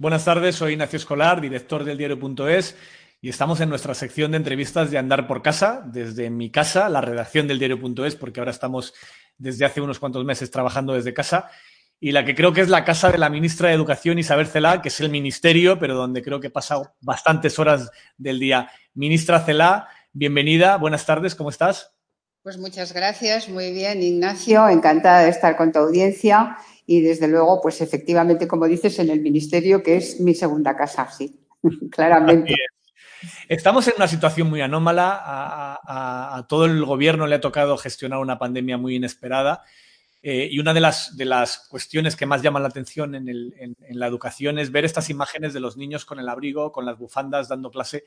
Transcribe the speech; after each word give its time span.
Buenas 0.00 0.24
tardes, 0.24 0.54
soy 0.54 0.74
Ignacio 0.74 0.96
Escolar, 0.96 1.40
director 1.40 1.82
del 1.82 1.98
diario.es 1.98 2.76
y 3.20 3.28
estamos 3.28 3.60
en 3.60 3.68
nuestra 3.68 3.94
sección 3.94 4.30
de 4.30 4.36
entrevistas 4.36 4.92
de 4.92 4.98
Andar 4.98 5.26
por 5.26 5.42
Casa, 5.42 5.82
desde 5.84 6.30
mi 6.30 6.52
casa, 6.52 6.88
la 6.88 7.00
redacción 7.00 7.48
del 7.48 7.58
diario.es, 7.58 8.14
porque 8.14 8.38
ahora 8.38 8.52
estamos 8.52 8.94
desde 9.38 9.64
hace 9.64 9.80
unos 9.80 9.98
cuantos 9.98 10.24
meses 10.24 10.52
trabajando 10.52 10.92
desde 10.92 11.12
casa, 11.12 11.50
y 11.98 12.12
la 12.12 12.24
que 12.24 12.36
creo 12.36 12.52
que 12.52 12.60
es 12.60 12.68
la 12.68 12.84
casa 12.84 13.10
de 13.10 13.18
la 13.18 13.28
ministra 13.28 13.70
de 13.70 13.74
Educación, 13.74 14.20
Isabel 14.20 14.46
Celá, 14.46 14.82
que 14.82 14.88
es 14.88 15.00
el 15.00 15.10
ministerio, 15.10 15.80
pero 15.80 15.96
donde 15.96 16.22
creo 16.22 16.38
que 16.38 16.46
he 16.46 16.50
pasado 16.50 16.94
bastantes 17.00 17.58
horas 17.58 17.90
del 18.16 18.38
día. 18.38 18.70
Ministra 18.94 19.40
Celá, 19.40 19.88
bienvenida, 20.12 20.76
buenas 20.76 21.04
tardes, 21.06 21.34
¿cómo 21.34 21.50
estás? 21.50 21.90
Pues 22.44 22.56
muchas 22.56 22.92
gracias, 22.92 23.48
muy 23.48 23.72
bien, 23.72 24.00
Ignacio, 24.00 24.68
encantada 24.68 25.22
de 25.22 25.30
estar 25.30 25.56
con 25.56 25.72
tu 25.72 25.80
audiencia 25.80 26.56
y 26.90 27.02
desde 27.02 27.28
luego, 27.28 27.60
pues 27.60 27.82
efectivamente, 27.82 28.48
como 28.48 28.66
dices, 28.66 28.98
en 28.98 29.10
el 29.10 29.20
ministerio, 29.20 29.82
que 29.82 29.98
es 29.98 30.20
mi 30.20 30.34
segunda 30.34 30.74
casa, 30.74 31.06
sí, 31.10 31.38
claramente. 31.92 32.54
Estamos 33.46 33.86
en 33.88 33.94
una 33.98 34.08
situación 34.08 34.48
muy 34.48 34.62
anómala, 34.62 35.20
a, 35.22 36.46
todo 36.48 36.64
el 36.64 36.82
gobierno 36.86 37.26
le 37.26 37.34
ha 37.34 37.42
tocado 37.42 37.76
gestionar 37.76 38.20
una 38.20 38.38
pandemia 38.38 38.78
muy 38.78 38.94
inesperada. 38.94 39.64
Eh, 40.22 40.48
y 40.50 40.60
una 40.60 40.72
de 40.72 40.80
las, 40.80 41.14
de 41.14 41.26
las 41.26 41.68
cuestiones 41.68 42.16
que 42.16 42.24
más 42.24 42.40
llaman 42.40 42.62
la 42.62 42.70
atención 42.70 43.14
en, 43.14 43.28
el, 43.28 43.54
en, 43.58 43.76
la 43.90 44.06
educación 44.06 44.58
es 44.58 44.72
ver 44.72 44.86
estas 44.86 45.10
imágenes 45.10 45.52
de 45.52 45.60
los 45.60 45.76
niños 45.76 46.06
con 46.06 46.18
el 46.18 46.28
abrigo, 46.28 46.72
con 46.72 46.86
las 46.86 46.96
bufandas, 46.96 47.48
dando 47.48 47.70
clase, 47.70 48.04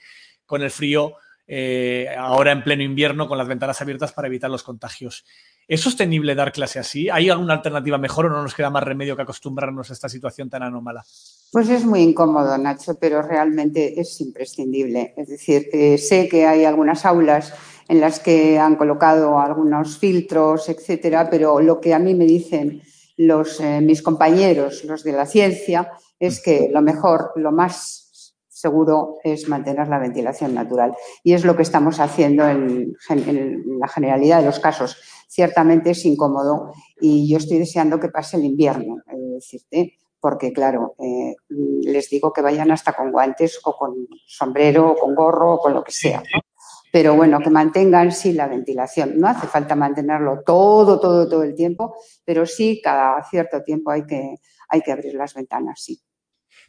con 0.47 0.63
el 0.63 0.71
frío, 0.71 1.17
eh, 1.45 2.07
ahora 2.17 2.51
en 2.51 2.63
pleno 2.63 2.81
invierno 2.81 3.27
con 3.27 3.37
las 3.37 3.47
ventanas 3.47 3.79
abiertas 3.79 4.11
para 4.11 4.27
evitar 4.27 4.49
los 4.49 4.63
contagios. 4.63 5.23
¿Es 5.71 5.79
sostenible 5.79 6.35
dar 6.35 6.51
clase 6.51 6.79
así? 6.79 7.09
¿Hay 7.09 7.29
alguna 7.29 7.53
alternativa 7.53 7.97
mejor 7.97 8.25
o 8.25 8.29
no 8.29 8.43
nos 8.43 8.53
queda 8.53 8.69
más 8.69 8.83
remedio 8.83 9.15
que 9.15 9.21
acostumbrarnos 9.21 9.89
a 9.89 9.93
esta 9.93 10.09
situación 10.09 10.49
tan 10.49 10.63
anómala? 10.63 11.01
Pues 11.49 11.69
es 11.69 11.85
muy 11.85 12.01
incómodo, 12.01 12.57
Nacho, 12.57 12.95
pero 12.99 13.21
realmente 13.21 13.97
es 13.97 14.19
imprescindible. 14.19 15.13
Es 15.15 15.29
decir, 15.29 15.69
sé 15.97 16.27
que 16.27 16.45
hay 16.45 16.65
algunas 16.65 17.05
aulas 17.05 17.53
en 17.87 18.01
las 18.01 18.19
que 18.19 18.59
han 18.59 18.75
colocado 18.75 19.39
algunos 19.39 19.97
filtros, 19.97 20.67
etcétera, 20.67 21.29
pero 21.29 21.61
lo 21.61 21.79
que 21.79 21.93
a 21.93 21.99
mí 21.99 22.15
me 22.15 22.25
dicen 22.25 22.81
los, 23.15 23.61
eh, 23.61 23.79
mis 23.79 24.01
compañeros, 24.01 24.83
los 24.83 25.05
de 25.05 25.13
la 25.13 25.25
ciencia, 25.25 25.89
es 26.19 26.41
que 26.43 26.67
lo 26.69 26.81
mejor, 26.81 27.31
lo 27.37 27.53
más 27.53 28.09
seguro 28.61 29.17
es 29.23 29.49
mantener 29.49 29.87
la 29.87 29.99
ventilación 29.99 30.53
natural. 30.53 30.93
Y 31.23 31.33
es 31.33 31.43
lo 31.43 31.55
que 31.55 31.63
estamos 31.63 31.99
haciendo 31.99 32.47
en, 32.47 32.95
la 33.79 33.87
generalidad 33.87 34.39
de 34.39 34.45
los 34.45 34.59
casos. 34.59 34.97
Ciertamente 35.27 35.91
es 35.91 36.05
incómodo 36.05 36.71
y 36.99 37.29
yo 37.29 37.37
estoy 37.37 37.57
deseando 37.57 37.99
que 37.99 38.09
pase 38.09 38.37
el 38.37 38.45
invierno, 38.45 38.97
decirte, 39.33 39.97
porque 40.19 40.53
claro, 40.53 40.93
eh, 40.99 41.35
les 41.49 42.09
digo 42.09 42.31
que 42.31 42.41
vayan 42.41 42.69
hasta 42.71 42.93
con 42.93 43.11
guantes 43.11 43.59
o 43.63 43.75
con 43.75 44.07
sombrero 44.27 44.91
o 44.91 44.95
con 44.95 45.15
gorro 45.15 45.53
o 45.53 45.59
con 45.59 45.73
lo 45.73 45.83
que 45.83 45.91
sea. 45.91 46.21
Pero 46.91 47.15
bueno, 47.15 47.39
que 47.39 47.49
mantengan 47.49 48.11
sí 48.11 48.33
la 48.33 48.47
ventilación. 48.47 49.17
No 49.17 49.27
hace 49.27 49.47
falta 49.47 49.75
mantenerlo 49.75 50.41
todo, 50.45 50.99
todo, 50.99 51.27
todo 51.27 51.43
el 51.43 51.55
tiempo, 51.55 51.95
pero 52.25 52.45
sí 52.45 52.81
cada 52.83 53.23
cierto 53.23 53.63
tiempo 53.63 53.91
hay 53.91 54.05
que, 54.05 54.35
hay 54.67 54.81
que 54.81 54.91
abrir 54.91 55.15
las 55.15 55.33
ventanas, 55.33 55.81
sí. 55.81 56.01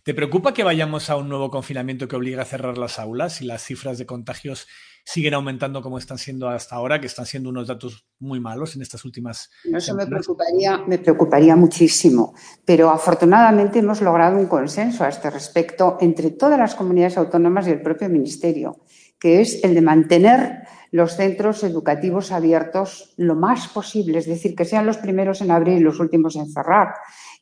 ¿Te 0.05 0.15
preocupa 0.15 0.53
que 0.53 0.65
vayamos 0.65 1.11
a 1.11 1.17
un 1.17 1.29
nuevo 1.29 1.49
confinamiento 1.49 2.09
que 2.09 2.17
obliga 2.17 2.43
a 2.43 2.45
cerrar 2.45 2.77
las 2.77 2.99
aulas 2.99 3.41
y 3.41 3.45
las 3.45 3.63
cifras 3.63 3.99
de 3.99 4.07
contagios 4.07 4.67
siguen 5.05 5.33
aumentando 5.35 5.81
como 5.81 5.97
están 5.97 6.19
siendo 6.19 6.49
hasta 6.49 6.75
ahora, 6.75 7.01
que 7.01 7.07
están 7.07 7.25
siendo 7.25 7.51
unos 7.51 7.69
datos 7.69 8.05
muy 8.19 8.41
malos 8.41 8.75
en 8.75 8.83
estas 8.83 9.05
últimas 9.05 9.49
Eso 9.63 9.95
me 9.95 10.05
preocuparía, 10.05 10.79
me 10.79 10.99
preocuparía 10.99 11.55
muchísimo, 11.55 12.35
pero 12.65 12.91
afortunadamente 12.91 13.79
hemos 13.79 14.01
logrado 14.01 14.39
un 14.39 14.47
consenso 14.47 15.05
a 15.05 15.09
este 15.09 15.31
respecto 15.31 15.99
entre 16.01 16.33
todas 16.33 16.59
las 16.59 16.75
comunidades 16.75 17.17
autónomas 17.17 17.69
y 17.69 17.71
el 17.71 17.81
propio 17.81 18.09
Ministerio, 18.09 18.81
que 19.21 19.41
es 19.41 19.63
el 19.63 19.73
de 19.73 19.83
mantener 19.83 20.63
los 20.91 21.15
centros 21.15 21.63
educativos 21.63 22.33
abiertos 22.33 23.15
lo 23.17 23.37
más 23.37 23.69
posible, 23.69 24.19
es 24.19 24.27
decir, 24.27 24.57
que 24.57 24.65
sean 24.65 24.85
los 24.85 24.99
primeros 24.99 25.41
en 25.43 25.53
abrir 25.53 25.79
y 25.79 25.81
los 25.81 26.01
últimos 26.01 26.35
en 26.35 26.51
cerrar. 26.51 26.89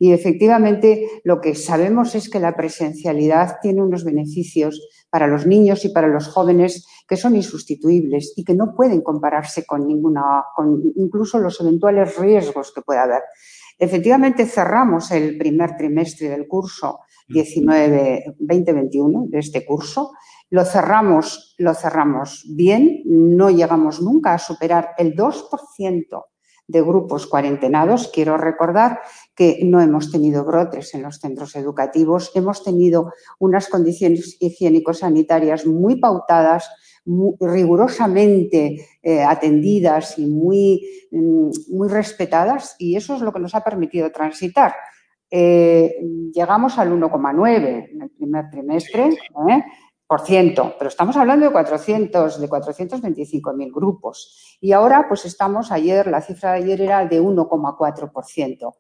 Y 0.03 0.13
efectivamente 0.13 1.21
lo 1.25 1.43
que 1.43 1.55
sabemos 1.55 2.15
es 2.15 2.31
que 2.31 2.41
la 2.41 2.57
presencialidad 2.57 3.59
tiene 3.61 3.83
unos 3.83 4.03
beneficios 4.03 4.81
para 5.11 5.27
los 5.27 5.47
niños 5.47 5.85
y 5.85 5.91
para 5.91 6.09
los 6.09 6.27
jóvenes 6.27 6.87
que 7.07 7.19
son 7.19 7.37
insustituibles 7.37 8.33
y 8.35 8.43
que 8.43 8.55
no 8.55 8.75
pueden 8.75 9.03
compararse 9.03 9.67
con 9.67 9.87
ninguna, 9.87 10.45
con 10.57 10.83
incluso 10.97 11.39
los 11.39 11.61
eventuales 11.61 12.17
riesgos 12.17 12.73
que 12.75 12.81
pueda 12.81 13.03
haber. 13.03 13.21
Efectivamente, 13.79 14.47
cerramos 14.47 15.11
el 15.11 15.37
primer 15.37 15.77
trimestre 15.77 16.31
del 16.31 16.49
curso 16.49 17.01
19-2021 17.29 19.29
de 19.29 19.39
este 19.39 19.67
curso. 19.67 20.13
Lo 20.49 20.65
cerramos, 20.65 21.55
lo 21.59 21.75
cerramos 21.75 22.47
bien, 22.49 23.03
no 23.05 23.51
llegamos 23.51 24.01
nunca 24.01 24.33
a 24.33 24.39
superar 24.39 24.95
el 24.97 25.15
2% 25.15 26.25
de 26.71 26.83
grupos 26.83 27.27
cuarentenados. 27.27 28.09
Quiero 28.09 28.37
recordar 28.37 29.01
que 29.41 29.61
no 29.65 29.81
hemos 29.81 30.13
tenido 30.13 30.45
brotes 30.45 30.93
en 30.93 31.01
los 31.01 31.17
centros 31.17 31.57
educativos, 31.57 32.31
hemos 32.35 32.63
tenido 32.63 33.15
unas 33.39 33.69
condiciones 33.69 34.37
higiénico-sanitarias 34.39 35.65
muy 35.65 35.97
pautadas, 35.97 36.69
rigurosamente 37.41 38.87
eh, 39.03 39.23
atendidas 39.23 40.19
y 40.19 40.27
muy, 40.27 40.87
mm, 41.11 41.53
muy 41.71 41.89
respetadas 41.89 42.77
y 42.79 42.97
eso 42.97 43.15
es 43.15 43.23
lo 43.23 43.33
que 43.33 43.41
nos 43.41 43.55
ha 43.55 43.65
permitido 43.65 44.13
transitar. 44.13 44.75
Eh, 45.31 45.97
llegamos 46.35 46.79
al 46.79 46.93
1,9 46.93 47.89
en 47.93 48.03
el 48.03 48.11
primer 48.11 48.51
trimestre, 48.51 49.05
¿eh? 49.09 49.65
Por 50.11 50.23
ciento, 50.23 50.75
pero 50.77 50.89
estamos 50.89 51.17
hablando 51.17 51.47
de 51.47 51.53
400, 51.53 52.41
de 52.41 52.49
425.000 52.49 53.73
grupos. 53.73 54.57
Y 54.61 54.73
ahora, 54.73 55.07
pues 55.07 55.25
estamos, 55.25 55.71
ayer, 55.71 56.09
la 56.09 56.21
cifra 56.21 56.51
de 56.51 56.65
ayer 56.65 56.81
era 56.81 57.07
de 57.07 57.23
1,4%. 57.23 58.75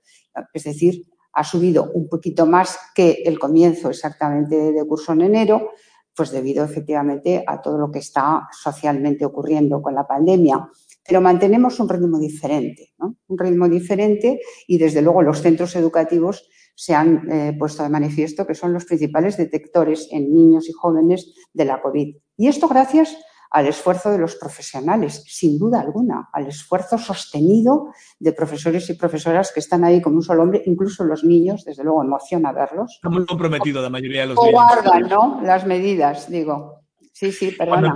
Es 0.52 0.64
decir, 0.64 1.06
ha 1.32 1.44
subido 1.44 1.92
un 1.94 2.08
poquito 2.08 2.46
más 2.46 2.76
que 2.96 3.22
el 3.24 3.38
comienzo 3.38 3.90
exactamente 3.90 4.72
de 4.72 4.84
curso 4.84 5.12
en 5.12 5.20
enero, 5.20 5.70
pues 6.16 6.32
debido 6.32 6.64
efectivamente 6.64 7.44
a 7.46 7.62
todo 7.62 7.78
lo 7.78 7.92
que 7.92 8.00
está 8.00 8.48
socialmente 8.50 9.24
ocurriendo 9.24 9.80
con 9.80 9.94
la 9.94 10.08
pandemia. 10.08 10.68
Pero 11.06 11.20
mantenemos 11.20 11.78
un 11.78 11.88
ritmo 11.88 12.18
diferente, 12.18 12.92
¿no? 12.98 13.18
Un 13.28 13.38
ritmo 13.38 13.68
diferente 13.68 14.40
y 14.66 14.78
desde 14.78 15.00
luego 15.00 15.22
los 15.22 15.40
centros 15.40 15.76
educativos 15.76 16.48
se 16.74 16.94
han 16.94 17.30
eh, 17.30 17.56
puesto 17.58 17.82
de 17.82 17.88
manifiesto 17.88 18.46
que 18.46 18.54
son 18.54 18.72
los 18.72 18.84
principales 18.84 19.36
detectores 19.36 20.08
en 20.10 20.32
niños 20.32 20.68
y 20.68 20.72
jóvenes 20.72 21.32
de 21.52 21.64
la 21.64 21.80
COVID. 21.80 22.16
Y 22.36 22.48
esto 22.48 22.68
gracias 22.68 23.16
al 23.50 23.66
esfuerzo 23.66 24.12
de 24.12 24.18
los 24.18 24.36
profesionales, 24.36 25.24
sin 25.26 25.58
duda 25.58 25.80
alguna, 25.80 26.28
al 26.32 26.46
esfuerzo 26.46 26.98
sostenido 26.98 27.88
de 28.18 28.32
profesores 28.32 28.88
y 28.90 28.94
profesoras 28.94 29.50
que 29.52 29.60
están 29.60 29.84
ahí 29.84 30.00
como 30.00 30.16
un 30.16 30.22
solo 30.22 30.44
hombre, 30.44 30.62
incluso 30.66 31.04
los 31.04 31.24
niños, 31.24 31.64
desde 31.64 31.82
luego 31.82 32.02
emociona 32.02 32.52
verlos. 32.52 32.92
Está 32.94 33.08
muy 33.08 33.26
comprometido 33.26 33.82
la 33.82 33.90
mayoría 33.90 34.22
de 34.22 34.26
los 34.28 34.38
niños. 34.38 34.48
O 34.48 34.52
guardan, 34.52 35.08
¿no? 35.08 35.40
Las 35.42 35.66
medidas, 35.66 36.30
digo. 36.30 36.79
Sí, 37.20 37.32
sí, 37.32 37.50
perdona. 37.50 37.92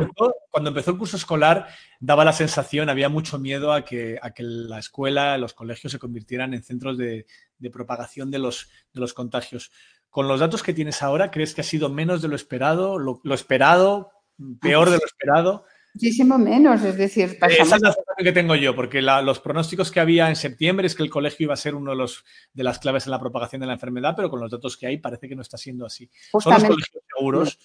Cuando 0.51 0.69
empezó, 0.69 0.91
el 0.91 0.99
curso 0.99 1.17
escolar 1.17 1.69
daba 1.99 2.27
la 2.27 2.35
sensación, 2.35 2.91
había 2.91 3.09
mucho 3.09 3.39
miedo 3.39 3.73
a 3.73 3.83
que, 3.83 4.19
a 4.21 4.33
que 4.33 4.43
la 4.43 4.79
escuela, 4.79 5.39
los 5.39 5.55
colegios 5.55 5.93
se 5.93 5.99
convirtieran 5.99 6.53
en 6.53 6.63
centros 6.63 6.99
de, 6.99 7.25
propagación 7.73 8.31
de 8.31 8.39
los, 8.39 8.69
de 8.93 9.01
los 9.01 9.15
contagios. 9.15 9.73
Con 10.11 10.29
los 10.29 10.41
datos 10.41 10.63
que 10.63 10.75
tienes 10.75 11.03
ahora, 11.03 11.31
¿crees 11.31 11.55
que 11.55 11.63
ha 11.63 11.65
sido 11.65 11.89
menos 11.89 12.21
de 12.21 12.29
lo 12.29 12.37
esperado, 12.37 12.99
lo, 12.99 13.23
esperado, 13.33 14.11
peor 14.61 14.91
de 14.91 14.99
lo 14.99 15.07
esperado? 15.07 15.65
Muchísimo 15.95 16.37
menos, 16.37 16.83
es 16.83 16.99
decir, 16.99 17.39
pasamos... 17.39 17.67
Esa 17.67 17.77
es 17.77 17.83
la 17.83 17.93
sensación 17.95 18.25
que 18.25 18.33
tengo 18.33 18.57
yo, 18.57 18.77
porque 18.77 19.01
los 19.01 19.41
pronósticos 19.41 19.91
que 19.91 20.01
había 20.01 20.29
en 20.29 20.37
septiembre 20.37 20.87
es 20.87 20.95
que 20.95 21.03
el 21.03 21.09
colegio 21.09 21.45
iba 21.45 21.55
a 21.55 21.57
ser 21.57 21.75
uno 21.75 21.93
de, 21.93 21.97
los, 21.97 22.27
de 22.53 22.63
las 22.63 22.79
claves 22.79 23.07
en 23.07 23.13
la 23.13 23.21
propagación 23.21 23.63
de 23.63 23.69
la 23.69 23.73
enfermedad, 23.73 24.13
pero 24.15 24.29
con 24.29 24.41
los 24.41 24.51
datos 24.51 24.77
que 24.77 24.87
hay 24.87 24.99
parece 24.99 25.31
que 25.31 25.35
no 25.35 25.41
está 25.41 25.57
siendo 25.57 25.87
así. 25.87 26.11
Son 26.31 26.53
los 26.53 26.65
colegios 26.65 27.03
seguros 27.17 27.59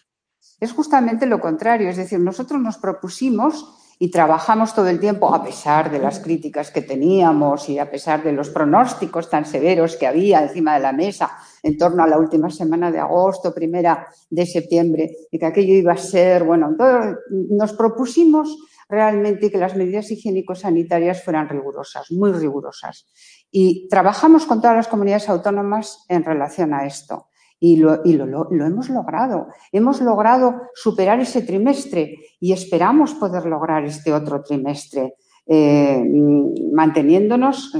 es 0.59 0.71
justamente 0.71 1.25
lo 1.25 1.39
contrario. 1.39 1.89
Es 1.89 1.97
decir, 1.97 2.19
nosotros 2.19 2.61
nos 2.61 2.77
propusimos 2.77 3.75
y 4.01 4.11
trabajamos 4.11 4.73
todo 4.73 4.87
el 4.87 4.99
tiempo, 4.99 5.35
a 5.35 5.43
pesar 5.43 5.91
de 5.91 5.99
las 5.99 6.19
críticas 6.19 6.71
que 6.71 6.81
teníamos 6.81 7.67
y 7.67 7.79
a 7.79 7.91
pesar 7.91 8.23
de 8.23 8.31
los 8.31 8.49
pronósticos 8.49 9.29
tan 9.29 9.45
severos 9.45 9.97
que 9.97 10.07
había 10.07 10.41
encima 10.41 10.75
de 10.75 10.79
la 10.79 10.93
mesa 10.93 11.29
en 11.61 11.77
torno 11.77 12.03
a 12.03 12.07
la 12.07 12.17
última 12.17 12.49
semana 12.49 12.91
de 12.91 12.99
agosto, 12.99 13.53
primera 13.53 14.07
de 14.29 14.45
septiembre, 14.45 15.11
y 15.29 15.37
que 15.37 15.45
aquello 15.45 15.73
iba 15.73 15.91
a 15.91 15.97
ser, 15.97 16.45
bueno, 16.45 16.75
nos 17.29 17.73
propusimos 17.73 18.57
realmente 18.87 19.51
que 19.51 19.57
las 19.57 19.75
medidas 19.75 20.09
higiénico-sanitarias 20.09 21.21
fueran 21.21 21.49
rigurosas, 21.49 22.09
muy 22.11 22.31
rigurosas. 22.31 23.05
Y 23.51 23.87
trabajamos 23.89 24.45
con 24.45 24.61
todas 24.61 24.77
las 24.77 24.87
comunidades 24.87 25.27
autónomas 25.27 26.05
en 26.07 26.23
relación 26.23 26.73
a 26.73 26.85
esto. 26.85 27.28
Y, 27.59 27.77
lo, 27.77 28.03
hemos 28.05 28.89
logrado. 28.89 29.47
Hemos 29.71 30.01
logrado 30.01 30.61
superar 30.73 31.19
ese 31.19 31.41
trimestre 31.41 32.15
y 32.39 32.53
esperamos 32.53 33.13
poder 33.15 33.45
lograr 33.45 33.83
este 33.83 34.13
otro 34.13 34.41
trimestre, 34.41 35.15
eh, 35.45 36.03
manteniéndonos 36.71 37.73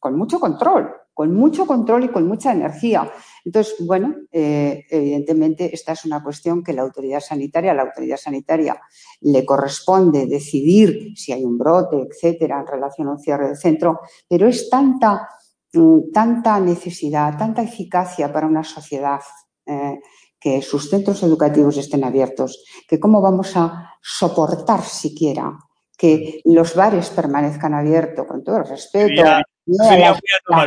con 0.00 0.18
mucho 0.18 0.38
control, 0.38 0.90
con 1.16 1.34
mucho 1.34 1.66
control 1.66 2.04
y 2.04 2.08
con 2.08 2.28
mucha 2.28 2.52
energía. 2.52 3.10
Entonces, 3.42 3.76
bueno, 3.86 4.14
eh, 4.30 4.84
evidentemente 4.90 5.74
esta 5.74 5.92
es 5.92 6.04
una 6.04 6.22
cuestión 6.22 6.62
que 6.62 6.74
la 6.74 6.82
autoridad 6.82 7.20
sanitaria, 7.20 7.72
la 7.72 7.84
autoridad 7.84 8.18
sanitaria 8.18 8.78
le 9.22 9.46
corresponde 9.46 10.26
decidir 10.26 11.16
si 11.16 11.32
hay 11.32 11.42
un 11.42 11.56
brote, 11.56 12.02
etcétera, 12.02 12.60
en 12.60 12.66
relación 12.66 13.08
a 13.08 13.12
un 13.12 13.18
cierre 13.18 13.46
del 13.46 13.56
centro, 13.56 14.00
pero 14.28 14.46
es 14.46 14.68
tanta 14.68 15.26
tanta 16.12 16.58
necesidad, 16.60 17.36
tanta 17.36 17.62
eficacia 17.62 18.32
para 18.32 18.46
una 18.46 18.64
sociedad 18.64 19.20
eh, 19.66 20.00
que 20.38 20.62
sus 20.62 20.88
centros 20.90 21.22
educativos 21.22 21.76
estén 21.76 22.04
abiertos, 22.04 22.64
que 22.88 23.00
cómo 23.00 23.20
vamos 23.20 23.56
a 23.56 23.94
soportar 24.00 24.82
siquiera 24.82 25.58
que 25.96 26.40
los 26.44 26.74
bares 26.74 27.10
permanezcan 27.10 27.74
abiertos, 27.74 28.26
con 28.26 28.44
todo 28.44 28.58
el 28.58 28.68
respeto. 28.68 29.22
Sería, 29.66 30.16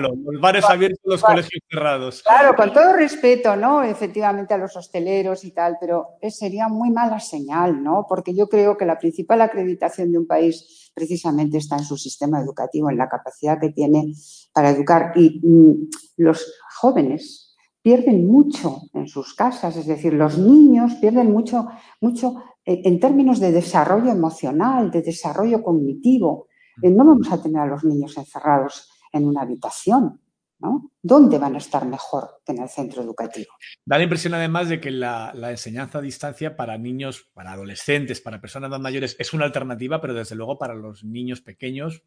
los 0.01 0.41
bares 0.41 0.65
abiertos, 0.65 0.99
los 1.05 1.21
colegios 1.21 1.61
cerrados. 1.69 2.21
Claro, 2.21 2.55
con 2.55 2.73
todo 2.73 2.93
respeto, 2.93 3.55
¿no? 3.55 3.81
Efectivamente 3.81 4.53
a 4.53 4.57
los 4.57 4.75
hosteleros 4.75 5.45
y 5.45 5.51
tal, 5.51 5.77
pero 5.79 6.17
sería 6.29 6.67
muy 6.67 6.91
mala 6.91 7.19
señal, 7.21 7.81
¿no? 7.81 8.05
Porque 8.09 8.35
yo 8.35 8.49
creo 8.49 8.75
que 8.77 8.85
la 8.85 8.99
principal 8.99 9.39
acreditación 9.41 10.11
de 10.11 10.17
un 10.17 10.27
país 10.27 10.91
precisamente 10.93 11.57
está 11.57 11.77
en 11.77 11.85
su 11.85 11.97
sistema 11.97 12.41
educativo, 12.41 12.89
en 12.89 12.97
la 12.97 13.07
capacidad 13.07 13.57
que 13.59 13.69
tiene 13.69 14.13
para 14.53 14.71
educar. 14.71 15.13
Y 15.15 15.39
mm, 15.41 15.89
los 16.17 16.53
jóvenes 16.75 17.55
pierden 17.81 18.27
mucho 18.27 18.81
en 18.93 19.07
sus 19.07 19.33
casas, 19.33 19.77
es 19.77 19.87
decir, 19.87 20.13
los 20.13 20.37
niños 20.37 20.95
pierden 20.95 21.31
mucho, 21.31 21.67
mucho 22.01 22.35
eh, 22.65 22.81
en 22.83 22.99
términos 22.99 23.39
de 23.39 23.53
desarrollo 23.53 24.11
emocional, 24.11 24.91
de 24.91 25.01
desarrollo 25.01 25.63
cognitivo. 25.63 26.48
Eh, 26.81 26.89
no 26.89 27.05
vamos 27.05 27.31
a 27.31 27.41
tener 27.41 27.61
a 27.61 27.65
los 27.65 27.83
niños 27.83 28.17
encerrados 28.17 28.89
en 29.11 29.25
una 29.25 29.41
habitación, 29.41 30.19
¿no? 30.59 30.91
¿Dónde 31.01 31.37
van 31.37 31.55
a 31.55 31.57
estar 31.57 31.85
mejor 31.85 32.41
que 32.45 32.51
en 32.51 32.63
el 32.63 32.69
centro 32.69 33.01
educativo? 33.01 33.51
Da 33.85 33.97
la 33.97 34.03
impresión 34.03 34.33
además 34.33 34.69
de 34.69 34.79
que 34.79 34.91
la, 34.91 35.33
enseñanza 35.49 35.99
a 35.99 36.01
distancia 36.01 36.55
para 36.55 36.77
niños, 36.77 37.29
para 37.33 37.53
adolescentes, 37.53 38.21
para 38.21 38.41
personas 38.41 38.69
más 38.69 38.79
mayores 38.79 39.15
es 39.19 39.33
una 39.33 39.45
alternativa, 39.45 40.01
pero 40.01 40.13
desde 40.13 40.35
luego 40.35 40.57
para 40.57 40.75
los 40.75 41.03
niños 41.03 41.41
pequeños 41.41 42.03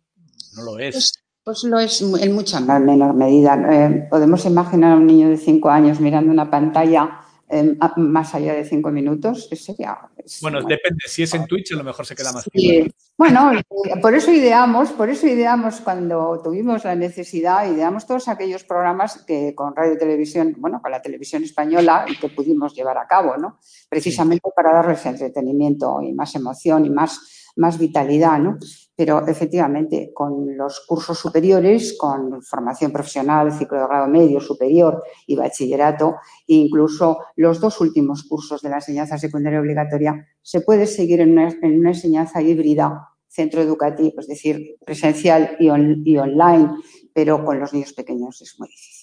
no 0.54 0.62
lo 0.62 0.78
es. 0.78 0.94
Pues, 0.94 1.24
pues 1.44 1.64
lo 1.64 1.78
es 1.78 2.02
en 2.02 2.34
mucha 2.34 2.60
menor 2.60 3.14
medida. 3.14 3.54
Eh, 3.70 4.06
podemos 4.10 4.44
imaginar 4.44 4.92
a 4.92 4.96
un 4.96 5.06
niño 5.06 5.28
de 5.28 5.36
cinco 5.36 5.70
años 5.70 5.98
mirando 5.98 6.30
una 6.30 6.50
pantalla 6.50 7.21
eh, 7.52 7.76
más 7.96 8.34
allá 8.34 8.54
de 8.54 8.64
cinco 8.64 8.90
minutos, 8.90 9.46
sería... 9.52 9.98
bueno, 10.40 10.62
depende, 10.62 11.00
si 11.06 11.22
es 11.22 11.34
en 11.34 11.46
Twitch 11.46 11.72
a 11.72 11.76
lo 11.76 11.84
mejor 11.84 12.06
se 12.06 12.14
queda 12.14 12.32
más 12.32 12.44
tiempo. 12.50 12.94
Bueno, 13.18 13.52
eh, 13.52 13.62
por 14.00 14.14
eso 14.14 14.32
ideamos, 14.32 14.90
por 14.92 15.10
eso 15.10 15.26
ideamos 15.26 15.82
cuando 15.82 16.40
tuvimos 16.42 16.82
la 16.84 16.94
necesidad, 16.94 17.70
ideamos 17.70 18.06
todos 18.06 18.28
aquellos 18.28 18.64
programas 18.64 19.22
que 19.26 19.54
con 19.54 19.76
radio 19.76 19.92
y 19.92 19.98
televisión, 19.98 20.54
bueno, 20.56 20.80
con 20.80 20.90
la 20.90 21.02
televisión 21.02 21.44
española 21.44 22.06
y 22.08 22.16
que 22.18 22.30
pudimos 22.30 22.74
llevar 22.74 22.96
a 22.96 23.06
cabo, 23.06 23.36
¿no? 23.36 23.58
Precisamente 23.88 24.48
para 24.56 24.72
darles 24.72 25.04
entretenimiento 25.04 26.00
y 26.00 26.14
más 26.14 26.34
emoción 26.34 26.86
y 26.86 26.90
más, 26.90 27.41
más 27.56 27.78
vitalidad, 27.78 28.38
¿no? 28.38 28.58
pero 28.94 29.26
efectivamente 29.26 30.12
con 30.14 30.56
los 30.56 30.84
cursos 30.86 31.18
superiores, 31.18 31.96
con 31.98 32.42
formación 32.42 32.92
profesional, 32.92 33.50
ciclo 33.52 33.80
de 33.80 33.86
grado 33.86 34.06
medio, 34.06 34.40
superior 34.40 35.02
y 35.26 35.34
bachillerato, 35.34 36.16
e 36.46 36.54
incluso 36.54 37.18
los 37.36 37.58
dos 37.60 37.80
últimos 37.80 38.24
cursos 38.24 38.60
de 38.62 38.68
la 38.68 38.76
enseñanza 38.76 39.18
secundaria 39.18 39.60
obligatoria, 39.60 40.26
se 40.40 40.60
puede 40.60 40.86
seguir 40.86 41.20
en 41.20 41.32
una, 41.32 41.48
enseñanza 41.90 42.42
híbrida, 42.42 43.08
centro 43.28 43.62
educativo, 43.62 44.20
es 44.20 44.28
decir, 44.28 44.76
presencial 44.84 45.56
y, 45.58 45.68
online, 45.68 46.70
pero 47.14 47.44
con 47.44 47.58
los 47.58 47.72
niños 47.72 47.94
pequeños 47.94 48.40
es 48.42 48.54
muy 48.58 48.68
difícil. 48.68 49.01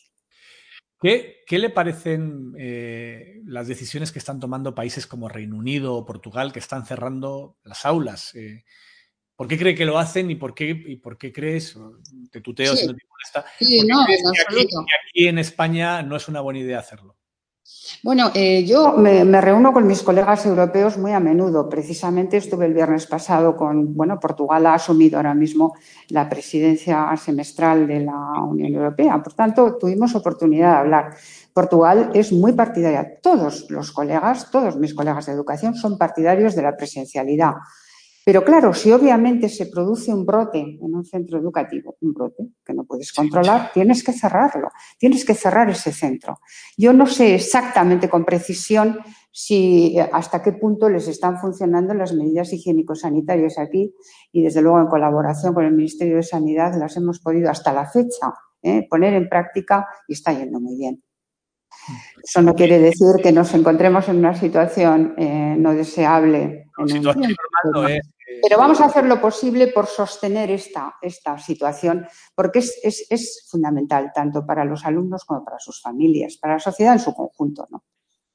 ¿Qué, 1.00 1.46
le 1.50 1.70
parecen 1.70 2.54
eh, 2.58 3.42
las 3.46 3.68
decisiones 3.68 4.12
que 4.12 4.20
están 4.20 4.40
tomando 4.40 4.76
países 4.76 5.08
como 5.08 5.30
Reino 5.30 5.56
Unido 5.56 5.96
o 5.96 6.06
Portugal 6.06 6.52
que 6.52 6.60
están 6.60 6.86
cerrando 6.86 7.58
las 7.64 7.86
aulas? 7.86 8.36
Eh, 8.36 8.66
¿Por 9.36 9.48
qué 9.48 9.58
cree 9.58 9.76
que 9.76 9.86
lo 9.86 9.98
hacen 9.98 10.30
y 10.30 10.36
por 10.36 10.54
qué, 10.54 10.70
y 10.70 10.98
por 10.98 11.18
qué 11.18 11.32
crees, 11.32 11.78
te 12.30 12.42
tuteo 12.42 12.76
si 12.76 12.88
no 12.88 12.94
te 12.94 13.06
molesta, 13.08 13.46
sí, 13.58 13.88
no, 13.88 14.06
que 14.06 14.16
aquí, 15.10 15.28
en 15.30 15.40
España 15.40 16.04
no 16.04 16.18
es 16.18 16.28
una 16.28 16.42
buena 16.42 16.60
idea 16.60 16.80
hacerlo? 16.80 17.19
Bueno, 18.02 18.32
eh, 18.34 18.64
yo 18.66 18.94
me, 18.94 19.42
reúno 19.42 19.74
con 19.74 19.86
mis 19.86 20.04
colegas 20.04 20.46
europeos 20.46 20.98
muy 20.98 21.12
a 21.12 21.20
menudo. 21.20 21.68
Precisamente 21.68 22.38
estuve 22.38 22.66
el 22.66 22.74
viernes 22.74 23.06
pasado 23.08 23.56
con, 23.56 23.96
bueno, 23.96 24.20
Portugal 24.20 24.66
ha 24.68 24.76
asumido 24.76 25.18
ahora 25.18 25.34
mismo 25.34 25.76
la 26.10 26.30
presidencia 26.30 27.10
semestral 27.18 27.88
de 27.88 28.02
la 28.02 28.42
Unión 28.42 28.74
Europea. 28.74 29.22
Por 29.22 29.34
tanto, 29.34 29.78
tuvimos 29.78 30.16
oportunidad 30.16 30.72
de 30.72 30.78
hablar. 30.78 31.16
Portugal 31.54 32.12
es 32.14 32.32
muy 32.32 32.54
partidaria. 32.54 33.20
Todos 33.22 33.70
los 33.70 33.92
colegas, 33.92 34.50
todos 34.52 34.78
mis 34.78 34.94
colegas 34.94 35.26
de 35.26 35.34
educación 35.34 35.76
son 35.76 35.98
partidarios 35.98 36.56
de 36.56 36.62
la 36.62 36.78
presencialidad. 36.78 37.54
Pero 38.26 38.44
claro, 38.44 38.74
si 38.74 38.92
obviamente 38.92 39.50
se 39.50 39.68
produce 39.68 40.14
un 40.14 40.26
brote 40.26 40.60
en 40.60 40.94
un 40.94 41.06
centro 41.06 41.40
educativo, 41.40 41.96
un 42.02 42.14
brote 42.14 42.50
que 42.64 42.74
no 42.74 42.84
puedes 42.84 43.12
controlar, 43.14 43.72
tienes 43.74 44.04
que 44.04 44.14
cerrarlo, 44.14 44.70
tienes 44.98 45.26
que 45.26 45.34
cerrar 45.34 45.70
ese 45.70 45.92
centro. 45.92 46.40
Yo 46.78 46.94
no 46.94 47.08
sé 47.08 47.36
exactamente 47.36 48.10
con 48.10 48.26
precisión 48.26 49.00
si 49.32 49.98
eh, 49.98 50.10
hasta 50.12 50.42
qué 50.42 50.52
punto 50.54 50.90
les 50.90 51.08
están 51.08 51.40
funcionando 51.40 51.94
las 51.94 52.14
medidas 52.14 52.52
higiénico-sanitarias 52.52 53.58
aquí 53.58 53.94
y 54.32 54.44
desde 54.44 54.62
luego 54.62 54.80
en 54.80 54.88
colaboración 54.88 55.54
con 55.54 55.66
el 55.66 55.74
Ministerio 55.74 56.18
de 56.18 56.24
Sanidad 56.24 56.78
las 56.78 56.98
hemos 56.98 57.20
podido 57.20 57.50
hasta 57.50 57.74
la 57.74 57.90
fecha 57.90 58.34
eh, 58.62 58.86
poner 58.90 59.14
en 59.14 59.30
práctica 59.30 59.88
y 60.08 60.14
está 60.14 60.34
yendo 60.34 60.60
muy 60.60 60.78
bien. 60.78 61.02
Eso 62.24 62.42
no 62.42 62.54
quiere 62.54 62.80
decir 62.80 63.16
que 63.22 63.32
nos 63.32 63.54
encontremos 63.54 64.08
en 64.10 64.18
una 64.18 64.36
situación 64.36 65.16
eh, 65.18 65.56
no 65.58 65.74
deseable. 65.74 66.68
pero 68.42 68.58
vamos 68.58 68.80
a 68.82 68.86
hacer 68.86 69.06
lo 69.06 69.20
posible 69.20 69.68
por 69.68 69.88
sostener 69.88 70.52
esta, 70.52 70.96
esta 71.02 71.38
situación, 71.40 72.08
porque 72.36 72.60
es, 72.60 73.08
es, 73.10 73.48
fundamental 73.50 74.12
tanto 74.14 74.46
para 74.46 74.64
los 74.66 74.86
alumnos 74.86 75.26
como 75.26 75.44
para 75.44 75.60
sus 75.60 75.82
familias, 75.82 76.38
para 76.38 76.54
la 76.56 76.60
sociedad 76.60 76.94
en 76.94 77.00
su 77.00 77.14
conjunto. 77.14 77.68
¿no? 77.70 77.84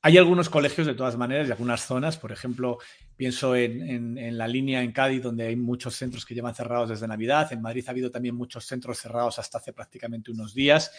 Hay 0.02 0.18
algunos 0.18 0.50
colegios, 0.50 0.86
de 0.86 0.94
todas 0.94 1.16
maneras, 1.16 1.48
y 1.48 1.52
algunas 1.52 1.86
zonas, 1.86 2.18
por 2.18 2.30
ejemplo, 2.30 2.78
pienso 3.16 3.54
en, 3.56 4.36
la 4.36 4.48
línea 4.48 4.82
en 4.82 4.92
Cádiz, 4.92 5.22
donde 5.22 5.46
hay 5.46 5.56
muchos 5.56 5.94
centros 5.94 6.24
que 6.24 6.34
llevan 6.34 6.54
cerrados 6.54 6.88
desde 6.88 7.08
Navidad. 7.08 7.52
En 7.52 7.62
Madrid 7.62 7.84
ha 7.86 7.90
habido 7.90 8.10
también 8.10 8.34
muchos 8.34 8.66
centros 8.66 8.98
cerrados 8.98 9.38
hasta 9.38 9.58
hace 9.58 9.72
prácticamente 9.72 10.30
unos 10.30 10.54
días. 10.54 10.90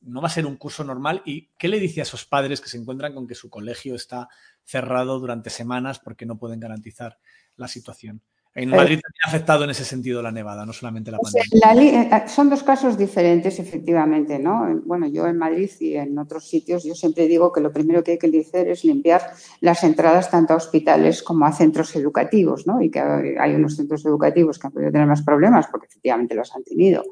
No 0.00 0.20
va 0.20 0.28
a 0.28 0.30
ser 0.30 0.46
un 0.46 0.56
curso 0.56 0.84
normal. 0.84 1.22
¿Y 1.24 1.48
qué 1.58 1.68
le 1.68 1.78
dice 1.78 2.00
a 2.00 2.04
esos 2.04 2.24
padres 2.24 2.60
que 2.60 2.68
se 2.68 2.78
encuentran 2.78 3.14
con 3.14 3.26
que 3.26 3.34
su 3.34 3.50
colegio 3.50 3.94
está 3.94 4.28
cerrado 4.64 5.18
durante 5.18 5.50
semanas 5.50 5.98
porque 5.98 6.26
no 6.26 6.38
pueden 6.38 6.60
garantizar 6.60 7.18
la 7.56 7.68
situación? 7.68 8.22
En 8.54 8.68
eh, 8.68 8.76
Madrid 8.76 9.00
también 9.00 9.20
ha 9.24 9.28
afectado 9.28 9.64
en 9.64 9.70
ese 9.70 9.84
sentido 9.84 10.20
la 10.22 10.30
nevada, 10.30 10.66
no 10.66 10.72
solamente 10.72 11.10
la 11.10 11.18
pandemia. 11.18 12.02
Eh, 12.02 12.08
eh, 12.12 12.28
son 12.28 12.50
dos 12.50 12.62
casos 12.62 12.98
diferentes, 12.98 13.58
efectivamente, 13.58 14.38
¿no? 14.38 14.80
Bueno, 14.84 15.06
yo 15.08 15.26
en 15.26 15.38
Madrid 15.38 15.70
y 15.80 15.94
en 15.94 16.18
otros 16.18 16.48
sitios, 16.48 16.84
yo 16.84 16.94
siempre 16.94 17.26
digo 17.26 17.50
que 17.50 17.62
lo 17.62 17.72
primero 17.72 18.04
que 18.04 18.12
hay 18.12 18.18
que 18.18 18.40
hacer 18.40 18.68
es 18.68 18.84
limpiar 18.84 19.22
las 19.60 19.82
entradas 19.84 20.30
tanto 20.30 20.52
a 20.52 20.56
hospitales 20.56 21.22
como 21.22 21.46
a 21.46 21.52
centros 21.52 21.96
educativos, 21.96 22.66
¿no? 22.66 22.82
Y 22.82 22.90
que 22.90 23.00
hay 23.00 23.54
unos 23.54 23.76
centros 23.76 24.04
educativos 24.04 24.58
que 24.58 24.66
han 24.66 24.72
podido 24.72 24.92
tener 24.92 25.06
más 25.06 25.22
problemas 25.22 25.66
porque 25.68 25.86
efectivamente 25.86 26.34
los 26.34 26.54
han 26.54 26.62
tenido 26.62 27.04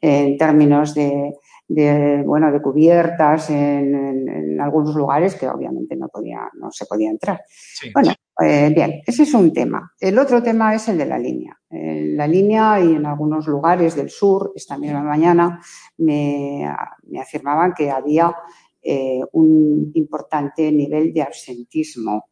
en 0.00 0.36
términos 0.36 0.94
de, 0.94 1.32
bueno, 1.68 2.52
de 2.52 2.62
cubiertas 2.62 3.50
en, 3.50 4.60
algunos 4.60 4.94
lugares 4.94 5.34
que 5.34 5.48
obviamente 5.48 5.96
no 5.96 6.08
podía, 6.08 6.48
no 6.54 6.70
se 6.70 6.86
podía 6.86 7.10
entrar. 7.10 7.42
Bueno, 7.92 8.12
eh, 8.42 8.72
bien, 8.74 9.02
ese 9.06 9.24
es 9.24 9.34
un 9.34 9.52
tema. 9.52 9.92
El 10.00 10.18
otro 10.18 10.42
tema 10.42 10.74
es 10.74 10.88
el 10.88 10.98
de 10.98 11.06
la 11.06 11.18
línea. 11.18 11.58
la 11.70 12.26
línea 12.26 12.80
y 12.80 12.94
en 12.94 13.06
algunos 13.06 13.46
lugares 13.46 13.94
del 13.94 14.10
sur, 14.10 14.52
esta 14.54 14.78
misma 14.78 15.02
mañana, 15.02 15.60
me, 15.98 16.66
afirmaban 17.20 17.74
que 17.74 17.90
había 17.90 18.34
eh, 18.82 19.20
un 19.32 19.90
importante 19.94 20.70
nivel 20.72 21.12
de 21.12 21.22
absentismo 21.22 22.30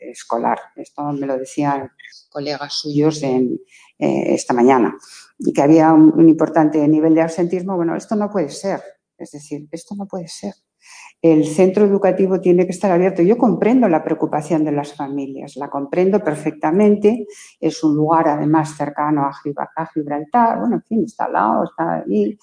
escolar. 0.00 0.58
Esto 0.76 1.02
me 1.12 1.26
lo 1.26 1.38
decían 1.38 1.90
colegas 2.30 2.74
suyos 2.74 3.22
en, 3.22 3.58
esta 3.98 4.54
mañana. 4.54 4.96
Y 5.38 5.52
que 5.52 5.62
había 5.62 5.92
un 5.92 6.28
importante 6.28 6.86
nivel 6.88 7.14
de 7.14 7.22
absentismo. 7.22 7.76
Bueno, 7.76 7.96
esto 7.96 8.16
no 8.16 8.30
puede 8.30 8.48
ser. 8.48 8.80
Es 9.18 9.32
decir, 9.32 9.68
esto 9.70 9.94
no 9.94 10.06
puede 10.06 10.28
ser 10.28 10.54
el 11.22 11.46
centro 11.46 11.84
educativo 11.84 12.40
tiene 12.40 12.64
que 12.64 12.72
estar 12.72 12.90
abierto. 12.90 13.22
Yo 13.22 13.36
comprendo 13.36 13.88
la 13.88 14.02
preocupación 14.02 14.64
de 14.64 14.72
las 14.72 14.94
familias, 14.94 15.56
la 15.56 15.68
comprendo 15.68 16.20
perfectamente. 16.20 17.26
Es 17.60 17.84
un 17.84 17.94
lugar 17.94 18.28
además 18.28 18.74
cercano 18.76 19.26
a 19.26 19.86
Gibraltar, 19.92 20.60
bueno, 20.60 20.76
en 20.76 20.82
fin, 20.82 21.04
está 21.04 21.26
al 21.26 21.32
lado, 21.34 21.64
está 21.64 22.04
ahí. 22.06 22.38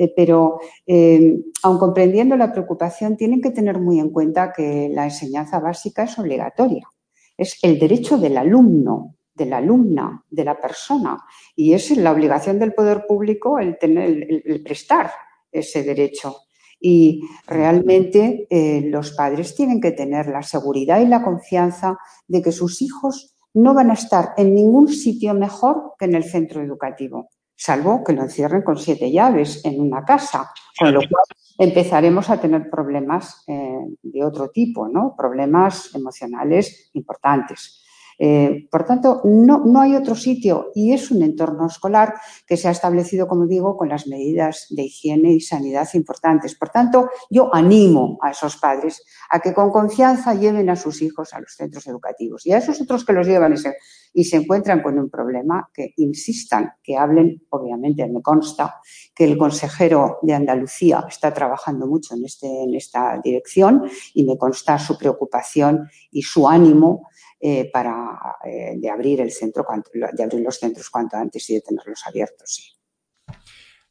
Eh, 0.00 0.10
pero 0.16 0.60
eh, 0.86 1.38
aun 1.62 1.78
comprendiendo 1.78 2.34
la 2.34 2.50
preocupación, 2.50 3.18
tienen 3.18 3.42
que 3.42 3.50
tener 3.50 3.78
muy 3.78 3.98
en 3.98 4.08
cuenta 4.08 4.50
que 4.50 4.88
la 4.90 5.04
enseñanza 5.04 5.60
básica 5.60 6.04
es 6.04 6.18
obligatoria. 6.18 6.88
Es 7.36 7.58
el 7.60 7.78
derecho 7.78 8.16
del 8.16 8.38
alumno, 8.38 9.16
de 9.34 9.44
la 9.44 9.58
alumna, 9.58 10.24
de 10.30 10.44
la 10.46 10.58
persona. 10.58 11.18
Y 11.54 11.74
es 11.74 11.94
la 11.98 12.12
obligación 12.12 12.58
del 12.58 12.72
poder 12.72 13.04
público 13.06 13.58
el, 13.58 13.76
tener, 13.76 14.42
el 14.46 14.62
prestar 14.62 15.10
ese 15.52 15.82
derecho. 15.82 16.34
Y 16.80 17.20
realmente 17.46 18.46
eh, 18.48 18.80
los 18.86 19.12
padres 19.12 19.54
tienen 19.54 19.82
que 19.82 19.92
tener 19.92 20.28
la 20.28 20.42
seguridad 20.42 20.98
y 21.02 21.06
la 21.08 21.22
confianza 21.22 21.98
de 22.26 22.40
que 22.40 22.52
sus 22.52 22.80
hijos 22.80 23.36
no 23.52 23.74
van 23.74 23.90
a 23.90 23.94
estar 23.94 24.30
en 24.38 24.54
ningún 24.54 24.88
sitio 24.88 25.34
mejor 25.34 25.92
que 25.98 26.06
en 26.06 26.14
el 26.14 26.24
centro 26.24 26.62
educativo, 26.62 27.28
salvo 27.60 28.02
que 28.02 28.14
lo 28.14 28.22
encierren 28.22 28.62
con 28.62 28.78
siete 28.78 29.12
llaves 29.12 29.62
en 29.66 29.78
una 29.80 30.02
casa, 30.02 30.50
con 30.78 30.94
lo 30.94 31.00
cual 31.00 31.24
empezaremos 31.58 32.30
a 32.30 32.40
tener 32.40 32.70
problemas 32.70 33.44
eh, 33.46 33.80
de 34.02 34.24
otro 34.24 34.48
tipo, 34.48 34.88
¿no? 34.88 35.14
Problemas 35.14 35.94
emocionales 35.94 36.90
importantes. 36.94 37.84
Eh, 38.22 38.68
por 38.70 38.84
tanto, 38.84 39.22
no, 39.24 39.64
no, 39.64 39.80
hay 39.80 39.96
otro 39.96 40.14
sitio 40.14 40.72
y 40.74 40.92
es 40.92 41.10
un 41.10 41.22
entorno 41.22 41.66
escolar 41.66 42.16
que 42.46 42.58
se 42.58 42.68
ha 42.68 42.70
establecido, 42.70 43.26
como 43.26 43.46
digo, 43.46 43.78
con 43.78 43.88
las 43.88 44.06
medidas 44.06 44.66
de 44.68 44.82
higiene 44.82 45.32
y 45.32 45.40
sanidad 45.40 45.88
importantes. 45.94 46.54
Por 46.54 46.68
tanto, 46.68 47.08
yo 47.30 47.48
animo 47.54 48.18
a 48.20 48.32
esos 48.32 48.58
padres 48.58 49.02
a 49.30 49.40
que 49.40 49.54
con 49.54 49.70
confianza 49.70 50.34
lleven 50.34 50.68
a 50.68 50.76
sus 50.76 51.00
hijos 51.00 51.32
a 51.32 51.40
los 51.40 51.54
centros 51.54 51.86
educativos 51.86 52.44
y 52.44 52.52
a 52.52 52.58
esos 52.58 52.78
otros 52.82 53.06
que 53.06 53.14
los 53.14 53.26
llevan 53.26 53.54
y 53.54 53.56
se, 53.56 53.74
y 54.12 54.24
se 54.24 54.36
encuentran 54.36 54.82
con 54.82 54.98
un 54.98 55.08
problema, 55.08 55.70
que 55.72 55.94
insistan, 55.96 56.72
que 56.82 56.98
hablen, 56.98 57.46
obviamente 57.48 58.06
me 58.06 58.20
consta 58.20 58.82
que 59.14 59.24
el 59.24 59.38
consejero 59.38 60.18
de 60.20 60.34
Andalucía 60.34 61.06
está 61.08 61.32
trabajando 61.32 61.86
mucho 61.86 62.14
en, 62.14 62.26
este, 62.26 62.64
en 62.64 62.74
esta 62.74 63.18
dirección 63.24 63.84
y 64.12 64.24
me 64.24 64.36
consta 64.36 64.78
su 64.78 64.98
preocupación 64.98 65.88
y 66.10 66.20
su 66.20 66.46
ánimo 66.46 67.08
eh, 67.42 67.70
para 67.72 68.36
eh, 68.44 68.74
de 68.76 68.90
abrir 68.90 69.22
el 69.22 69.30
centro, 69.30 69.66
de 70.12 70.22
abrir 70.22 70.42
los 70.42 70.58
centros 70.58 70.90
cuanto 70.90 71.16
antes 71.16 71.48
y 71.48 71.54
de 71.54 71.62
tenerlos 71.62 72.06
abiertos. 72.06 72.78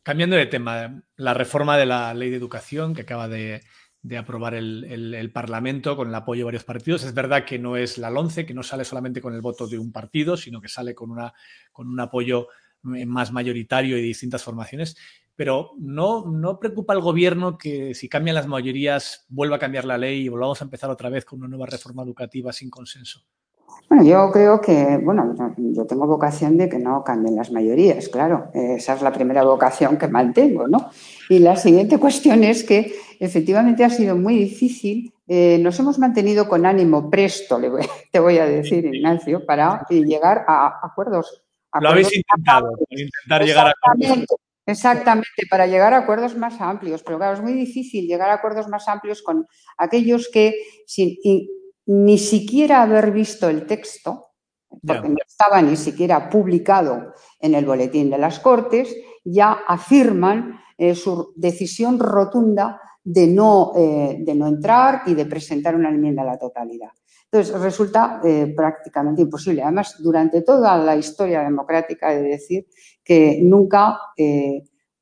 Cambiando 0.04 0.36
de 0.36 0.46
tema, 0.46 1.04
la 1.16 1.34
reforma 1.34 1.76
de 1.76 1.88
la 1.88 2.14
ley 2.14 2.30
de 2.30 2.38
educación 2.38 2.94
que 2.94 3.02
acaba 3.02 3.28
de, 3.28 3.64
aprobar 4.16 4.54
el, 4.54 5.32
Parlamento 5.34 5.98
con 5.98 6.10
el 6.10 6.14
apoyo 6.14 6.42
de 6.42 6.46
varios 6.46 6.64
partidos. 6.64 7.04
Es 7.04 7.16
verdad 7.16 7.44
que 7.44 7.58
no 7.58 7.76
es 7.76 7.98
la 7.98 8.12
LONCE, 8.12 8.46
que 8.46 8.54
no 8.54 8.62
sale 8.62 8.86
solamente 8.86 9.20
con 9.20 9.34
el 9.34 9.42
voto 9.42 9.66
de 9.66 9.80
un 9.80 9.92
partido, 9.92 10.38
sino 10.38 10.62
que 10.62 10.68
sale 10.68 10.94
con, 10.94 11.10
una, 11.10 11.34
con 11.72 11.88
un 11.88 12.00
apoyo 12.00 12.50
más 12.84 13.32
mayoritario 13.32 13.98
y 13.98 14.02
de 14.02 14.08
distintas 14.08 14.44
formaciones. 14.44 14.96
Pero 15.36 15.72
¿no, 15.80 16.28
¿no 16.28 16.60
preocupa 16.60 16.94
al 16.94 17.02
gobierno 17.02 17.58
que 17.58 17.96
si 17.96 18.10
cambian 18.10 18.36
las 18.36 18.48
mayorías 18.48 19.26
vuelva 19.28 19.56
a 19.56 19.60
cambiar 19.60 19.86
la 19.86 19.98
ley 19.98 20.22
y 20.22 20.30
volvamos 20.30 20.62
a 20.62 20.66
empezar 20.66 20.92
otra 20.92 21.10
vez 21.10 21.26
con 21.26 21.40
una 21.40 21.48
nueva 21.48 21.66
reforma 21.66 22.04
educativa 22.04 22.54
sin 22.54 22.70
consenso? 22.70 23.26
Bueno, 23.90 24.04
yo 24.04 24.32
creo 24.32 24.62
que, 24.62 25.00
bueno, 25.04 25.34
yo 25.58 25.86
tengo 25.86 26.06
vocación 26.06 26.58
de 26.58 26.70
que 26.70 26.78
no 26.78 27.04
cambien 27.04 27.36
las 27.36 27.52
mayorías, 27.52 28.08
claro. 28.08 28.52
Esa 28.54 28.94
es 28.94 29.02
la 29.02 29.12
primera 29.12 29.44
vocación 29.44 29.98
que 29.98 30.08
mantengo, 30.08 30.68
¿no? 30.68 30.92
Y 31.28 31.40
la 31.40 31.56
siguiente 31.56 31.98
cuestión 32.00 32.44
es 32.44 32.64
que 32.64 32.94
efectivamente 33.20 33.84
ha 33.84 33.90
sido 33.90 34.16
muy 34.16 34.38
difícil. 34.38 35.12
Eh, 35.28 35.58
nos 35.60 35.80
hemos 35.80 35.98
mantenido 35.98 36.48
con 36.48 36.66
ánimo 36.66 37.10
presto, 37.10 37.60
le 37.60 37.70
te 38.12 38.20
voy 38.20 38.38
a 38.38 38.46
decir, 38.46 38.86
Ignacio, 38.86 39.46
para 39.46 39.86
llegar 39.90 40.46
a 40.48 40.80
acuerdos. 40.84 41.44
Lo 41.82 41.90
habéis 41.90 42.16
intentado, 42.16 42.70
intentar 42.90 43.44
llegar 43.44 43.68
a 43.68 43.74
acuerdos. 43.92 44.26
Exactamente, 44.70 45.48
para 45.50 45.66
llegar 45.66 45.96
a 45.96 45.98
acuerdos 45.98 46.36
más 46.36 46.62
amplios. 46.62 47.02
Pero 47.02 47.18
claro, 47.18 47.34
es 47.34 47.42
muy 47.42 47.54
difícil 47.54 48.06
llegar 48.06 48.30
a 48.30 48.36
acuerdos 48.36 48.68
más 48.68 48.88
amplios 48.88 49.24
con 49.24 49.48
aquellos 49.80 50.30
que, 50.32 50.54
sin, 50.86 51.18
ni 51.92 52.20
siquiera 52.20 52.84
haber 52.84 53.12
visto 53.12 53.50
el 53.50 53.66
texto, 53.66 54.28
porque 54.86 55.10
no 55.10 55.16
estaba 55.26 55.60
ni 55.60 55.76
siquiera 55.76 56.30
publicado 56.30 57.16
en 57.40 57.56
el 57.56 57.66
boletín 57.66 58.12
de 58.12 58.20
las 58.20 58.40
Cortes, 58.40 58.96
ya 59.26 59.54
afirman 59.68 60.60
eh, 60.78 60.94
su 60.94 61.34
decisión 61.36 61.98
rotunda 61.98 62.80
de 63.04 63.26
no, 63.26 63.72
eh, 63.76 64.18
de 64.20 64.36
no 64.36 64.48
entrar 64.48 65.02
y 65.08 65.16
de 65.16 65.26
presentar 65.26 65.76
una 65.76 65.90
enmienda 65.90 66.22
a 66.22 66.26
la 66.26 66.38
totalidad. 66.38 66.92
Entonces, 67.32 67.60
resulta 67.60 68.22
eh, 68.24 68.54
prácticamente 68.56 69.24
imposible. 69.24 69.64
Además, 69.64 69.96
durante 69.98 70.44
toda 70.44 70.78
la 70.78 70.96
historia 70.96 71.42
democrática, 71.42 72.14
he 72.14 72.22
de 72.22 72.30
decir 72.30 72.68
que 73.04 73.40
nunca 73.42 73.98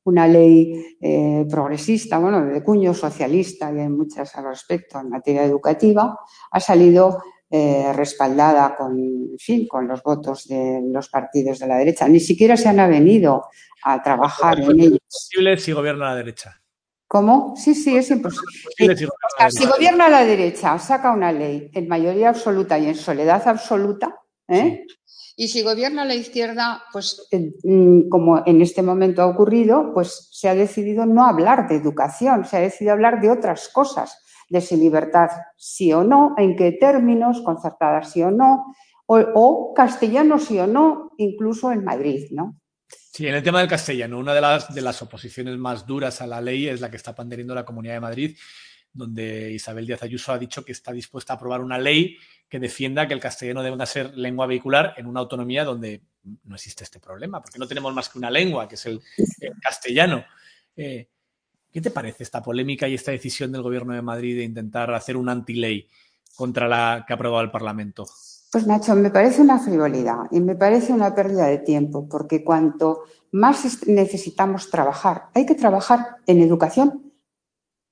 una 0.08 0.26
ley 0.26 0.96
eh, 1.00 1.46
progresista, 1.48 2.18
bueno, 2.18 2.44
de 2.44 2.62
cuño 2.62 2.94
socialista 2.94 3.72
y 3.72 3.80
hay 3.80 3.88
muchas 3.88 4.34
al 4.36 4.44
respecto 4.44 4.98
en 5.00 5.10
materia 5.10 5.44
educativa, 5.44 6.18
ha 6.50 6.60
salido 6.60 7.18
eh, 7.50 7.92
respaldada 7.94 8.76
con, 8.76 9.30
fin, 9.38 9.66
con 9.66 9.88
los 9.88 10.02
votos 10.02 10.46
de 10.48 10.80
los 10.92 11.08
partidos 11.08 11.58
de 11.58 11.66
la 11.66 11.76
derecha. 11.76 12.06
Ni 12.08 12.20
siquiera 12.20 12.56
se 12.56 12.68
han 12.68 12.80
avenido 12.80 13.46
a 13.84 14.02
trabajar 14.02 14.60
en 14.60 14.80
ello. 14.80 14.96
Es 14.96 15.30
imposible 15.32 15.56
si 15.58 15.72
gobierna 15.72 16.10
la 16.10 16.16
derecha. 16.16 16.60
¿Cómo? 17.06 17.54
Sí, 17.56 17.74
sí, 17.74 17.96
es 17.96 18.10
imposible. 18.10 18.94
si, 19.48 19.66
gobierna 19.66 20.10
la 20.10 20.26
derecha, 20.26 20.78
saca 20.78 21.10
una 21.10 21.32
ley 21.32 21.70
en 21.72 21.88
mayoría 21.88 22.28
absoluta 22.28 22.78
y 22.78 22.86
en 22.88 22.94
soledad 22.94 23.48
absoluta, 23.48 24.20
¿eh? 24.48 24.84
Y 25.40 25.46
si 25.46 25.62
gobierna 25.62 26.04
la 26.04 26.16
izquierda, 26.16 26.82
pues 26.92 27.28
mm, 27.62 28.08
como 28.08 28.42
en 28.44 28.60
este 28.60 28.82
momento 28.82 29.22
ha 29.22 29.26
ocurrido, 29.26 29.92
pues 29.94 30.28
se 30.32 30.48
ha 30.48 30.54
decidido 30.56 31.06
no 31.06 31.24
hablar 31.24 31.68
de 31.68 31.76
educación, 31.76 32.44
se 32.44 32.56
ha 32.56 32.60
decidido 32.60 32.94
hablar 32.94 33.20
de 33.20 33.30
otras 33.30 33.68
cosas, 33.68 34.20
de 34.48 34.60
si 34.60 34.76
libertad 34.76 35.28
sí 35.56 35.92
o 35.92 36.02
no, 36.02 36.34
en 36.38 36.56
qué 36.56 36.72
términos, 36.72 37.40
concertada 37.42 38.02
sí 38.02 38.20
o 38.20 38.32
no, 38.32 38.74
o, 39.06 39.72
castellano 39.76 40.40
sí 40.40 40.58
o 40.58 40.66
no, 40.66 41.12
incluso 41.18 41.70
en 41.70 41.84
Madrid, 41.84 42.26
¿no? 42.32 42.58
Sí, 42.88 43.28
en 43.28 43.36
el 43.36 43.42
tema 43.44 43.60
del 43.60 43.68
castellano, 43.68 44.18
una 44.18 44.34
de 44.34 44.40
las, 44.40 44.74
de 44.74 44.80
las 44.80 45.00
oposiciones 45.02 45.56
más 45.56 45.86
duras 45.86 46.20
a 46.20 46.26
la 46.26 46.40
ley 46.40 46.68
es 46.68 46.80
la 46.80 46.90
que 46.90 46.96
está 46.96 47.14
panderiendo 47.14 47.54
la 47.54 47.64
Comunidad 47.64 47.94
de 47.94 48.00
Madrid, 48.00 48.36
donde 48.92 49.52
Isabel 49.52 49.86
Díaz 49.86 50.02
Ayuso 50.02 50.32
ha 50.32 50.38
dicho 50.38 50.64
que 50.64 50.72
está 50.72 50.92
dispuesta 50.92 51.32
a 51.32 51.36
aprobar 51.36 51.60
una 51.60 51.78
ley 51.78 52.16
que 52.48 52.58
defienda 52.58 53.06
que 53.06 53.14
el 53.14 53.20
castellano 53.20 53.62
debe 53.62 53.84
ser 53.86 54.16
lengua 54.16 54.46
vehicular 54.46 54.94
en 54.96 55.06
una 55.06 55.20
autonomía 55.20 55.64
donde 55.64 56.02
no 56.44 56.54
existe 56.54 56.84
este 56.84 57.00
problema, 57.00 57.40
porque 57.40 57.58
no 57.58 57.66
tenemos 57.66 57.94
más 57.94 58.08
que 58.08 58.18
una 58.18 58.30
lengua, 58.30 58.68
que 58.68 58.74
es 58.74 58.86
el, 58.86 59.00
castellano. 59.62 60.24
Eh, 60.76 61.08
¿Qué 61.70 61.80
te 61.80 61.90
parece 61.90 62.22
esta 62.22 62.42
polémica 62.42 62.88
y 62.88 62.94
esta 62.94 63.12
decisión 63.12 63.52
del 63.52 63.62
Gobierno 63.62 63.94
de 63.94 64.02
Madrid 64.02 64.36
de 64.36 64.44
intentar 64.44 64.92
hacer 64.94 65.16
una 65.16 65.32
antiley 65.32 65.88
contra 66.34 66.66
la 66.66 67.04
que 67.06 67.12
ha 67.12 67.16
aprobado 67.16 67.44
el 67.44 67.50
Parlamento? 67.50 68.06
Pues 68.50 68.66
Nacho, 68.66 68.94
me 68.94 69.10
parece 69.10 69.42
una 69.42 69.58
frivolidad 69.58 70.20
y 70.30 70.40
me 70.40 70.56
parece 70.56 70.92
una 70.92 71.14
pérdida 71.14 71.46
de 71.46 71.58
tiempo, 71.58 72.08
porque 72.08 72.42
cuanto 72.42 73.02
más 73.32 73.86
necesitamos 73.86 74.70
trabajar, 74.70 75.28
hay 75.34 75.44
que 75.44 75.54
trabajar 75.54 76.16
en 76.26 76.40
educación 76.40 77.07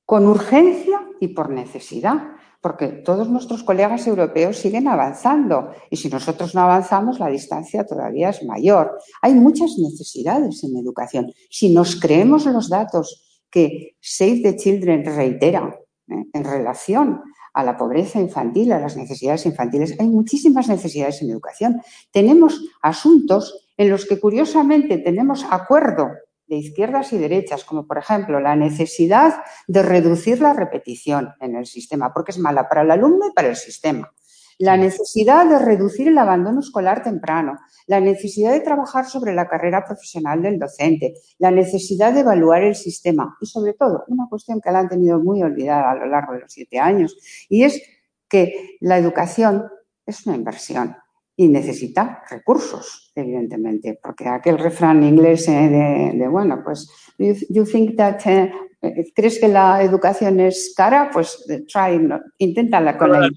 con 0.07 0.27
urgencia 0.27 1.03
y 1.21 1.29
por 1.29 1.51
necesidad 1.51 2.37
porque 2.67 2.89
todos 2.89 3.29
nuestros 3.29 3.63
colegas 3.63 4.09
europeos 4.09 4.57
siguen 4.57 4.89
avanzando 4.89 5.71
y 5.89 5.97
si 5.97 6.09
nosotros 6.09 6.53
no 6.53 6.63
avanzamos 6.63 7.21
la 7.21 7.29
distancia 7.29 7.87
todavía 7.87 8.31
es 8.31 8.43
mayor. 8.43 8.99
Hay 9.23 9.35
muchas 9.35 9.79
necesidades 9.79 10.65
en 10.65 10.77
educación. 10.77 11.33
Si 11.49 11.73
nos 11.73 12.01
creemos 12.01 12.45
los 12.47 12.69
datos 12.69 13.41
que 13.51 13.97
Save 14.01 14.41
the 14.43 14.57
Children 14.57 15.05
reitera 15.05 15.79
¿eh? 16.09 16.25
en 16.33 16.45
relación 16.45 17.23
a 17.55 17.63
la 17.63 17.77
pobreza 17.77 18.21
infantil, 18.21 18.73
a 18.73 18.81
las 18.81 18.97
necesidades 18.97 19.47
infantiles, 19.47 19.95
hay 20.01 20.09
muchísimas 20.09 20.67
necesidades 20.67 21.23
en 21.23 21.31
educación. 21.31 21.81
Tenemos 22.11 22.61
asuntos 22.83 23.69
en 23.77 23.91
los 23.91 24.07
que 24.07 24.19
curiosamente 24.19 24.99
tenemos 24.99 25.47
acuerdo 25.49 26.09
de 26.49 26.57
izquierdas 26.57 27.12
y 27.12 27.19
derechas, 27.19 27.65
como 27.65 27.87
por 27.87 27.99
ejemplo 27.99 28.41
la 28.41 28.57
necesidad 28.57 29.43
de 29.67 29.83
reducir 29.83 30.41
la 30.41 30.53
repetición 30.53 31.35
en 31.41 31.57
el 31.57 31.67
sistema, 31.67 32.12
porque 32.12 32.33
es 32.33 32.38
mala 32.38 32.69
para 32.69 32.83
el 32.83 32.91
alumno 32.91 33.29
y 33.29 33.33
para 33.33 33.49
el 33.49 33.57
sistema. 33.57 34.12
La 34.59 34.79
necesidad 34.79 35.47
de 35.47 35.59
reducir 35.59 36.09
el 36.09 36.17
abandono 36.17 36.61
escolar 36.61 37.03
temprano, 37.03 37.59
la 37.87 38.00
necesidad 38.00 38.53
de 38.53 38.61
trabajar 38.61 39.05
sobre 39.05 39.35
la 39.35 39.49
carrera 39.49 39.85
profesional 39.85 40.41
del 40.41 40.59
docente, 40.59 41.15
la 41.38 41.50
necesidad 41.50 42.15
de 42.15 42.21
evaluar 42.21 42.62
el 42.62 42.75
sistema 42.75 43.37
y 43.41 43.47
sobre 43.47 43.75
todo 43.75 44.05
una 44.09 44.26
cuestión 44.31 44.61
que 44.62 44.71
la 44.71 44.79
han 44.79 44.88
tenido 44.88 45.19
muy 45.19 45.43
olvidada 45.43 45.91
a 45.91 45.95
lo 45.97 46.07
largo 46.07 46.33
de 46.33 46.41
los 46.41 46.53
siete 46.53 46.79
años 46.79 47.17
y 47.50 47.65
es 47.65 47.83
que 48.29 48.79
la 48.81 48.97
educación 48.97 49.67
es 50.07 50.26
una 50.26 50.37
inversión 50.37 50.97
y 51.37 51.49
necesita 51.49 52.23
recursos, 52.31 53.12
evidentemente, 53.14 53.99
porque 54.02 54.26
aquel 54.26 54.59
refrán 54.59 55.05
inglés 55.05 55.47
eh, 55.49 56.12
de, 56.14 56.28
bueno, 56.28 56.62
pues, 56.64 56.90
you, 57.19 57.64
think 57.64 57.95
that, 57.97 58.26
eh, 58.26 58.50
eh, 58.81 59.12
¿crees 59.14 59.38
que 59.38 59.49
la 59.49 59.83
educación 59.83 60.40
es 60.40 60.73
cara? 60.75 61.11
Pues 61.12 61.45
try, 61.71 61.99
no, 61.99 62.21
inténtala 62.38 62.97
con 62.97 63.12
la, 63.12 63.28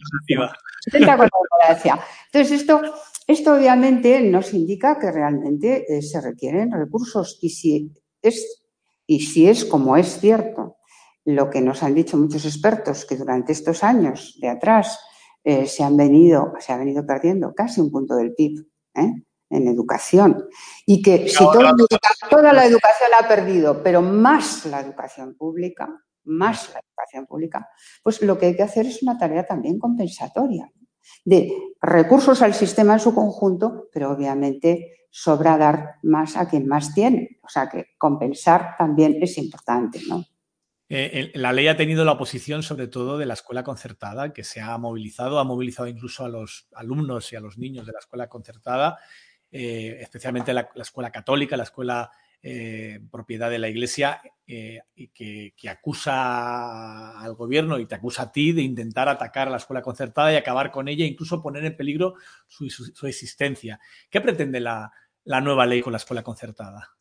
intenta 0.85 1.17
con 1.17 1.27
la 1.27 1.99
Entonces, 2.31 2.61
esto, 2.61 2.81
esto 3.27 3.53
obviamente 3.53 4.21
nos 4.21 4.53
indica 4.53 4.97
que 4.97 5.11
realmente 5.11 6.01
se 6.01 6.21
requieren 6.21 6.71
recursos 6.71 7.37
y 7.41 7.49
si 7.49 7.91
es, 8.21 8.63
y 9.05 9.19
si 9.19 9.49
es 9.49 9.65
como 9.65 9.97
es 9.97 10.19
cierto 10.21 10.77
lo 11.25 11.49
que 11.49 11.59
nos 11.59 11.83
han 11.83 11.95
dicho 11.95 12.17
muchos 12.17 12.45
expertos, 12.45 13.05
que 13.05 13.17
durante 13.17 13.51
estos 13.51 13.83
años 13.83 14.37
de 14.39 14.47
atrás 14.47 14.99
eh, 15.43 15.65
se, 15.65 15.83
han 15.83 15.97
venido, 15.97 16.53
se 16.59 16.73
ha 16.73 16.77
venido 16.77 17.05
perdiendo 17.05 17.53
casi 17.53 17.81
un 17.81 17.91
punto 17.91 18.15
del 18.15 18.33
PIB 18.33 18.65
¿eh? 18.95 19.23
en 19.49 19.67
educación. 19.67 20.45
Y 20.85 21.01
que 21.01 21.27
si 21.27 21.37
toda 21.37 22.53
la 22.53 22.65
educación 22.65 23.11
ha 23.19 23.27
perdido, 23.27 23.81
pero 23.83 24.01
más 24.01 24.65
la 24.65 24.81
educación 24.81 25.35
pública, 25.35 25.89
más 26.25 26.73
la 26.73 26.79
educación 26.79 27.25
pública, 27.25 27.69
pues 28.03 28.21
lo 28.21 28.37
que 28.37 28.47
hay 28.47 28.55
que 28.55 28.63
hacer 28.63 28.85
es 28.85 29.01
una 29.01 29.17
tarea 29.17 29.45
también 29.45 29.79
compensatoria 29.79 30.71
de 31.25 31.51
recursos 31.81 32.41
al 32.41 32.53
sistema 32.53 32.93
en 32.93 32.99
su 32.99 33.15
conjunto, 33.15 33.89
pero 33.91 34.11
obviamente 34.11 35.07
sobra 35.09 35.57
dar 35.57 35.95
más 36.03 36.37
a 36.37 36.47
quien 36.47 36.67
más 36.67 36.93
tiene. 36.93 37.39
O 37.43 37.49
sea 37.49 37.67
que 37.67 37.87
compensar 37.97 38.75
también 38.77 39.17
es 39.21 39.37
importante, 39.37 39.99
¿no? 40.07 40.23
Eh, 40.91 41.31
la 41.35 41.53
ley 41.53 41.67
ha 41.67 41.77
tenido 41.77 42.03
la 42.03 42.13
oposición 42.13 42.63
sobre 42.63 42.87
todo 42.87 43.19
de 43.19 43.27
la 43.27 43.35
escuela 43.35 43.63
concertada, 43.63 44.33
que 44.33 44.43
se 44.43 44.59
ha 44.59 44.75
movilizado, 44.79 45.37
ha 45.37 45.43
movilizado 45.43 45.87
incluso 45.87 46.25
a 46.25 46.29
los 46.29 46.67
alumnos 46.73 47.31
y 47.31 47.35
a 47.35 47.39
los 47.39 47.59
niños 47.59 47.85
de 47.85 47.93
la 47.93 47.99
escuela 47.99 48.27
concertada, 48.27 48.97
eh, 49.51 49.99
especialmente 50.01 50.51
la, 50.51 50.67
escuela 50.75 51.11
católica, 51.11 51.55
la 51.55 51.63
escuela 51.63 52.09
eh, 52.41 52.99
propiedad 53.11 53.51
de 53.51 53.59
la 53.59 53.69
Iglesia, 53.69 54.19
que, 54.47 55.69
acusa 55.69 57.19
al 57.19 57.35
gobierno 57.35 57.77
y 57.77 57.85
te 57.85 57.93
acusa 57.93 58.23
a 58.23 58.31
ti 58.31 58.51
de 58.51 58.63
intentar 58.63 59.09
atacar 59.09 59.47
a 59.47 59.51
la 59.51 59.57
escuela 59.57 59.83
concertada 59.83 60.33
y 60.33 60.37
acabar 60.37 60.71
con 60.71 60.87
ella, 60.87 61.05
incluso 61.05 61.43
poner 61.43 61.65
en 61.65 61.77
peligro 61.77 62.15
su, 62.47 62.65
existencia. 63.05 63.79
¿Qué 64.09 64.21
pretende 64.21 64.59
la 64.59 64.91
nueva 65.25 65.67
ley 65.67 65.83
con 65.83 65.93
la 65.93 65.97
escuela 65.97 66.23
concertada? 66.23 66.95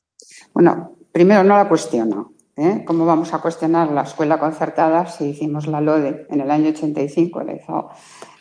Bueno, 0.52 0.96
primero 1.12 1.42
no 1.44 1.56
la 1.56 1.68
cuestiono. 1.68 2.37
¿Eh? 2.58 2.82
¿Cómo 2.84 3.06
vamos 3.06 3.32
a 3.32 3.40
cuestionar 3.40 3.90
la 3.92 4.02
escuela 4.02 4.38
concertada 4.38 5.06
si 5.06 5.26
hicimos 5.26 5.66
la 5.66 5.80
LODE 5.80 6.26
en 6.28 6.40
el 6.40 6.50
año 6.50 6.70
85? 6.70 7.42
La 7.44 7.54
hizo 7.54 7.88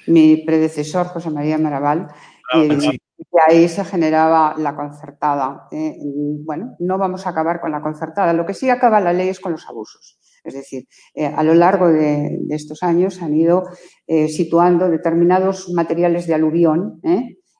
mi 0.07 0.37
predecesor, 0.37 1.07
José 1.07 1.29
María 1.29 1.57
Maraval, 1.57 2.07
ah, 2.51 2.57
y, 2.57 2.99
ahí 3.47 3.69
se 3.69 3.85
generaba 3.85 4.55
la 4.57 4.75
concertada. 4.75 5.67
¿eh? 5.71 5.97
Bueno, 6.43 6.75
no 6.79 6.97
vamos 6.97 7.27
a 7.27 7.29
acabar 7.29 7.61
con 7.61 7.71
la 7.71 7.81
concertada. 7.81 8.33
Lo 8.33 8.45
que 8.45 8.55
sí 8.55 8.69
acaba 8.69 8.99
la 8.99 9.13
ley 9.13 9.29
es 9.29 9.39
con 9.39 9.51
los 9.51 9.67
abusos. 9.67 10.19
Es 10.43 10.53
decir, 10.53 10.87
eh, 11.13 11.27
a 11.27 11.43
lo 11.43 11.53
largo 11.53 11.89
de, 11.89 12.39
estos 12.49 12.81
años 12.81 13.21
han 13.21 13.35
ido 13.35 13.63
situando 14.29 14.89
determinados 14.89 15.69
materiales 15.69 16.25
de 16.25 16.33
aluvión 16.33 17.01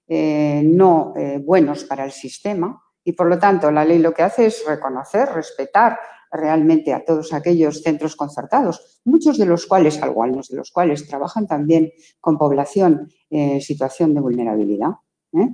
no 0.08 1.14
buenos 1.44 1.84
para 1.84 2.06
el 2.06 2.12
sistema 2.12 2.82
y, 3.04 3.12
por 3.12 3.28
lo 3.28 3.38
tanto, 3.38 3.70
la 3.72 3.84
ley 3.84 4.00
lo 4.00 4.14
que 4.14 4.24
hace 4.24 4.46
es 4.46 4.64
reconocer, 4.66 5.28
respetar 5.34 6.00
realmente 6.32 6.94
a 6.94 7.04
todos 7.06 7.34
aquellos 7.34 7.82
centros 7.82 8.16
concertados, 8.16 9.02
muchos 9.06 9.38
de 9.38 9.46
los 9.46 9.66
cuales, 9.66 10.02
algunos 10.02 10.50
de 10.50 10.58
los 10.58 10.72
cuales 10.72 11.08
trabajan 11.08 11.48
también 11.48 11.92
con 12.20 12.38
población 12.38 13.10
en 13.30 13.62
situación 13.62 14.14
de 14.14 14.22
vulnerabilidad. 14.22 14.92
¿eh? 15.34 15.50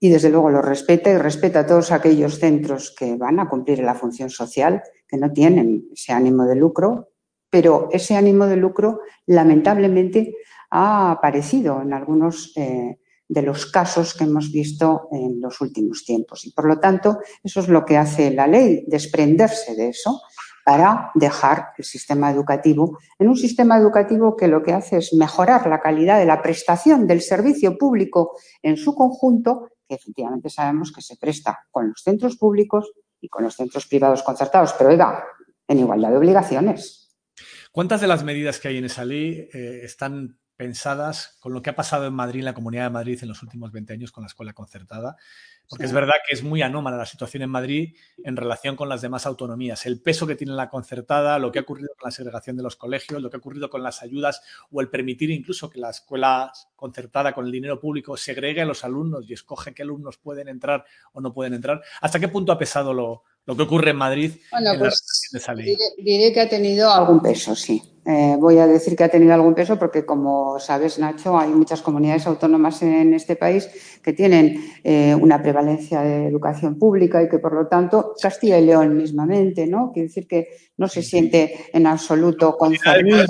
Y 0.00 0.08
desde 0.08 0.30
luego 0.30 0.50
lo 0.50 0.62
respeta 0.62 1.10
y 1.10 1.18
respeta 1.18 1.60
a 1.60 1.66
todos 1.66 1.92
aquellos 1.92 2.38
centros 2.38 2.94
que 2.96 3.16
van 3.16 3.40
a 3.40 3.48
cumplir 3.48 3.78
la 3.80 3.94
función 3.94 4.30
social, 4.30 4.82
que 5.08 5.16
no 5.16 5.32
tienen 5.32 5.88
ese 5.92 6.12
ánimo 6.12 6.44
de 6.44 6.56
lucro, 6.56 7.10
pero 7.50 7.88
ese 7.92 8.16
ánimo 8.16 8.46
de 8.46 8.56
lucro 8.56 9.00
lamentablemente 9.26 10.36
ha 10.70 11.12
aparecido 11.12 11.80
en 11.80 11.92
algunos 11.92 12.52
eh, 12.56 12.98
de 13.34 13.42
los 13.42 13.66
casos 13.66 14.14
que 14.14 14.24
hemos 14.24 14.52
visto 14.52 15.08
en 15.10 15.40
los 15.40 15.60
últimos 15.60 16.04
tiempos. 16.04 16.46
Y 16.46 16.52
por 16.52 16.66
lo 16.66 16.78
tanto, 16.78 17.18
eso 17.42 17.60
es 17.60 17.68
lo 17.68 17.84
que 17.84 17.96
hace 17.96 18.30
la 18.30 18.46
ley, 18.46 18.84
desprenderse 18.86 19.74
de 19.74 19.88
eso 19.88 20.22
para 20.64 21.10
dejar 21.14 21.72
el 21.76 21.84
sistema 21.84 22.30
educativo 22.30 22.98
en 23.18 23.28
un 23.28 23.36
sistema 23.36 23.76
educativo 23.76 24.36
que 24.36 24.46
lo 24.46 24.62
que 24.62 24.72
hace 24.72 24.98
es 24.98 25.12
mejorar 25.12 25.66
la 25.66 25.80
calidad 25.80 26.18
de 26.18 26.26
la 26.26 26.40
prestación 26.40 27.06
del 27.08 27.20
servicio 27.20 27.76
público 27.76 28.38
en 28.62 28.76
su 28.76 28.94
conjunto, 28.94 29.68
que 29.86 29.96
efectivamente 29.96 30.48
sabemos 30.48 30.92
que 30.92 31.02
se 31.02 31.16
presta 31.16 31.66
con 31.72 31.88
los 31.88 32.00
centros 32.02 32.36
públicos 32.36 32.92
y 33.20 33.28
con 33.28 33.42
los 33.42 33.56
centros 33.56 33.86
privados 33.86 34.22
concertados, 34.22 34.74
pero 34.78 34.90
oiga, 34.90 35.24
en 35.66 35.80
igualdad 35.80 36.10
de 36.10 36.16
obligaciones. 36.18 37.10
¿Cuántas 37.72 38.00
de 38.00 38.06
las 38.06 38.22
medidas 38.22 38.60
que 38.60 38.68
hay 38.68 38.78
en 38.78 38.84
esa 38.84 39.04
ley 39.04 39.48
eh, 39.52 39.80
están 39.82 40.38
pensadas 40.64 41.36
con 41.40 41.52
lo 41.52 41.60
que 41.60 41.68
ha 41.68 41.76
pasado 41.76 42.06
en 42.06 42.14
Madrid, 42.14 42.38
en 42.38 42.46
la 42.46 42.54
Comunidad 42.54 42.84
de 42.84 42.90
Madrid, 42.90 43.18
en 43.20 43.28
los 43.28 43.42
últimos 43.42 43.70
20 43.70 43.92
años 43.92 44.12
con 44.12 44.22
la 44.22 44.28
escuela 44.28 44.54
concertada, 44.54 45.18
porque 45.68 45.84
es 45.84 45.92
verdad 45.92 46.14
que 46.26 46.34
es 46.34 46.42
muy 46.42 46.62
anómala 46.62 46.96
la 46.96 47.04
situación 47.04 47.42
en 47.42 47.50
Madrid 47.50 47.96
en 48.24 48.34
relación 48.34 48.74
con 48.74 48.88
las 48.88 49.02
demás 49.02 49.26
autonomías. 49.26 49.84
El 49.84 50.00
peso 50.00 50.26
que 50.26 50.36
tiene 50.36 50.54
la 50.54 50.70
concertada, 50.70 51.38
lo 51.38 51.52
que 51.52 51.58
ha 51.58 51.62
ocurrido 51.62 51.90
con 51.98 52.08
la 52.08 52.12
segregación 52.12 52.56
de 52.56 52.62
los 52.62 52.76
colegios, 52.76 53.20
lo 53.20 53.28
que 53.28 53.36
ha 53.36 53.40
ocurrido 53.40 53.68
con 53.68 53.82
las 53.82 54.02
ayudas 54.02 54.40
o 54.70 54.80
el 54.80 54.88
permitir 54.88 55.30
incluso 55.30 55.68
que 55.68 55.80
la 55.80 55.90
escuela 55.90 56.50
concertada 56.76 57.34
con 57.34 57.44
el 57.44 57.52
dinero 57.52 57.78
público 57.78 58.16
segregue 58.16 58.62
a 58.62 58.64
los 58.64 58.84
alumnos 58.84 59.26
y 59.28 59.34
escoge 59.34 59.74
qué 59.74 59.82
alumnos 59.82 60.16
pueden 60.16 60.48
entrar 60.48 60.86
o 61.12 61.20
no 61.20 61.34
pueden 61.34 61.52
entrar. 61.52 61.82
¿Hasta 62.00 62.18
qué 62.18 62.28
punto 62.28 62.52
ha 62.52 62.58
pesado 62.58 62.94
lo, 62.94 63.24
lo 63.44 63.54
que 63.54 63.62
ocurre 63.64 63.90
en 63.90 63.96
Madrid 63.96 64.32
bueno, 64.50 64.78
pues, 64.78 65.30
diré, 65.98 66.32
que 66.32 66.40
ha 66.40 66.48
tenido 66.48 66.90
algún 66.90 67.20
peso, 67.20 67.54
sí. 67.54 67.82
Eh, 68.06 68.36
voy 68.38 68.58
a 68.58 68.66
decir 68.66 68.96
que 68.96 69.04
ha 69.04 69.08
tenido 69.08 69.32
algún 69.32 69.54
peso 69.54 69.78
porque, 69.78 70.04
como 70.04 70.58
sabes, 70.58 70.98
Nacho, 70.98 71.38
hay 71.38 71.50
muchas 71.50 71.80
comunidades 71.80 72.26
autónomas 72.26 72.82
en 72.82 73.14
este 73.14 73.34
país 73.34 73.70
que 74.02 74.12
tienen 74.12 74.60
eh, 74.84 75.14
una 75.14 75.40
prevalencia 75.40 76.02
de 76.02 76.26
educación 76.26 76.78
pública 76.78 77.22
y 77.22 77.28
que, 77.28 77.38
por 77.38 77.54
lo 77.54 77.66
tanto, 77.66 78.14
Castilla 78.20 78.58
y 78.58 78.66
León 78.66 78.94
mismamente, 78.96 79.66
¿no? 79.66 79.90
Quiere 79.90 80.08
decir 80.08 80.28
que 80.28 80.48
no 80.76 80.86
se 80.86 81.02
siente 81.02 81.70
en 81.72 81.86
absoluto 81.86 82.56
concernida. 82.56 83.24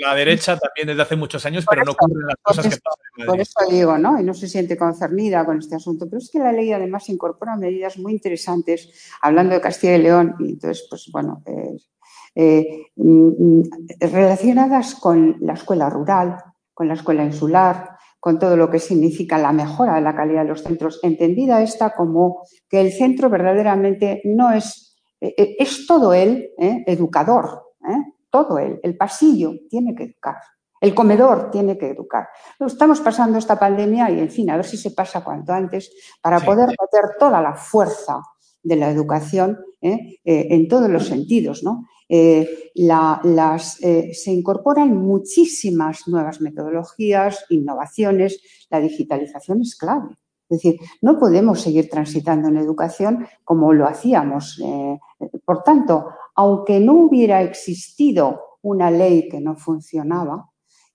La 0.00 0.14
derecha 0.14 0.56
también 0.56 0.88
desde 0.88 1.02
hace 1.02 1.16
muchos 1.16 1.44
años, 1.46 1.64
pero 1.68 1.82
no 1.84 1.92
ocurren 1.92 2.26
las 2.26 2.36
cosas 2.40 2.64
que 2.66 2.76
pasan 2.76 3.04
en 3.16 3.26
Por 3.26 3.40
eso 3.40 3.58
digo, 3.68 3.98
¿no? 3.98 4.20
Y 4.20 4.24
no 4.24 4.34
se 4.34 4.46
siente 4.46 4.76
concernida 4.76 5.44
con 5.44 5.58
este 5.58 5.74
asunto. 5.74 6.06
Pero 6.08 6.18
es 6.18 6.30
que 6.30 6.38
la 6.38 6.52
ley 6.52 6.72
además 6.72 7.08
incorpora 7.08 7.56
medidas 7.56 7.98
muy 7.98 8.12
interesantes, 8.12 9.10
hablando 9.22 9.54
de 9.54 9.60
Castilla 9.60 9.96
y 9.96 10.02
León, 10.02 10.36
y 10.38 10.50
entonces, 10.50 10.86
pues 10.88 11.08
bueno, 11.10 11.42
eh, 11.46 11.78
mm, 12.38 13.62
relacionadas 14.00 14.94
con 14.94 15.36
la 15.40 15.54
escuela 15.54 15.90
rural, 15.90 16.36
con 16.72 16.88
la 16.88 16.94
escuela 16.94 17.24
insular, 17.24 17.96
con 18.20 18.38
todo 18.38 18.56
lo 18.56 18.70
que 18.70 18.78
significa 18.78 19.38
la 19.38 19.52
mejora 19.52 19.96
de 19.96 20.00
la 20.00 20.14
calidad 20.14 20.42
de 20.42 20.48
los 20.48 20.62
centros, 20.62 21.00
entendida 21.02 21.62
esta 21.62 21.94
como 21.94 22.42
que 22.68 22.80
el 22.80 22.92
centro 22.92 23.28
verdaderamente 23.28 24.22
no 24.24 24.52
es, 24.52 24.96
eh, 25.20 25.34
eh, 25.36 25.56
es 25.58 25.86
todo 25.86 26.14
él 26.14 26.50
educador, 26.58 27.64
todo 28.30 28.58
él, 28.58 28.78
el 28.82 28.96
pasillo 28.96 29.52
tiene 29.68 29.94
que 29.94 30.04
educar, 30.04 30.36
el 30.80 30.94
comedor 30.94 31.50
tiene 31.50 31.76
que 31.76 31.90
educar. 31.90 32.28
Estamos 32.60 33.00
pasando 33.00 33.38
esta 33.38 33.58
pandemia 33.58 34.10
y, 34.10 34.20
en 34.20 34.30
fin, 34.30 34.50
a 34.50 34.56
ver 34.56 34.64
si 34.64 34.76
se 34.76 34.92
pasa 34.92 35.24
cuanto 35.24 35.52
antes 35.52 35.92
para 36.22 36.40
poder 36.40 36.68
meter 36.68 37.16
toda 37.18 37.40
la 37.42 37.54
fuerza 37.54 38.20
de 38.62 38.76
la 38.76 38.90
educación 38.90 39.58
¿eh? 39.80 40.20
Eh, 40.24 40.48
en 40.50 40.68
todos 40.68 40.88
los 40.88 41.06
sentidos. 41.06 41.62
¿no? 41.64 41.86
Eh, 42.08 42.70
las, 42.74 43.76
se 43.76 44.32
incorporan 44.32 44.96
muchísimas 44.96 46.08
nuevas 46.08 46.40
metodologías, 46.40 47.44
innovaciones, 47.50 48.40
la 48.70 48.80
digitalización 48.80 49.60
es 49.62 49.76
clave. 49.76 50.16
Es 50.48 50.62
decir, 50.62 50.80
no 51.02 51.18
podemos 51.18 51.60
seguir 51.60 51.90
transitando 51.90 52.48
en 52.48 52.56
educación 52.56 53.26
como 53.44 53.72
lo 53.72 53.86
hacíamos. 53.86 54.62
por 55.44 55.62
tanto, 55.62 56.06
aunque 56.34 56.80
no 56.80 56.94
hubiera 56.94 57.42
existido 57.42 58.40
una 58.62 58.90
ley 58.90 59.28
que 59.28 59.40
no 59.40 59.56
funcionaba, 59.56 60.50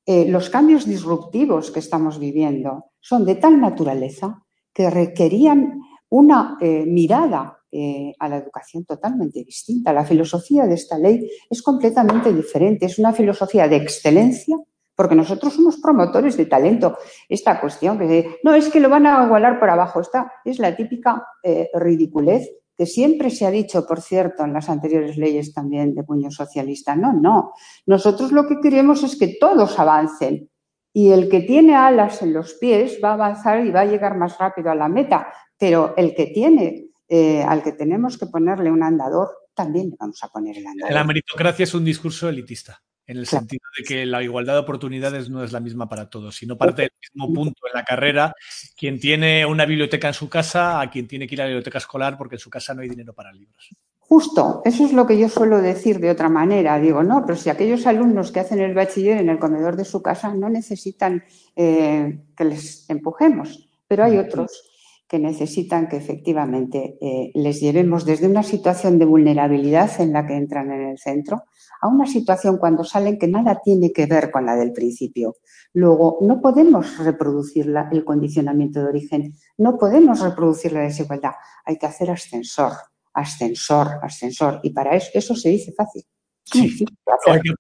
eh, 0.06 0.26
los 0.28 0.50
cambios 0.50 0.86
disruptivos 0.86 1.72
que 1.72 1.80
estamos 1.80 2.20
viviendo 2.20 2.92
son 3.00 3.26
de 3.26 3.36
tal 3.36 3.60
naturaleza 3.62 4.44
que 4.74 4.90
requerían 4.90 5.80
una 6.10 6.58
eh, 6.60 6.86
mirada 6.86 7.63
eh, 7.74 8.14
a 8.20 8.30
la 8.30 8.38
educación 8.38 8.86
totalmente 8.86 9.44
distinta. 9.44 9.92
La 9.92 10.06
filosofía 10.06 10.66
de 10.68 10.76
esta 10.76 10.98
ley 10.98 11.30
es 11.50 11.62
completamente 11.62 12.32
diferente, 12.32 12.86
es 12.86 13.00
una 13.00 13.14
filosofía 13.14 13.68
de 13.68 13.78
excelencia, 13.78 14.56
porque 14.96 15.16
nosotros 15.16 15.54
somos 15.54 15.78
promotores 15.78 16.38
de 16.38 16.46
talento. 16.46 16.98
Esta 17.28 17.60
cuestión 17.60 17.98
que 17.98 18.38
no 18.44 18.54
es 18.54 18.70
que 18.70 18.80
lo 18.80 18.90
van 18.90 19.08
a 19.08 19.26
igualar 19.26 19.60
por 19.60 19.70
abajo, 19.70 20.02
esta 20.02 20.32
es 20.46 20.60
la 20.60 20.76
típica 20.76 21.26
ridiculez 21.74 22.48
que 22.78 22.86
siempre 22.86 23.30
se 23.30 23.46
ha 23.46 23.52
dicho, 23.52 23.86
por 23.86 24.02
cierto, 24.02 24.44
en 24.44 24.54
las 24.54 24.70
anteriores 24.70 25.18
leyes 25.18 25.54
también 25.54 25.94
de 25.94 26.04
puño 26.04 26.32
socialista. 26.32 26.96
No, 26.96 27.14
no. 27.14 27.54
Nosotros 27.86 28.32
lo 28.32 28.48
que 28.48 28.60
queremos 28.62 29.04
es 29.04 29.18
que 29.18 29.38
todos 29.40 29.78
avancen 29.80 30.50
Y 30.96 31.12
el 31.12 31.28
que 31.30 31.42
tiene 31.42 31.76
alas 31.76 32.22
en 32.22 32.34
los 32.34 32.54
pies 32.56 33.00
va 33.04 33.10
a 33.10 33.14
avanzar 33.14 33.66
y 33.66 33.72
va 33.72 33.82
a 33.82 33.86
llegar 33.86 34.16
más 34.18 34.38
rápido 34.38 34.70
a 34.70 34.76
la 34.76 34.88
meta, 34.88 35.28
pero 35.58 35.96
el 35.98 36.14
que 36.14 36.28
tiene, 36.28 36.90
eh, 37.16 37.44
al 37.44 37.62
que 37.62 37.74
tenemos 37.74 38.18
que 38.18 38.26
ponerle 38.26 38.72
un 38.72 38.82
andador, 38.82 39.30
también 39.54 39.92
le 39.92 39.98
vamos 40.00 40.18
a 40.24 40.30
poner 40.30 40.58
el 40.58 40.66
andador. 40.66 40.96
La 40.96 41.04
meritocracia 41.04 41.62
es 41.62 41.76
un 41.76 41.86
discurso 41.86 42.28
elitista, 42.28 42.82
en 43.06 43.18
el 43.18 43.28
sentido 43.28 43.62
de 43.78 43.84
que 43.84 44.04
la 44.08 44.24
igualdad 44.24 44.54
de 44.54 44.62
oportunidades 44.62 45.30
no 45.30 45.44
es 45.44 45.52
la 45.52 45.60
misma 45.60 45.88
para 45.88 46.10
todos, 46.10 46.36
sino 46.36 46.58
parte 46.58 46.82
del 46.82 46.92
mismo 47.00 47.32
punto 47.32 47.68
en 47.68 47.74
la 47.76 47.86
carrera. 47.86 48.34
Quien 48.76 49.00
tiene 49.00 49.46
una 49.46 49.68
biblioteca 49.68 50.08
en 50.08 50.16
su 50.16 50.28
casa, 50.28 50.82
a 50.82 50.90
quien 50.90 51.08
tiene 51.08 51.28
que 51.28 51.36
ir 51.36 51.42
a 51.42 51.44
la 51.44 51.50
biblioteca 51.50 51.78
escolar 51.78 52.18
porque 52.18 52.38
en 52.38 52.40
su 52.40 52.50
casa 52.50 52.74
no 52.74 52.82
hay 52.82 52.90
dinero 52.90 53.14
para 53.14 53.32
libros. 53.32 53.70
Justo, 54.00 54.64
eso 54.66 54.84
es 54.84 54.92
lo 54.92 55.06
que 55.06 55.20
yo 55.20 55.30
suelo 55.30 55.62
decir 55.62 56.00
de 56.00 56.10
otra 56.10 56.30
manera. 56.30 56.80
Digo, 56.80 57.04
no, 57.04 57.24
pero 57.28 57.38
si 57.38 57.52
aquellos 57.52 57.86
alumnos 57.86 58.32
que 58.32 58.40
hacen 58.40 58.60
el 58.60 58.74
bachiller 58.74 59.18
en 59.18 59.30
el 59.30 59.38
comedor 59.38 59.76
de 59.76 59.86
su 59.86 60.02
casa 60.02 60.34
no 60.34 60.50
necesitan 60.50 61.24
eh, 61.56 62.24
que 62.36 62.44
les 62.44 62.90
empujemos, 62.90 63.70
pero 63.88 64.04
hay 64.04 64.18
otros 64.18 64.73
que 65.14 65.20
necesitan 65.20 65.88
que 65.88 65.98
efectivamente 65.98 66.98
eh, 67.00 67.30
les 67.36 67.62
llevemos 67.62 68.04
desde 68.04 68.26
una 68.26 68.42
situación 68.42 68.98
de 68.98 69.06
vulnerabilidad 69.06 70.02
en 70.02 70.12
la 70.12 70.26
que 70.26 70.34
entran 70.34 70.72
en 70.72 70.88
el 70.88 70.98
centro 70.98 71.44
a 71.82 71.88
una 71.88 72.08
situación 72.08 72.58
cuando 72.58 72.84
salen 72.84 73.20
que 73.20 73.28
nada 73.28 73.62
tiene 73.64 73.94
que 73.94 74.08
ver 74.08 74.32
con 74.32 74.48
la 74.48 74.56
del 74.56 74.74
principio. 74.74 75.36
Luego, 75.74 76.18
no 76.22 76.42
podemos 76.42 76.98
reproducir 76.98 77.72
el 77.92 78.04
condicionamiento 78.04 78.80
de 78.80 78.88
origen, 78.88 79.36
no 79.60 79.78
podemos 79.78 80.20
reproducir 80.20 80.74
la 80.74 80.82
desigualdad, 80.82 81.34
hay 81.64 81.78
que 81.78 81.86
hacer 81.86 82.10
ascensor 82.10 82.74
ascensor, 83.14 84.00
ascensor. 84.02 84.60
Y 84.64 84.72
para 84.72 84.96
eso, 84.96 85.12
eso 85.14 85.36
se 85.36 85.50
dice 85.50 85.72
fácil. 85.78 86.04
Sí, 86.44 86.84
hay 87.28 87.40
que 87.40 87.54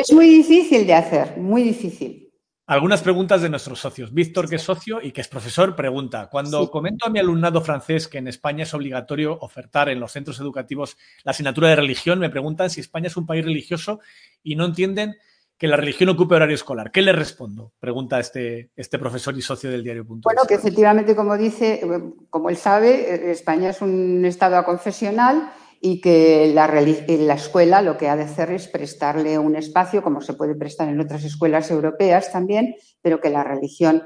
Es 0.00 0.12
muy 0.12 0.28
difícil 0.28 0.86
de 0.86 0.94
hacer, 0.94 1.38
muy 1.38 1.64
difícil. 1.64 2.27
Algunas 2.68 3.00
preguntas 3.00 3.40
de 3.40 3.48
nuestros 3.48 3.80
socios. 3.80 4.12
Víctor, 4.12 4.46
que 4.46 4.56
es 4.56 4.62
socio 4.62 5.00
y 5.00 5.12
que 5.12 5.22
es 5.22 5.28
profesor, 5.28 5.74
pregunta, 5.74 6.28
cuando 6.30 6.70
comento 6.70 7.06
a 7.06 7.08
mi 7.08 7.18
alumnado 7.18 7.62
francés 7.62 8.08
que 8.08 8.18
en 8.18 8.28
España 8.28 8.64
es 8.64 8.74
obligatorio 8.74 9.38
ofertar 9.40 9.88
en 9.88 9.98
los 9.98 10.12
centros 10.12 10.38
educativos 10.38 10.98
la 11.24 11.30
asignatura 11.30 11.70
de 11.70 11.76
religión, 11.76 12.18
me 12.18 12.28
preguntan 12.28 12.68
si 12.68 12.82
España 12.82 13.06
es 13.06 13.16
un 13.16 13.24
país 13.24 13.42
religioso 13.42 14.00
y 14.42 14.54
no 14.54 14.66
entienden 14.66 15.16
que 15.56 15.66
la 15.66 15.78
religión 15.78 16.10
ocupe 16.10 16.34
horario 16.34 16.54
escolar. 16.54 16.92
¿Qué 16.92 17.00
le 17.00 17.14
respondo? 17.14 17.72
Pregunta 17.80 18.20
este, 18.20 18.68
este 18.76 18.98
profesor 18.98 19.34
y 19.38 19.40
socio 19.40 19.70
del 19.70 19.82
diario. 19.82 20.04
Bueno, 20.06 20.42
que 20.46 20.52
efectivamente, 20.52 21.16
como 21.16 21.38
dice, 21.38 21.80
como 22.28 22.50
él 22.50 22.58
sabe, 22.58 23.30
España 23.30 23.70
es 23.70 23.80
un 23.80 24.26
estado 24.26 24.58
aconfesional 24.58 25.50
y 25.80 26.00
que 26.00 26.50
la, 26.54 26.66
la, 26.66 27.34
escuela 27.34 27.82
lo 27.82 27.96
que 27.96 28.08
ha 28.08 28.16
de 28.16 28.24
hacer 28.24 28.50
es 28.50 28.68
prestarle 28.68 29.38
un 29.38 29.56
espacio, 29.56 30.02
como 30.02 30.20
se 30.20 30.34
puede 30.34 30.54
prestar 30.54 30.88
en 30.88 31.00
otras 31.00 31.24
escuelas 31.24 31.70
europeas 31.70 32.32
también, 32.32 32.74
pero 33.00 33.20
que 33.20 33.30
la 33.30 33.44
religión, 33.44 34.02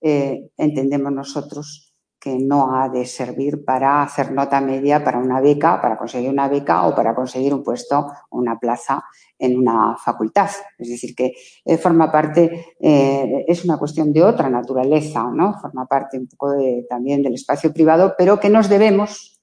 eh, 0.00 0.50
entendemos 0.56 1.12
nosotros, 1.12 1.94
que 2.18 2.38
no 2.38 2.74
ha 2.74 2.88
de 2.88 3.04
servir 3.04 3.64
para 3.64 4.02
hacer 4.02 4.32
nota 4.32 4.60
media 4.60 5.04
para 5.04 5.18
una 5.18 5.40
beca, 5.40 5.80
para 5.80 5.96
conseguir 5.96 6.30
una 6.30 6.48
beca 6.48 6.86
o 6.86 6.94
para 6.94 7.14
conseguir 7.14 7.52
un 7.54 7.62
puesto 7.62 8.06
o 8.30 8.38
una 8.38 8.58
plaza 8.58 9.04
en 9.38 9.58
una 9.58 9.96
facultad. 9.96 10.50
Es 10.78 10.88
decir, 10.88 11.14
que 11.14 11.34
eh, 11.64 11.76
forma 11.76 12.10
parte, 12.10 12.74
eh, 12.80 13.44
es 13.46 13.64
una 13.64 13.78
cuestión 13.78 14.12
de 14.12 14.24
otra 14.24 14.48
naturaleza, 14.48 15.24
¿no? 15.32 15.54
Forma 15.60 15.86
parte 15.86 16.18
un 16.18 16.26
poco 16.26 16.54
también 16.88 17.22
del 17.22 17.34
espacio 17.34 17.72
privado, 17.72 18.14
pero 18.16 18.40
que 18.40 18.48
nos 18.48 18.68
debemos 18.68 19.35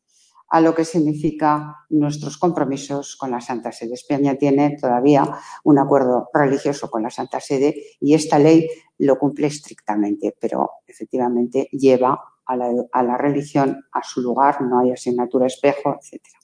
a 0.53 0.61
lo 0.61 0.75
que 0.75 0.85
significa 0.85 1.77
nuestros 1.89 2.37
compromisos 2.37 3.15
con 3.15 3.31
la 3.31 3.41
Santa 3.41 3.71
Sede. 3.71 3.95
España 3.95 4.35
tiene 4.35 4.77
todavía 4.79 5.27
un 5.63 5.79
acuerdo 5.79 6.29
religioso 6.31 6.91
con 6.91 7.01
la 7.01 7.09
Santa 7.09 7.39
Sede 7.39 7.73
y 7.99 8.13
esta 8.13 8.37
ley 8.37 8.69
lo 8.99 9.17
cumple 9.17 9.47
estrictamente, 9.47 10.37
pero 10.39 10.69
efectivamente 10.85 11.69
lleva 11.71 12.21
a 12.45 12.55
la, 12.55 13.17
religión 13.17 13.83
a 13.91 14.03
su 14.03 14.21
lugar, 14.21 14.61
no 14.61 14.77
hay 14.77 14.91
asignatura 14.91 15.47
espejo, 15.47 15.97
etcétera. 15.99 16.37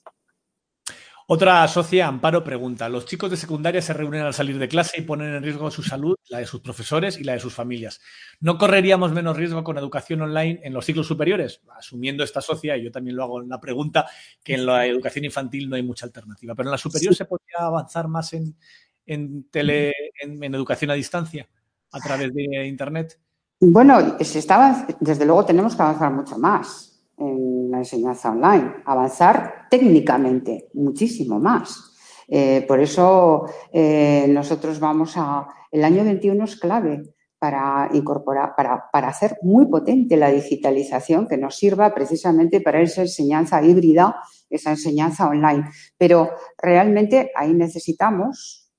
Otra 1.32 1.68
socia, 1.68 2.08
Amparo, 2.08 2.42
pregunta, 2.42 2.88
los 2.88 3.06
chicos 3.06 3.30
de 3.30 3.36
secundaria 3.36 3.80
se 3.80 3.92
reúnen 3.92 4.22
al 4.22 4.34
salir 4.34 4.58
de 4.58 4.66
clase 4.66 4.98
y 4.98 5.02
ponen 5.02 5.32
en 5.32 5.44
riesgo 5.44 5.70
su 5.70 5.80
salud, 5.80 6.16
la 6.28 6.38
de 6.38 6.44
sus 6.44 6.60
profesores 6.60 7.20
y 7.20 7.22
la 7.22 7.34
de 7.34 7.38
sus 7.38 7.54
familias. 7.54 8.00
¿No 8.40 8.58
correríamos 8.58 9.12
menos 9.12 9.36
riesgo 9.36 9.62
con 9.62 9.78
educación 9.78 10.22
online 10.22 10.58
en 10.64 10.72
los 10.72 10.84
ciclos 10.84 11.06
superiores? 11.06 11.62
Asumiendo 11.78 12.24
esta 12.24 12.40
socia, 12.40 12.76
y 12.76 12.82
yo 12.82 12.90
también 12.90 13.14
lo 13.14 13.22
hago 13.22 13.42
en 13.42 13.48
la 13.48 13.60
pregunta, 13.60 14.06
que 14.42 14.54
en 14.54 14.66
la 14.66 14.84
educación 14.86 15.24
infantil 15.24 15.70
no 15.70 15.76
hay 15.76 15.84
mucha 15.84 16.04
alternativa, 16.04 16.56
pero 16.56 16.68
en 16.68 16.72
la 16.72 16.78
superior 16.78 17.14
se 17.14 17.26
podría 17.26 17.58
avanzar 17.60 18.08
más 18.08 18.32
en, 18.32 19.44
tele, 19.52 19.92
en 20.20 20.52
educación 20.52 20.90
a 20.90 20.94
distancia 20.94 21.48
a 21.92 22.00
través 22.00 22.34
de 22.34 22.66
Internet. 22.66 23.20
Bueno, 23.60 24.18
se 24.18 24.40
estaba, 24.40 24.84
desde 24.98 25.24
luego 25.24 25.44
tenemos 25.44 25.76
que 25.76 25.82
avanzar 25.82 26.12
mucho 26.12 26.36
más 26.38 26.89
en 27.20 27.70
la 27.70 27.78
enseñanza 27.78 28.30
online, 28.30 28.76
avanzar 28.84 29.66
técnicamente 29.70 30.68
muchísimo 30.74 31.38
más. 31.38 31.90
Eh, 32.26 32.64
por 32.66 32.80
eso 32.80 33.44
eh, 33.72 34.26
nosotros 34.28 34.78
vamos 34.78 35.14
a, 35.16 35.46
el 35.70 35.84
año 35.84 36.04
21 36.04 36.44
es 36.44 36.56
clave 36.56 37.02
para 37.38 37.88
incorporar, 37.92 38.54
para, 38.56 38.90
para, 38.92 39.08
hacer 39.08 39.38
muy 39.42 39.66
potente 39.66 40.16
la 40.16 40.30
digitalización 40.30 41.26
que 41.26 41.38
nos 41.38 41.56
sirva 41.56 41.92
precisamente 41.92 42.60
para 42.60 42.80
esa 42.82 43.02
enseñanza 43.02 43.62
híbrida, 43.62 44.16
esa 44.48 44.70
enseñanza 44.70 45.28
online. 45.28 45.64
Pero 45.96 46.30
realmente 46.58 47.32
ahí 47.34 47.54
necesitamos, 47.54 48.70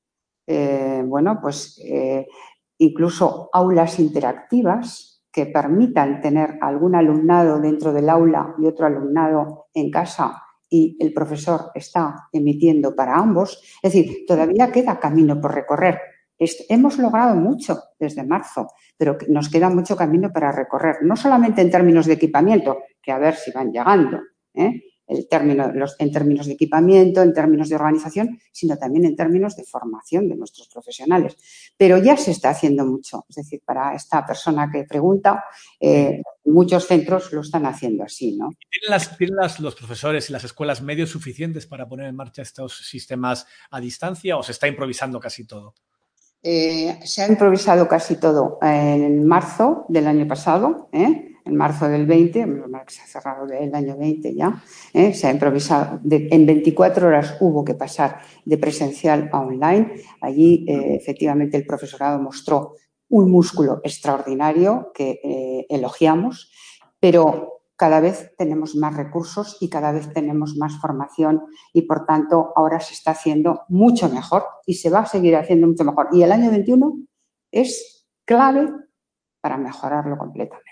eh, 0.47 1.03
bueno, 1.05 1.39
pues 1.41 1.81
incluso 2.77 3.49
aulas 3.51 3.99
interactivas 3.99 5.10
que 5.31 5.45
permitan 5.45 6.21
tener 6.21 6.57
algún 6.61 6.95
alumnado 6.95 7.59
dentro 7.59 7.93
del 7.93 8.09
aula 8.09 8.55
y 8.59 8.65
otro 8.65 8.85
alumnado 8.85 9.67
en 9.73 9.89
casa 9.89 10.43
y 10.69 10.97
el 10.99 11.13
profesor 11.13 11.71
está 11.75 12.27
emitiendo 12.31 12.95
para 12.95 13.15
ambos. 13.15 13.61
Es 13.83 13.93
decir, 13.93 14.25
todavía 14.25 14.71
queda 14.71 14.99
camino 14.99 15.39
por 15.39 15.53
recorrer. 15.53 15.99
Hemos 16.69 16.97
logrado 16.97 17.35
mucho 17.35 17.79
desde 17.99 18.23
marzo, 18.23 18.67
pero 18.97 19.17
nos 19.27 19.49
queda 19.49 19.69
mucho 19.69 19.95
camino 19.95 20.31
para 20.33 20.51
recorrer, 20.51 20.97
no 21.03 21.15
solamente 21.15 21.61
en 21.61 21.69
términos 21.69 22.07
de 22.07 22.13
equipamiento, 22.13 22.79
que 23.01 23.11
a 23.11 23.19
ver 23.19 23.35
si 23.35 23.51
van 23.51 23.71
llegando, 23.71 24.19
¿eh? 24.55 24.81
El 25.11 25.27
término, 25.27 25.71
los, 25.73 25.95
en 25.99 26.11
términos 26.11 26.45
de 26.45 26.53
equipamiento, 26.53 27.21
en 27.21 27.33
términos 27.33 27.69
de 27.69 27.75
organización, 27.75 28.39
sino 28.51 28.77
también 28.77 29.05
en 29.05 29.15
términos 29.15 29.55
de 29.55 29.63
formación 29.63 30.29
de 30.29 30.35
nuestros 30.35 30.69
profesionales. 30.69 31.35
Pero 31.77 31.97
ya 31.97 32.15
se 32.15 32.31
está 32.31 32.51
haciendo 32.51 32.85
mucho. 32.85 33.25
Es 33.29 33.35
decir, 33.35 33.61
para 33.65 33.93
esta 33.93 34.25
persona 34.25 34.69
que 34.71 34.85
pregunta, 34.85 35.43
eh, 35.79 36.21
muchos 36.45 36.87
centros 36.87 37.33
lo 37.33 37.41
están 37.41 37.65
haciendo 37.65 38.03
así, 38.03 38.37
¿no? 38.37 38.49
¿Tienen, 38.69 39.35
las, 39.35 39.59
los 39.59 39.75
profesores 39.75 40.29
y 40.29 40.33
las 40.33 40.45
escuelas 40.45 40.81
medios 40.81 41.09
suficientes 41.09 41.67
para 41.67 41.87
poner 41.87 42.07
en 42.07 42.15
marcha 42.15 42.41
estos 42.41 42.87
sistemas 42.87 43.45
a 43.69 43.79
distancia 43.79 44.37
o 44.37 44.43
se 44.43 44.53
está 44.53 44.67
improvisando 44.67 45.19
casi 45.19 45.45
todo? 45.45 45.75
Eh, 46.43 46.99
se 47.03 47.21
ha 47.21 47.27
improvisado 47.27 47.87
casi 47.87 48.15
todo 48.15 48.57
en 48.61 49.27
marzo 49.27 49.85
del 49.89 50.07
año 50.07 50.27
pasado, 50.27 50.89
¿eh? 50.91 51.30
En 51.51 51.57
marzo 51.57 51.87
del 51.87 52.05
20, 52.05 52.45
que 52.87 52.93
se 52.93 53.01
ha 53.01 53.05
cerrado 53.05 53.45
el 53.45 53.75
año 53.75 53.97
20 53.97 54.33
ya, 54.33 54.63
¿eh? 54.93 55.13
se 55.13 55.27
ha 55.27 55.31
improvisado. 55.31 55.99
en 56.09 56.45
24 56.45 57.07
horas 57.07 57.37
hubo 57.41 57.63
que 57.63 57.75
pasar 57.75 58.21
de 58.45 58.57
presencial 58.57 59.29
a 59.31 59.41
online. 59.41 59.93
Allí, 60.21 60.65
eh, 60.67 60.95
efectivamente, 60.95 61.57
el 61.57 61.65
profesorado 61.65 62.19
mostró 62.19 62.75
un 63.09 63.29
músculo 63.29 63.81
extraordinario 63.83 64.91
que 64.93 65.19
eh, 65.23 65.65
elogiamos, 65.69 66.51
pero 66.99 67.61
cada 67.75 67.99
vez 67.99 68.31
tenemos 68.37 68.75
más 68.75 68.95
recursos 68.95 69.57
y 69.59 69.69
cada 69.69 69.91
vez 69.91 70.13
tenemos 70.13 70.55
más 70.55 70.79
formación 70.79 71.41
y, 71.73 71.81
por 71.81 72.05
tanto, 72.05 72.53
ahora 72.55 72.79
se 72.79 72.93
está 72.93 73.11
haciendo 73.11 73.63
mucho 73.67 74.07
mejor 74.07 74.45
y 74.65 74.75
se 74.75 74.89
va 74.89 74.99
a 74.99 75.05
seguir 75.05 75.35
haciendo 75.35 75.67
mucho 75.67 75.83
mejor. 75.83 76.07
Y 76.11 76.21
el 76.21 76.31
año 76.31 76.49
21 76.51 76.99
es 77.51 78.07
clave 78.23 78.69
para 79.41 79.57
mejorarlo 79.57 80.17
completamente. 80.17 80.70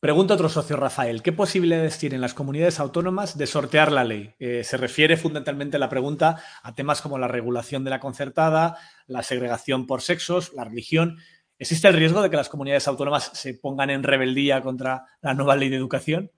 Pregunta 0.00 0.34
otro 0.34 0.48
socio, 0.48 0.76
Rafael, 0.76 1.24
¿qué 1.24 1.32
posibilidades 1.32 1.98
tienen 1.98 2.20
las 2.20 2.32
comunidades 2.32 2.78
autónomas 2.78 3.36
de 3.36 3.48
sortear 3.48 3.90
la 3.90 4.04
ley? 4.04 4.32
Eh, 4.38 4.62
se 4.62 4.76
refiere 4.76 5.16
fundamentalmente 5.16 5.76
la 5.76 5.88
pregunta 5.88 6.40
a 6.62 6.76
temas 6.76 7.02
como 7.02 7.18
la 7.18 7.26
regulación 7.26 7.82
de 7.82 7.90
la 7.90 7.98
concertada, 7.98 8.76
la 9.08 9.24
segregación 9.24 9.88
por 9.88 10.00
sexos, 10.00 10.52
la 10.54 10.62
religión. 10.62 11.18
¿Existe 11.58 11.88
el 11.88 11.94
riesgo 11.94 12.22
de 12.22 12.30
que 12.30 12.36
las 12.36 12.48
comunidades 12.48 12.86
autónomas 12.86 13.32
se 13.34 13.54
pongan 13.54 13.90
en 13.90 14.04
rebeldía 14.04 14.62
contra 14.62 15.04
la 15.20 15.34
nueva 15.34 15.56
ley 15.56 15.68
de 15.68 15.78
educación? 15.78 16.30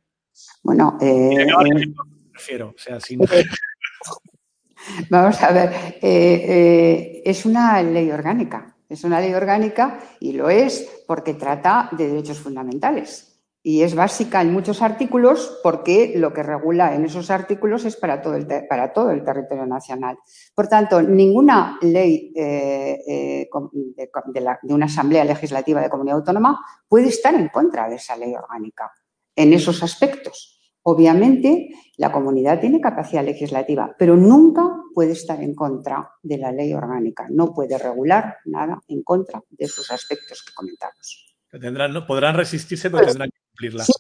Bueno, 0.63 0.97
eh, 0.99 1.47
eh 1.47 1.95
refiero, 2.33 2.75
o 2.75 2.79
sea, 2.79 2.99
Vamos 5.11 5.43
a 5.43 5.53
ver, 5.53 5.99
eh, 6.01 7.21
es 7.27 7.45
una 7.45 7.83
ley 7.83 8.11
orgánica, 8.11 8.75
es 8.89 9.05
una 9.05 9.21
ley 9.21 9.35
orgánica 9.35 10.01
y 10.19 10.33
lo 10.33 10.49
es 10.49 11.03
porque 11.07 11.35
trata 11.35 11.91
de 11.93 12.09
derechos 12.09 12.39
fundamentales 12.39 13.30
y 13.63 13.83
es 13.83 13.95
básica 13.95 14.41
en 14.41 14.53
muchos 14.53 14.81
artículos 14.81 15.59
porque 15.63 16.15
lo 16.17 16.33
que 16.33 16.43
regula 16.43 16.95
en 16.95 17.05
esos 17.05 17.31
artículos 17.31 17.85
es 17.85 17.97
para 17.97 18.23
todo 18.23 18.35
el, 18.35 18.47
para 18.69 18.93
todo 18.93 19.11
el 19.11 19.23
territorio 19.23 19.67
nacional. 19.67 20.17
Por 20.55 20.69
tanto, 20.69 21.03
ninguna 21.03 21.79
ley 21.83 22.33
eh, 22.35 22.99
eh, 23.07 23.51
de, 23.95 24.75
una 24.75 24.87
asamblea 24.87 25.25
legislativa 25.25 25.83
de 25.83 25.91
comunidad 25.91 26.19
autónoma 26.19 26.59
puede 26.89 27.09
estar 27.09 27.35
en 27.35 27.49
contra 27.49 27.89
de 27.89 27.97
esa 27.97 28.17
ley 28.17 28.35
orgánica 28.35 28.91
en 29.37 29.53
esos 29.53 29.83
aspectos. 29.83 30.57
Obviamente, 30.83 31.69
la 31.99 32.11
comunidad 32.11 32.59
tiene 32.59 32.81
capacidad 32.81 33.23
legislativa, 33.23 33.95
pero 33.99 34.17
nunca 34.17 34.83
puede 34.95 35.13
estar 35.13 35.43
en 35.43 35.55
contra 35.55 36.13
de 36.23 36.39
la 36.39 36.51
ley 36.51 36.73
orgánica. 36.73 37.27
No 37.31 37.53
puede 37.53 37.77
regular 37.77 38.39
nada 38.47 38.81
en 38.89 39.03
contra 39.03 39.43
de 39.51 39.67
esos 39.67 39.91
aspectos 39.91 40.43
que 40.43 40.55
comentamos. 40.55 41.30
Tendrán, 41.51 42.07
podrán 42.07 42.37
resistirse, 42.37 42.91
pero 42.91 43.03
pues 43.03 43.13
tendrán 43.13 43.31
que 43.31 43.39
cumplirla. 43.49 43.85
Sí, 43.85 43.93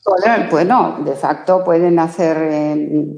bueno, 0.50 1.00
de 1.04 1.14
facto 1.14 1.64
pueden 1.64 1.98
hacer, 1.98 2.36
en 2.36 3.16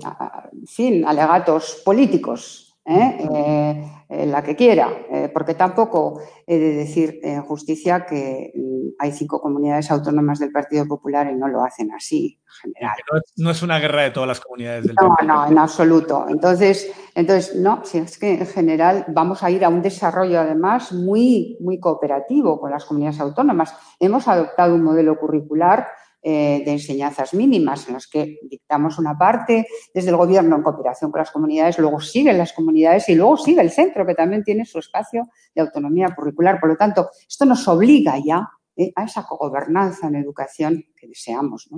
fin, 0.67 1.05
alegatos 1.07 1.83
políticos, 1.85 2.75
¿eh? 2.87 3.29
Eh, 3.35 3.92
la 4.27 4.43
que 4.43 4.57
quiera, 4.57 4.91
eh, 5.11 5.31
porque 5.33 5.55
tampoco 5.55 6.21
he 6.47 6.59
de 6.59 6.75
decir 6.75 7.21
en 7.23 7.43
justicia 7.43 8.05
que 8.05 8.53
hay 8.99 9.13
cinco 9.13 9.41
comunidades 9.41 9.91
autónomas 9.91 10.39
del 10.39 10.53
Partido 10.53 10.87
Popular 10.87 11.31
y 11.31 11.35
no 11.35 11.49
lo 11.49 11.65
hacen 11.65 11.93
así 11.93 12.39
en 12.45 12.75
general. 12.75 12.97
No 13.37 13.51
es, 13.51 13.63
una 13.63 13.79
guerra 13.79 14.03
de 14.03 14.11
todas 14.11 14.29
las 14.29 14.41
comunidades 14.41 14.85
del 14.85 14.95
No, 15.01 15.17
no, 15.25 15.47
en 15.47 15.59
absoluto. 15.59 16.27
Entonces, 16.29 16.93
entonces, 17.15 17.57
no, 17.57 17.85
si 17.85 17.99
es 17.99 18.19
que 18.19 18.35
en 18.35 18.47
general 18.47 19.07
vamos 19.09 19.43
a 19.43 19.51
ir 19.51 19.65
a 19.65 19.69
un 19.69 19.83
desarrollo 19.83 20.41
además 20.41 20.93
muy, 20.93 21.57
muy 21.61 21.81
cooperativo 21.81 22.61
con 22.61 22.71
las 22.71 22.85
comunidades 22.85 23.21
autónomas. 23.21 23.75
Hemos 23.99 24.29
adoptado 24.29 24.75
un 24.75 24.83
modelo 24.83 25.19
curricular 25.19 25.89
eh, 26.25 26.63
de 26.65 26.71
enseñanzas 26.71 27.35
mínimas 27.35 27.89
en 27.89 27.95
las 27.95 28.07
que 28.07 28.39
dictamos 28.45 28.99
una 28.99 29.19
parte 29.19 29.67
desde 29.93 30.11
el 30.11 30.17
gobierno 30.17 30.55
en 30.55 30.63
cooperación 30.63 31.11
con 31.11 31.19
las 31.19 31.33
comunidades, 31.33 31.79
luego 31.81 32.01
siguen 32.01 32.39
las 32.39 32.53
comunidades 32.53 33.09
y 33.09 33.17
luego 33.17 33.37
sigue 33.37 33.61
el 33.61 33.71
centro 33.71 34.07
que 34.07 34.15
también 34.15 34.45
tiene 34.45 34.65
su 34.65 34.79
espacio 34.79 35.29
de 35.53 35.63
autonomía 35.63 36.15
curricular. 36.15 36.61
Por 36.61 36.69
lo 36.69 36.77
tanto, 36.77 37.11
esto 37.29 37.45
nos 37.45 37.67
obliga 37.67 38.15
ya 38.25 38.49
eh, 38.77 38.93
a 38.95 39.05
esa 39.05 39.27
gobernanza 39.29 40.07
en 40.07 40.15
educación 40.15 40.85
que 40.97 41.09
deseamos. 41.09 41.69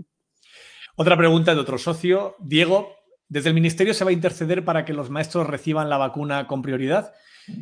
Otra 0.97 1.17
pregunta 1.17 1.55
de 1.55 1.61
otro 1.61 1.79
socio. 1.79 2.37
Diego, 2.39 2.89
¿desde 3.29 3.49
el 3.49 3.55
Ministerio 3.55 3.95
se 3.95 4.05
va 4.05 4.11
a 4.11 4.13
interceder 4.13 4.65
para 4.65 4.85
que 4.85 4.93
los 4.93 5.09
maestros 5.09 5.47
reciban 5.47 5.89
la 5.89 5.97
vacuna 5.97 6.47
con 6.47 6.61
prioridad? 6.61 7.15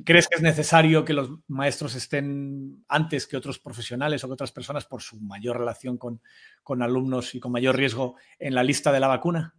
¿Crees 0.05 0.29
que 0.29 0.37
es 0.37 0.43
necesario 0.43 1.05
que 1.05 1.13
los 1.13 1.31
maestros 1.49 1.95
estén 1.95 2.85
antes 2.89 3.27
que 3.27 3.37
otros 3.37 3.59
profesionales 3.59 4.23
o 4.23 4.29
que 4.29 4.35
otras 4.35 4.53
personas 4.53 4.85
por 4.85 5.03
su 5.03 5.21
mayor 5.21 5.59
relación 5.59 5.99
con, 5.99 6.21
alumnos 6.83 7.35
y 7.35 7.41
con 7.41 7.53
mayor 7.53 7.77
riesgo 7.77 8.17
en 8.39 8.55
la 8.55 8.63
lista 8.63 8.93
de 8.93 9.01
la 9.01 9.09
vacuna? 9.09 9.55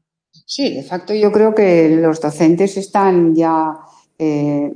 Sí, 0.45 0.75
de 0.75 0.83
facto 0.83 1.13
yo 1.13 1.31
creo 1.31 1.53
que 1.53 1.89
los 1.89 2.19
docentes 2.19 2.77
están 2.77 3.35
ya 3.35 3.73
eh, 4.17 4.71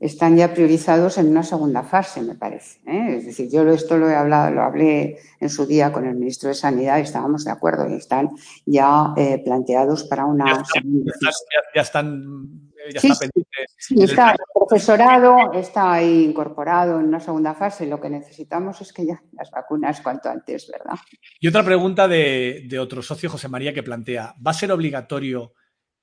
están 0.00 0.36
ya 0.36 0.52
priorizados 0.52 1.16
en 1.16 1.28
una 1.28 1.42
segunda 1.42 1.82
fase, 1.82 2.20
me 2.20 2.34
parece. 2.34 2.80
¿eh? 2.86 3.16
Es 3.16 3.26
decir, 3.26 3.48
yo 3.50 3.66
esto 3.70 3.96
lo 3.96 4.10
he 4.10 4.14
hablado, 4.14 4.50
lo 4.52 4.62
hablé 4.62 5.18
en 5.40 5.48
su 5.48 5.64
día 5.64 5.92
con 5.92 6.06
el 6.06 6.16
ministro 6.16 6.48
de 6.48 6.54
Sanidad 6.54 6.98
y 6.98 7.02
estábamos 7.02 7.44
de 7.44 7.52
acuerdo 7.52 7.88
y 7.88 7.94
están 7.94 8.30
ya 8.66 9.14
eh, 9.16 9.40
planteados 9.42 10.04
para 10.04 10.26
una 10.26 10.44
ya, 10.44 10.64
segunda 10.64 11.12
fase. 11.24 11.44
Ya, 11.74 11.82
están 11.82 12.72
ya 12.92 13.00
está 13.00 13.20
pendiente. 13.20 13.56
Sí, 13.76 14.02
está 14.02 14.30
el 14.32 14.36
profesorado, 14.52 15.52
está 15.52 15.92
ahí 15.94 16.24
incorporado 16.24 17.00
en 17.00 17.06
una 17.06 17.20
segunda 17.20 17.54
fase. 17.54 17.86
Lo 17.86 18.00
que 18.00 18.10
necesitamos 18.10 18.80
es 18.80 18.92
que 18.92 19.06
ya 19.06 19.22
las 19.32 19.50
vacunas 19.50 20.00
cuanto 20.00 20.28
antes, 20.28 20.70
¿verdad? 20.70 20.98
Y 21.40 21.48
otra 21.48 21.64
pregunta 21.64 22.08
de, 22.08 22.64
de 22.68 22.78
otro 22.78 23.02
socio, 23.02 23.30
José 23.30 23.48
María, 23.48 23.74
que 23.74 23.82
plantea, 23.82 24.34
¿va 24.44 24.50
a 24.50 24.54
ser 24.54 24.72
obligatorio 24.72 25.52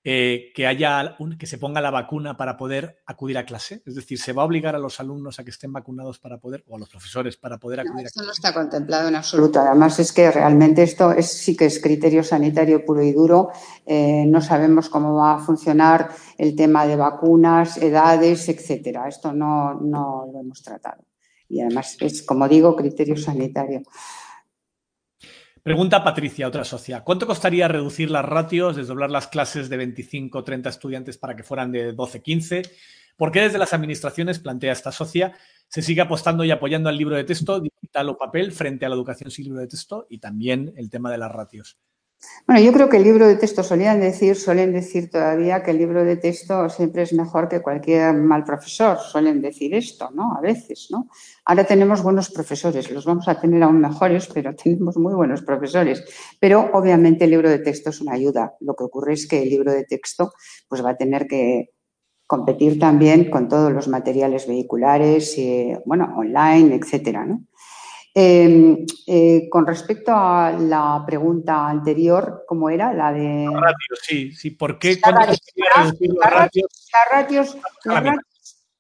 eh, 0.04 0.52
que 0.56 0.66
haya 0.66 1.16
que 1.38 1.46
se 1.46 1.60
ponga 1.60 1.80
la 1.80 1.92
vacuna 1.92 2.36
para 2.36 2.58
poder 2.58 3.02
acudir 3.06 3.38
a 3.38 3.46
clase? 3.46 3.84
Es 3.86 3.96
decir, 3.96 4.20
¿se 4.20 4.34
va 4.34 4.42
a 4.42 4.46
obligar 4.46 4.76
a 4.76 4.80
los 4.80 5.00
alumnos 5.00 5.40
a 5.40 5.44
que 5.44 5.52
estén 5.52 5.72
vacunados 5.72 6.18
para 6.20 6.40
poder, 6.40 6.64
o 6.68 6.76
a 6.76 6.80
los 6.80 6.90
profesores 6.90 7.38
para 7.38 7.58
poder 7.58 7.82
acudir 7.82 8.08
a 8.08 8.10
clase? 8.10 8.20
Esto 8.20 8.24
no 8.24 8.32
está 8.32 8.54
contemplado 8.54 9.10
en 9.10 9.16
absoluto. 9.16 9.60
Además, 9.60 10.00
es 10.00 10.12
que 10.12 10.32
realmente 10.32 10.84
esto 10.84 11.12
es, 11.12 11.32
sí 11.32 11.56
que 11.56 11.66
es 11.66 11.80
criterio 11.80 12.24
sanitario 12.24 12.84
puro 12.84 13.04
y 13.04 13.12
duro. 13.12 13.50
Eh, 13.86 14.26
no 14.28 14.42
sabemos 14.42 14.90
cómo 14.90 15.16
va 15.16 15.36
a 15.36 15.40
funcionar 15.40 16.10
el 16.38 16.56
tema 16.56 16.88
de 16.88 16.96
vacunas, 16.96 17.78
edades, 17.78 18.50
etcétera. 18.50 19.08
Esto 19.08 19.34
no, 19.34 19.76
no 19.76 20.28
lo 20.32 20.40
hemos 20.40 20.64
tratado. 20.64 21.04
Y 21.48 21.62
además 21.62 21.98
es, 22.00 22.24
como 22.24 22.48
digo, 22.48 22.76
criterio 22.76 23.18
sanitario. 23.18 23.82
Pregunta 25.64 26.04
Patricia, 26.04 26.48
otra 26.48 26.64
socia. 26.64 27.04
¿Cuánto 27.04 27.28
costaría 27.28 27.68
reducir 27.68 28.10
las 28.10 28.26
ratios, 28.26 28.76
desdoblar 28.76 29.12
las 29.12 29.28
clases 29.28 29.70
de 29.70 29.78
25 29.78 30.40
o 30.40 30.44
30 30.44 30.70
estudiantes 30.70 31.20
para 31.20 31.36
que 31.36 31.44
fueran 31.44 31.72
de 31.72 31.94
12 31.94 32.24
15? 32.24 32.64
¿Por 33.16 33.32
qué 33.32 33.42
desde 33.42 33.60
las 33.60 33.72
administraciones, 33.72 34.40
plantea 34.40 34.72
esta 34.72 34.92
socia, 34.92 35.34
se 35.68 35.84
sigue 35.84 36.02
apostando 36.02 36.44
y 36.44 36.50
apoyando 36.50 36.90
al 36.90 36.98
libro 36.98 37.16
de 37.16 37.26
texto, 37.26 37.60
digital 37.60 38.10
o 38.10 38.18
papel, 38.18 38.52
frente 38.54 38.88
a 38.88 38.90
la 38.90 38.96
educación 38.96 39.30
sin 39.30 39.46
libro 39.46 39.60
de 39.60 39.68
texto 39.68 40.08
y 40.10 40.18
también 40.18 40.74
el 40.78 40.90
tema 40.90 41.12
de 41.12 41.20
las 41.20 41.32
ratios? 41.32 41.78
Bueno, 42.46 42.62
yo 42.62 42.74
creo 42.74 42.90
que 42.90 42.98
el 42.98 43.04
libro 43.04 43.28
de 43.28 43.36
texto 43.36 43.64
solían 43.64 44.00
decir, 44.00 44.36
suelen 44.36 44.74
decir 44.74 45.10
todavía 45.10 45.64
que 45.64 45.72
el 45.72 45.78
libro 45.78 46.04
de 46.04 46.18
texto 46.18 46.70
siempre 46.70 47.04
es 47.04 47.14
mejor 47.14 47.48
que 47.48 47.62
cualquier 47.62 48.14
mal 48.14 48.44
profesor. 48.44 48.98
Suelen 49.00 49.42
decir 49.42 49.74
esto, 49.74 50.10
¿no? 50.14 50.36
A 50.36 50.42
veces, 50.42 50.88
¿no? 50.92 51.08
Ahora 51.46 51.64
tenemos 51.64 52.04
buenos 52.04 52.30
profesores, 52.30 52.92
los 52.92 53.06
vamos 53.06 53.28
a 53.28 53.40
tener 53.40 53.64
aún 53.64 53.80
mejores, 53.80 54.28
pero 54.34 54.56
tenemos 54.64 54.98
muy 54.98 55.14
buenos 55.14 55.42
profesores. 55.42 56.04
Pero 56.40 56.70
obviamente 56.74 57.26
el 57.26 57.32
libro 57.32 57.50
de 57.50 57.60
texto 57.60 57.90
es 57.90 58.02
una 58.02 58.14
ayuda. 58.14 58.56
Lo 58.60 58.76
que 58.76 58.84
ocurre 58.84 59.14
es 59.14 59.28
que 59.28 59.42
el 59.42 59.50
libro 59.50 59.72
de 59.72 59.86
texto 59.86 60.34
pues 60.68 60.84
va 60.84 60.92
a 60.92 60.98
tener 60.98 61.28
que 61.28 61.70
competir 62.28 62.80
también 62.80 63.30
con 63.30 63.50
todos 63.50 63.74
los 63.74 63.88
materiales 63.90 64.48
vehiculares, 64.48 65.38
eh, 65.38 65.82
bueno, 65.86 66.14
online, 66.16 66.76
etcétera, 66.76 67.26
¿no? 67.26 67.46
Em, 68.14 68.86
eh, 69.08 69.48
con 69.50 69.66
respecto 69.66 70.12
a 70.14 70.52
la 70.52 71.02
pregunta 71.06 71.70
anterior, 71.70 72.44
¿cómo 72.46 72.70
era? 72.70 72.94
La 72.94 73.14
de. 73.14 73.48
Ratios, 73.54 74.00
sí, 74.02 74.34
sí. 74.34 74.52
¿Por 74.52 74.78
qué? 74.78 75.00
Las 75.02 75.40
ratios, 77.10 77.58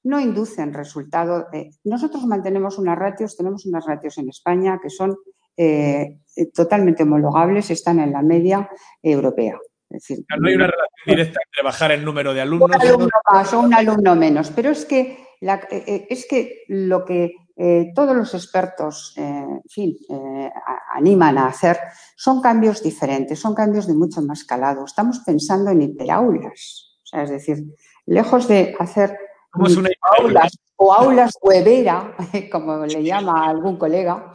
no 0.03 0.19
inducen 0.19 0.73
resultado. 0.73 1.47
Eh, 1.53 1.69
nosotros 1.85 2.25
mantenemos 2.25 2.77
unas 2.77 2.99
ratios, 2.99 3.37
tenemos 3.37 3.65
unas 3.65 3.85
ratios 3.85 4.17
en 4.17 4.27
España 4.27 4.79
que 4.83 4.89
son 4.89 5.15
eh, 5.55 6.17
totalmente 6.53 7.03
homologables, 7.03 7.71
están 7.71 8.01
en 8.01 8.11
la 8.11 8.21
media 8.21 8.69
europea. 9.01 9.57
decir, 9.87 10.25
no 10.37 10.49
hay 10.49 10.55
una 10.55 10.67
relación 10.67 11.05
directa 11.05 11.39
entre 11.45 11.63
bajar 11.63 11.91
el 11.93 12.03
número 12.03 12.33
de 12.33 12.41
alumnos. 12.41 12.69
Un 12.69 12.81
alumno 12.81 13.09
más 13.31 13.53
o 13.53 13.61
un 13.61 13.73
alumno 13.73 14.13
menos, 14.13 14.51
pero 14.51 14.71
es 14.71 14.83
que, 14.83 15.23
es 15.39 16.27
que 16.27 16.63
lo 16.67 17.05
que 17.05 17.35
eh, 17.63 17.91
todos 17.93 18.15
los 18.15 18.33
expertos, 18.33 19.13
eh, 19.17 19.21
en 19.21 19.61
fin, 19.69 19.95
eh, 20.09 20.49
animan 20.95 21.37
a 21.37 21.45
hacer, 21.45 21.77
son 22.15 22.41
cambios 22.41 22.81
diferentes, 22.81 23.37
son 23.37 23.53
cambios 23.53 23.85
de 23.85 23.93
mucho 23.93 24.19
más 24.23 24.43
calado. 24.43 24.83
Estamos 24.83 25.19
pensando 25.19 25.69
en 25.69 25.83
hiperaulas, 25.83 26.97
o 27.03 27.05
sea, 27.05 27.21
es 27.21 27.29
decir, 27.29 27.63
lejos 28.07 28.47
de 28.47 28.73
hacer 28.79 29.15
aulas 30.17 30.57
o 30.75 30.91
aulas 30.91 31.37
webera, 31.39 32.15
como 32.51 32.83
le 32.83 33.03
llama 33.03 33.47
algún 33.47 33.77
colega, 33.77 34.33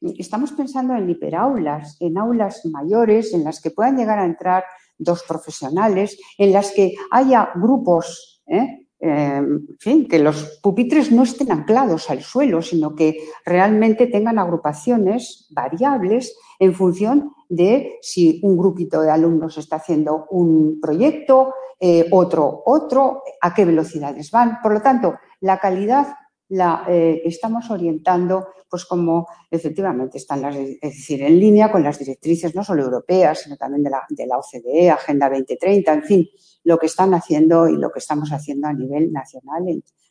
estamos 0.00 0.52
pensando 0.52 0.94
en 0.94 1.10
hiperaulas, 1.10 1.98
en 2.00 2.16
aulas 2.16 2.64
mayores 2.64 3.34
en 3.34 3.44
las 3.44 3.60
que 3.60 3.70
puedan 3.70 3.98
llegar 3.98 4.18
a 4.18 4.24
entrar 4.24 4.64
dos 4.96 5.24
profesionales, 5.24 6.18
en 6.38 6.54
las 6.54 6.72
que 6.72 6.94
haya 7.10 7.50
grupos 7.54 8.42
en 8.98 9.76
fin, 9.78 10.08
que 10.08 10.18
los 10.18 10.58
pupitres 10.62 11.12
no 11.12 11.22
estén 11.22 11.52
anclados 11.52 12.08
al 12.10 12.22
suelo, 12.22 12.62
sino 12.62 12.94
que 12.94 13.18
realmente 13.44 14.06
tengan 14.06 14.38
agrupaciones 14.38 15.48
variables 15.50 16.36
en 16.58 16.74
función 16.74 17.32
de 17.48 17.98
si 18.00 18.40
un 18.42 18.56
grupito 18.56 19.02
de 19.02 19.10
alumnos 19.10 19.58
está 19.58 19.76
haciendo 19.76 20.26
un 20.30 20.80
proyecto, 20.80 21.52
eh, 21.78 22.06
otro, 22.10 22.62
otro, 22.64 23.22
a 23.40 23.52
qué 23.52 23.64
velocidades 23.64 24.30
van. 24.30 24.60
Por 24.62 24.72
lo 24.72 24.80
tanto, 24.80 25.16
la 25.40 25.58
calidad 25.58 26.16
la 26.48 26.84
eh, 26.88 27.22
estamos 27.24 27.70
orientando, 27.70 28.48
pues 28.68 28.84
como 28.84 29.26
efectivamente 29.50 30.18
están 30.18 30.42
las, 30.42 30.56
es 30.56 30.80
decir, 30.80 31.22
en 31.22 31.38
línea 31.38 31.70
con 31.70 31.82
las 31.82 31.98
directrices 31.98 32.54
no 32.54 32.62
solo 32.62 32.84
europeas, 32.84 33.42
sino 33.42 33.56
también 33.56 33.82
de 33.82 33.90
la, 33.90 34.02
de 34.08 34.26
la 34.26 34.38
OCDE, 34.38 34.90
Agenda 34.90 35.28
2030, 35.28 35.92
en 35.92 36.02
fin, 36.02 36.28
lo 36.64 36.78
que 36.78 36.86
están 36.86 37.14
haciendo 37.14 37.68
y 37.68 37.76
lo 37.76 37.90
que 37.90 37.98
estamos 37.98 38.30
haciendo 38.30 38.68
a 38.68 38.72
nivel 38.72 39.12
nacional, 39.12 39.64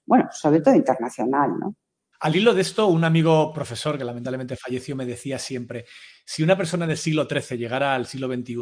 bueno, 0.06 0.30
sobre 0.32 0.62
todo 0.62 0.76
internacional, 0.76 1.58
¿no? 1.60 1.76
Al 2.20 2.36
hilo 2.36 2.54
de 2.54 2.62
esto, 2.62 2.88
un 2.88 3.04
amigo 3.04 3.52
profesor 3.54 3.98
que 3.98 4.04
lamentablemente 4.04 4.56
falleció 4.56 4.96
me 4.96 5.06
decía 5.06 5.38
siempre, 5.38 5.86
si 6.26 6.44
una 6.44 6.58
persona 6.58 6.88
del 6.88 6.98
siglo 6.98 7.28
XIII 7.30 7.58
llegara 7.58 7.94
al 7.94 8.08
siglo 8.08 8.28
XXI 8.28 8.56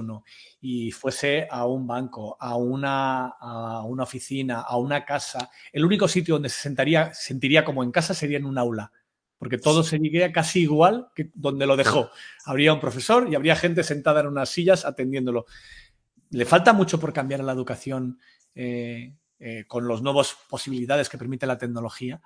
y 0.62 0.92
fuese 0.92 1.48
a 1.50 1.66
un 1.66 1.86
banco, 1.86 2.36
a 2.40 2.56
una, 2.58 3.28
a 3.40 3.84
una 3.84 4.04
oficina, 4.04 4.62
a 4.62 4.78
una 4.78 5.06
casa, 5.06 5.50
el 5.72 5.86
único 5.86 6.08
sitio 6.08 6.36
donde 6.36 6.50
se 6.50 6.62
sentaría, 6.62 7.14
sentiría 7.14 7.64
como 7.64 7.84
en 7.84 7.92
casa 7.92 8.14
sería 8.14 8.38
en 8.38 8.46
un 8.46 8.58
aula 8.58 8.92
porque 9.44 9.58
todo 9.58 9.84
seguiría 9.84 10.32
casi 10.32 10.62
igual 10.62 11.10
que 11.14 11.30
donde 11.34 11.66
lo 11.66 11.76
dejó. 11.76 12.10
Habría 12.46 12.72
un 12.72 12.80
profesor 12.80 13.28
y 13.30 13.36
habría 13.36 13.58
gente 13.58 13.84
sentada 13.84 14.22
en 14.22 14.28
unas 14.28 14.48
sillas 14.48 14.86
atendiéndolo. 14.86 15.48
¿Le 16.30 16.46
falta 16.46 16.72
mucho 16.72 16.98
por 16.98 17.12
cambiar 17.12 17.44
la 17.44 17.52
educación 17.52 18.20
eh, 18.56 19.18
eh, 19.40 19.66
con 19.68 19.86
las 19.86 20.02
nuevas 20.02 20.38
posibilidades 20.50 21.10
que 21.10 21.18
permite 21.18 21.46
la 21.46 21.58
tecnología? 21.58 22.22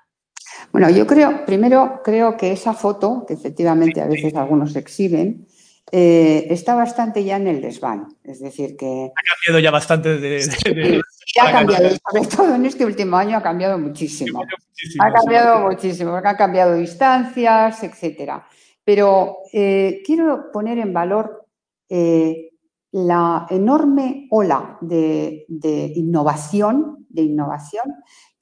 Bueno, 0.71 0.89
yo 0.89 1.07
creo, 1.07 1.45
primero 1.45 2.01
creo 2.03 2.37
que 2.37 2.51
esa 2.51 2.73
foto, 2.73 3.25
que 3.27 3.33
efectivamente 3.33 4.01
a 4.01 4.07
veces 4.07 4.35
algunos 4.35 4.75
exhiben, 4.75 5.47
eh, 5.91 6.47
está 6.49 6.75
bastante 6.75 7.23
ya 7.23 7.37
en 7.37 7.47
el 7.47 7.61
desván. 7.61 8.07
Es 8.23 8.39
decir, 8.39 8.75
que... 8.75 9.11
Ha 9.15 9.35
cambiado 9.35 9.59
ya 9.59 9.71
bastante 9.71 10.17
de... 10.17 11.01
ha 11.41 11.51
cambiado, 11.51 11.89
sobre 11.89 12.27
todo 12.27 12.55
en 12.55 12.65
este 12.65 12.85
último 12.85 13.15
año 13.15 13.37
ha 13.37 13.43
cambiado 13.43 13.77
muchísimo. 13.77 14.43
ha 14.99 15.11
cambiado 15.13 15.61
muchísimo, 15.61 16.11
porque 16.11 16.27
han 16.27 16.35
cambiado 16.35 16.75
distancias, 16.75 17.83
etcétera. 17.83 18.45
Pero 18.83 19.37
eh, 19.53 20.01
quiero 20.05 20.51
poner 20.51 20.79
en 20.79 20.93
valor 20.93 21.45
eh, 21.89 22.51
la 22.91 23.45
enorme 23.49 24.27
ola 24.31 24.77
de, 24.81 25.45
innovación, 25.95 27.05
de 27.09 27.21
innovación 27.21 27.83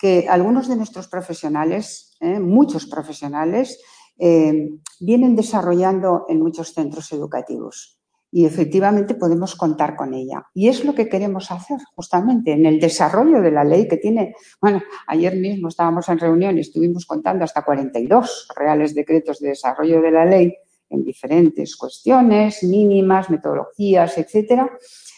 que 0.06 0.28
algunos 0.30 0.68
de 0.68 0.76
nuestros 0.76 1.08
profesionales, 1.08 2.16
muchos 2.22 2.86
profesionales, 2.86 3.82
eh, 4.20 4.70
vienen 5.00 5.36
desarrollando 5.36 6.28
en 6.30 6.44
muchos 6.44 6.76
centros 6.76 7.12
educativos. 7.12 8.00
Y 8.32 8.46
efectivamente 8.46 9.16
podemos 9.16 9.56
contar 9.56 9.96
con 9.96 10.14
ella. 10.14 10.46
Y 10.54 10.68
es 10.68 10.86
lo 10.86 10.94
que 10.94 11.10
queremos 11.10 11.50
hacer 11.50 11.80
justamente 11.96 12.52
en 12.52 12.68
el 12.68 12.80
desarrollo 12.80 13.42
de 13.42 13.50
la 13.50 13.64
ley 13.64 13.88
que 13.88 13.98
tiene, 13.98 14.36
bueno, 14.62 14.80
ayer 15.08 15.36
mismo 15.38 15.70
estábamos 15.70 16.08
en 16.10 16.20
reunión 16.20 16.56
y 16.56 16.62
estuvimos 16.62 17.08
contando 17.08 17.44
hasta 17.44 17.64
42 17.64 18.50
reales 18.56 18.94
decretos 18.94 19.40
de 19.40 19.50
desarrollo 19.50 20.04
de 20.04 20.12
la 20.12 20.26
ley 20.26 20.54
en 20.92 21.04
diferentes 21.04 21.76
cuestiones, 21.76 22.62
mínimas, 22.62 23.32
metodologías, 23.32 24.20
etcétera. 24.20 24.70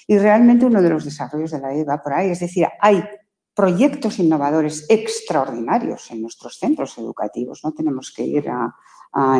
Y 0.08 0.18
realmente 0.18 0.66
uno 0.66 0.82
de 0.82 0.92
los 0.92 1.04
desarrollos 1.04 1.52
de 1.52 1.60
la 1.60 1.74
ley 1.74 1.84
va 1.84 2.02
por 2.02 2.14
ahí. 2.14 2.30
Es 2.30 2.40
decir, 2.40 2.68
hay 2.80 3.04
proyectos 3.58 4.20
innovadores 4.20 4.86
extraordinarios 4.88 6.12
en 6.12 6.22
nuestros 6.22 6.60
centros 6.60 6.96
educativos. 7.00 7.62
No 7.64 7.72
tenemos 7.72 8.14
que 8.16 8.24
ir 8.24 8.48
a, 8.50 8.76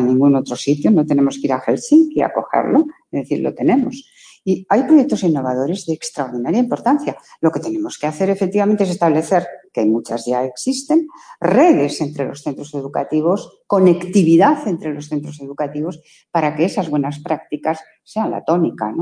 ningún 0.00 0.34
otro 0.34 0.56
sitio, 0.56 0.90
no 0.90 1.06
tenemos 1.06 1.36
que 1.36 1.46
ir 1.46 1.52
a 1.52 1.60
Helsinki 1.60 2.20
a 2.20 2.32
cogerlo, 2.32 2.86
es 3.12 3.22
decir, 3.22 3.38
lo 3.40 3.54
tenemos. 3.54 4.10
Y 4.44 4.66
hay 4.68 4.82
proyectos 4.82 5.22
innovadores 5.22 5.86
de 5.86 5.92
extraordinaria 5.92 6.58
importancia. 6.58 7.16
Lo 7.40 7.52
que 7.52 7.60
tenemos 7.60 7.96
que 7.96 8.08
hacer 8.08 8.28
efectivamente 8.28 8.82
es 8.82 8.90
establecer, 8.90 9.46
que 9.72 9.84
muchas 9.84 10.26
ya 10.26 10.42
existen, 10.42 11.06
redes 11.38 12.00
entre 12.00 12.26
los 12.26 12.42
centros 12.42 12.74
educativos, 12.74 13.62
conectividad 13.68 14.66
entre 14.66 14.94
los 14.94 15.06
centros 15.06 15.40
educativos 15.40 16.00
para 16.32 16.56
que 16.56 16.64
esas 16.64 16.90
buenas 16.90 17.20
prácticas 17.20 17.84
sean 18.02 18.32
la 18.32 18.42
tónica. 18.42 18.92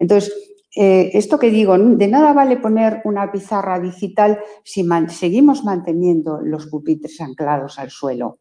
Entonces, 0.00 0.53
eh, 0.76 1.10
esto 1.14 1.38
que 1.38 1.50
digo, 1.50 1.78
de 1.78 2.08
nada 2.08 2.32
vale 2.32 2.56
poner 2.56 3.00
una 3.04 3.30
pizarra 3.30 3.78
digital 3.78 4.40
si 4.64 4.86
seguimos 5.08 5.64
manteniendo 5.64 6.40
los 6.42 6.66
pupitres 6.66 7.20
anclados 7.20 7.78
al 7.78 7.90
suelo. 7.90 8.40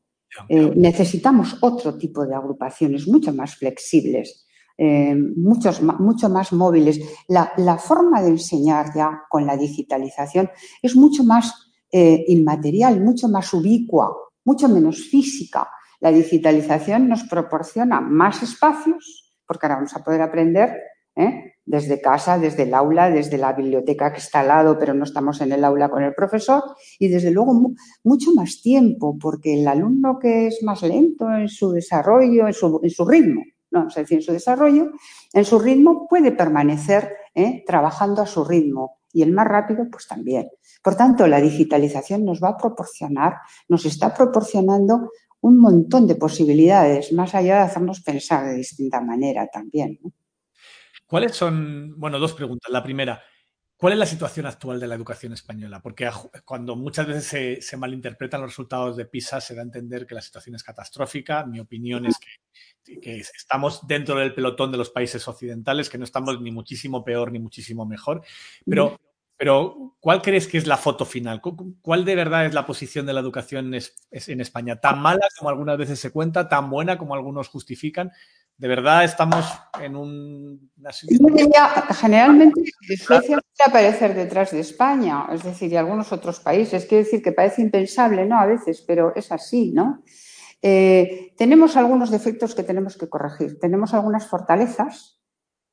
Eh, 0.49 0.73
necesitamos 0.75 1.57
otro 1.61 1.95
tipo 1.95 2.25
de 2.25 2.33
agrupaciones 2.33 3.07
mucho 3.07 3.33
más 3.33 3.55
flexibles, 3.55 4.47
eh, 4.77 5.15
mucho 5.15 6.29
más 6.29 6.53
móviles. 6.53 6.99
La, 7.27 7.53
la, 7.57 7.77
forma 7.77 8.19
de 8.23 8.29
enseñar 8.29 8.87
ya 8.95 9.23
con 9.29 9.45
la 9.45 9.55
digitalización 9.55 10.49
es 10.81 10.95
mucho 10.95 11.23
más 11.23 11.69
inmaterial, 11.95 12.99
mucho 13.01 13.27
más 13.27 13.53
ubicua, 13.53 14.11
mucho 14.45 14.67
menos 14.67 14.97
física. 15.11 15.69
La 15.99 16.11
digitalización 16.11 17.07
nos 17.07 17.25
proporciona 17.25 18.01
más 18.01 18.41
espacios, 18.41 19.35
porque 19.45 19.67
ahora 19.67 19.75
vamos 19.75 19.95
a 19.95 20.03
poder 20.03 20.23
aprender 20.23 20.75
¿eh? 21.15 21.52
Desde 21.65 22.01
casa, 22.01 22.37
desde 22.37 22.63
el 22.63 22.73
aula, 22.73 23.09
desde 23.09 23.37
la 23.37 23.53
biblioteca 23.53 24.11
que 24.11 24.19
está 24.19 24.41
al 24.41 24.49
lado, 24.49 24.77
pero 24.77 24.93
no 24.93 25.03
estamos 25.03 25.41
en 25.41 25.51
el 25.51 25.63
aula 25.63 25.89
con 25.89 26.03
el 26.03 26.13
profesor, 26.13 26.63
y 26.99 27.07
desde 27.07 27.31
luego 27.31 27.73
mucho 28.03 28.33
más 28.35 28.61
tiempo, 28.61 29.17
porque 29.19 29.59
el 29.59 29.67
alumno 29.67 30.19
que 30.19 30.47
es 30.47 30.59
más 30.63 30.81
lento 30.83 31.31
en 31.33 31.47
su 31.47 31.71
desarrollo, 31.71 32.47
en 32.47 32.53
su, 32.53 33.05
ritmo, 33.05 33.43
no 33.71 33.81
a 33.81 33.99
decir 33.99 34.17
en 34.17 34.23
su 34.23 34.33
desarrollo, 34.33 34.91
en 35.31 35.45
su 35.45 35.59
ritmo 35.59 36.07
puede 36.07 36.31
permanecer 36.31 37.11
¿eh? 37.33 37.63
trabajando 37.65 38.21
a 38.21 38.25
su 38.25 38.43
ritmo 38.43 38.97
y 39.13 39.21
el 39.21 39.31
más 39.31 39.47
rápido, 39.47 39.85
pues 39.91 40.07
también. 40.07 40.49
Por 40.83 40.95
tanto, 40.95 41.27
la 41.27 41.39
digitalización 41.39 42.25
nos 42.25 42.41
va 42.41 42.49
a 42.49 42.57
proporcionar, 42.57 43.35
nos 43.69 43.85
está 43.85 44.13
proporcionando 44.13 45.11
un 45.41 45.59
montón 45.59 46.07
de 46.07 46.15
posibilidades, 46.15 47.13
más 47.13 47.35
allá 47.35 47.57
de 47.57 47.61
hacernos 47.61 48.01
pensar 48.01 48.45
de 48.45 48.55
distinta 48.55 49.01
manera 49.01 49.47
también. 49.47 49.99
¿Cuáles 51.13 51.35
son, 51.35 51.93
bueno, 51.99 52.17
dos 52.17 52.33
preguntas. 52.33 52.71
La 52.71 52.81
primera, 52.81 53.21
¿cuál 53.77 53.93
es 53.93 53.99
la 53.99 54.07
situación 54.07 54.47
actual 54.47 54.79
de 54.79 54.87
la 54.87 54.95
educación 54.95 55.31
española? 55.31 55.79
Porque 55.79 56.09
cuando 56.43 56.75
muchas 56.75 57.05
veces 57.05 57.59
se, 57.61 57.77
malinterpretan 57.77 58.41
los 58.41 58.49
resultados 58.49 58.97
de 58.97 59.05
PISA, 59.05 59.39
se 59.39 59.53
da 59.53 59.61
a 59.61 59.65
entender 59.65 60.07
que 60.07 60.15
la 60.15 60.23
situación 60.23 60.55
es 60.55 60.63
catastrófica. 60.63 61.45
Mi 61.45 61.59
opinión 61.59 62.07
es 62.07 62.17
que, 62.83 63.19
estamos 63.19 63.85
dentro 63.85 64.15
del 64.15 64.33
pelotón 64.33 64.71
de 64.71 64.79
los 64.79 64.89
países 64.89 65.27
occidentales, 65.27 65.87
que 65.87 65.99
no 65.99 66.03
estamos 66.03 66.41
ni 66.41 66.49
muchísimo 66.49 67.03
peor 67.03 67.31
ni 67.31 67.37
muchísimo 67.37 67.85
mejor. 67.85 68.23
Pero, 68.65 68.99
pero 69.37 69.95
¿cuál 69.99 70.19
crees 70.19 70.47
que 70.47 70.57
es 70.57 70.65
la 70.65 70.77
foto 70.77 71.05
final? 71.05 71.41
¿Cuál 71.83 72.05
de 72.05 72.15
verdad 72.15 72.47
es 72.47 72.55
la 72.55 72.65
posición 72.65 73.05
de 73.05 73.13
la 73.13 73.19
educación 73.19 73.71
en 73.75 74.41
España? 74.41 74.79
¿Tan 74.79 74.99
mala 74.99 75.27
como 75.37 75.51
algunas 75.51 75.77
veces 75.77 75.99
se 75.99 76.11
cuenta? 76.11 76.49
¿Tan 76.49 76.71
buena 76.71 76.97
como 76.97 77.13
algunos 77.13 77.49
justifican? 77.49 78.11
De 78.57 78.67
verdad 78.67 79.03
estamos 79.03 79.45
en 79.81 79.95
un... 79.95 80.71
generalmente 81.99 82.61
Suecia 82.97 83.37
puede 83.37 83.69
aparecer 83.69 84.15
detrás 84.15 84.51
de 84.51 84.59
España, 84.59 85.27
es 85.31 85.43
decir, 85.43 85.71
y 85.71 85.75
algunos 85.75 86.11
otros 86.11 86.39
países. 86.39 86.85
Quiero 86.85 87.03
decir 87.03 87.21
que 87.21 87.31
parece 87.31 87.61
impensable, 87.61 88.25
¿no? 88.25 88.39
A 88.39 88.45
veces, 88.45 88.83
pero 88.87 89.13
es 89.15 89.31
así, 89.31 89.71
¿no? 89.71 90.03
Eh, 90.61 91.33
tenemos 91.37 91.75
algunos 91.75 92.09
defectos 92.09 92.55
que 92.55 92.63
tenemos 92.63 92.97
que 92.97 93.09
corregir. 93.09 93.59
Tenemos 93.59 93.93
algunas 93.93 94.27
fortalezas. 94.27 95.19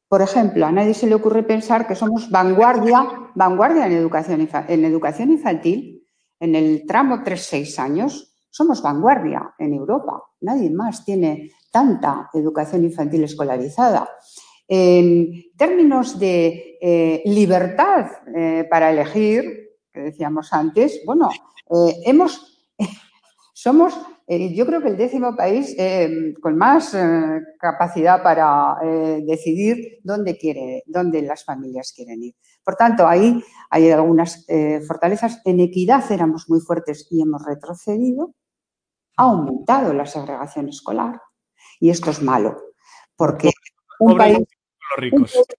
Por 0.08 0.22
ejemplo, 0.22 0.66
a 0.66 0.72
nadie 0.72 0.94
se 0.94 1.06
le 1.06 1.14
ocurre 1.14 1.44
pensar 1.44 1.86
que 1.86 1.94
somos 1.94 2.28
vanguardia, 2.30 3.06
vanguardia 3.36 3.86
en 3.86 3.92
educación, 3.92 4.48
en 4.68 4.84
educación 4.84 5.30
infantil, 5.30 6.08
en 6.40 6.56
el 6.56 6.84
tramo 6.86 7.18
3-6 7.18 7.78
años, 7.78 8.34
somos 8.50 8.82
vanguardia 8.82 9.54
en 9.58 9.74
Europa. 9.74 10.24
Nadie 10.40 10.70
más 10.70 11.04
tiene 11.04 11.52
tanta 11.70 12.30
educación 12.34 12.84
infantil 12.84 13.24
escolarizada. 13.24 14.08
En 14.72 15.32
términos 15.56 16.18
de 16.18 16.78
eh, 16.80 17.22
libertad 17.24 18.06
eh, 18.34 18.66
para 18.70 18.90
elegir, 18.90 19.42
que 19.92 20.00
decíamos 20.00 20.52
antes, 20.52 21.02
bueno, 21.04 21.28
eh, 21.68 22.02
hemos, 22.04 22.68
somos, 23.52 23.98
yo 24.28 24.64
creo 24.64 24.80
que 24.80 24.90
el 24.90 24.96
décimo 24.96 25.34
país 25.34 25.76
con 26.40 26.56
más 26.56 26.96
capacidad 27.58 28.22
para 28.22 28.76
decidir 29.26 29.98
dónde, 30.04 30.38
quiere, 30.38 30.84
dónde 30.86 31.20
las 31.22 31.44
familias 31.44 31.92
quieren 31.92 32.22
ir. 32.22 32.36
Por 32.62 32.76
tanto, 32.76 33.08
ahí 33.08 33.42
hay 33.70 33.90
algunas 33.90 34.46
fortalezas. 34.86 35.42
En 35.44 35.58
equidad 35.58 36.04
éramos 36.12 36.48
muy 36.48 36.60
fuertes 36.60 37.08
y 37.10 37.20
hemos 37.20 37.44
retrocedido. 37.44 38.36
Ha 39.16 39.24
aumentado 39.24 39.92
la 39.94 40.06
segregación 40.06 40.68
escolar 40.68 41.20
y 41.80 41.90
esto 41.90 42.10
es 42.10 42.22
malo, 42.22 42.56
porque 43.16 43.50
un 43.98 44.16
país, 44.16 44.38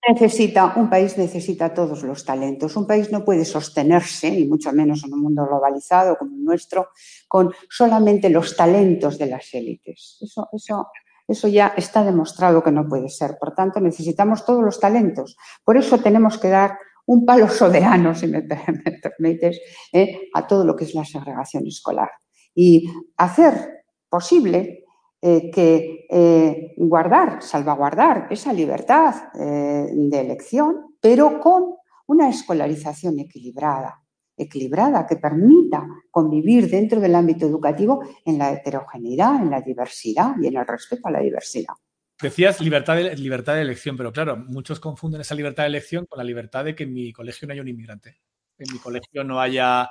necesita, 0.07 0.73
un 0.75 0.89
país 0.89 1.17
necesita 1.17 1.73
todos 1.73 2.03
los 2.03 2.23
talentos. 2.25 2.75
Un 2.75 2.87
país 2.87 3.11
no 3.11 3.23
puede 3.23 3.45
sostenerse, 3.45 4.27
y 4.27 4.47
mucho 4.47 4.71
menos 4.73 5.03
en 5.03 5.13
un 5.13 5.21
mundo 5.21 5.45
globalizado 5.45 6.17
como 6.17 6.35
el 6.35 6.43
nuestro, 6.43 6.89
con 7.27 7.51
solamente 7.69 8.29
los 8.29 8.55
talentos 8.55 9.17
de 9.17 9.25
las 9.27 9.53
élites. 9.53 10.17
Eso, 10.21 10.49
eso, 10.53 10.87
eso 11.27 11.47
ya 11.47 11.73
está 11.77 12.03
demostrado 12.03 12.63
que 12.63 12.71
no 12.71 12.87
puede 12.87 13.09
ser. 13.09 13.37
Por 13.39 13.53
tanto, 13.53 13.79
necesitamos 13.79 14.45
todos 14.45 14.63
los 14.63 14.79
talentos. 14.79 15.37
Por 15.63 15.77
eso 15.77 15.99
tenemos 15.99 16.37
que 16.37 16.49
dar 16.49 16.77
un 17.05 17.25
palo 17.25 17.49
soberano, 17.49 18.13
si 18.15 18.27
me, 18.27 18.41
permites, 18.43 19.59
eh, 19.91 20.29
a 20.33 20.47
todo 20.47 20.65
lo 20.65 20.75
que 20.75 20.85
es 20.85 20.93
la 20.93 21.05
segregación 21.05 21.65
escolar. 21.67 22.09
Y 22.53 22.91
hacer 23.17 23.85
posible 24.09 24.85
eh, 25.23 25.51
que 25.51 26.07
eh, 26.09 26.73
guardar, 26.77 27.43
salvaguardar 27.43 28.27
esa 28.31 28.51
libertad 28.51 29.29
eh, 29.39 29.87
de 29.93 30.19
elección, 30.19 30.95
pero 30.99 31.39
con 31.39 31.75
una 32.07 32.27
escolarización 32.27 33.19
equilibrada, 33.19 34.01
equilibrada 34.35 35.05
que 35.05 35.17
permita 35.17 35.87
convivir 36.09 36.67
dentro 36.67 36.99
del 36.99 37.13
ámbito 37.13 37.45
educativo 37.45 38.03
en 38.25 38.39
la 38.39 38.51
heterogeneidad, 38.51 39.43
en 39.43 39.51
la 39.51 39.61
diversidad 39.61 40.33
y 40.41 40.47
en 40.47 40.57
el 40.57 40.65
respeto 40.65 41.07
a 41.07 41.11
la 41.11 41.19
diversidad. 41.19 41.75
Decías 42.19 42.59
libertad 42.59 42.95
de, 42.95 43.15
libertad 43.15 43.53
de 43.53 43.61
elección, 43.61 43.95
pero 43.97 44.11
claro, 44.11 44.37
muchos 44.37 44.79
confunden 44.79 45.21
esa 45.21 45.35
libertad 45.35 45.63
de 45.63 45.69
elección 45.69 46.07
con 46.07 46.17
la 46.17 46.23
libertad 46.23 46.65
de 46.65 46.75
que 46.75 46.83
en 46.85 46.93
mi 46.93 47.13
colegio 47.13 47.47
no 47.47 47.53
haya 47.53 47.61
un 47.61 47.67
inmigrante, 47.67 48.17
en 48.57 48.73
mi 48.73 48.79
colegio 48.79 49.23
no 49.23 49.39
haya 49.39 49.87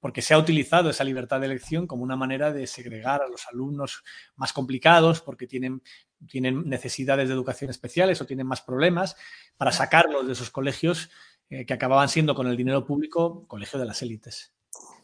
porque 0.00 0.22
se 0.22 0.34
ha 0.34 0.38
utilizado 0.38 0.90
esa 0.90 1.04
libertad 1.04 1.40
de 1.40 1.46
elección 1.46 1.86
como 1.86 2.02
una 2.02 2.16
manera 2.16 2.52
de 2.52 2.66
segregar 2.66 3.22
a 3.22 3.28
los 3.28 3.46
alumnos 3.48 4.02
más 4.36 4.52
complicados 4.52 5.20
porque 5.20 5.46
tienen, 5.46 5.82
tienen 6.28 6.68
necesidades 6.68 7.28
de 7.28 7.34
educación 7.34 7.70
especiales 7.70 8.20
o 8.20 8.26
tienen 8.26 8.46
más 8.46 8.60
problemas, 8.60 9.16
para 9.56 9.72
sacarlos 9.72 10.26
de 10.26 10.32
esos 10.32 10.50
colegios 10.50 11.10
eh, 11.50 11.66
que 11.66 11.74
acababan 11.74 12.08
siendo 12.08 12.34
con 12.34 12.46
el 12.46 12.56
dinero 12.56 12.84
público 12.84 13.46
colegio 13.46 13.78
de 13.78 13.86
las 13.86 14.02
élites. 14.02 14.52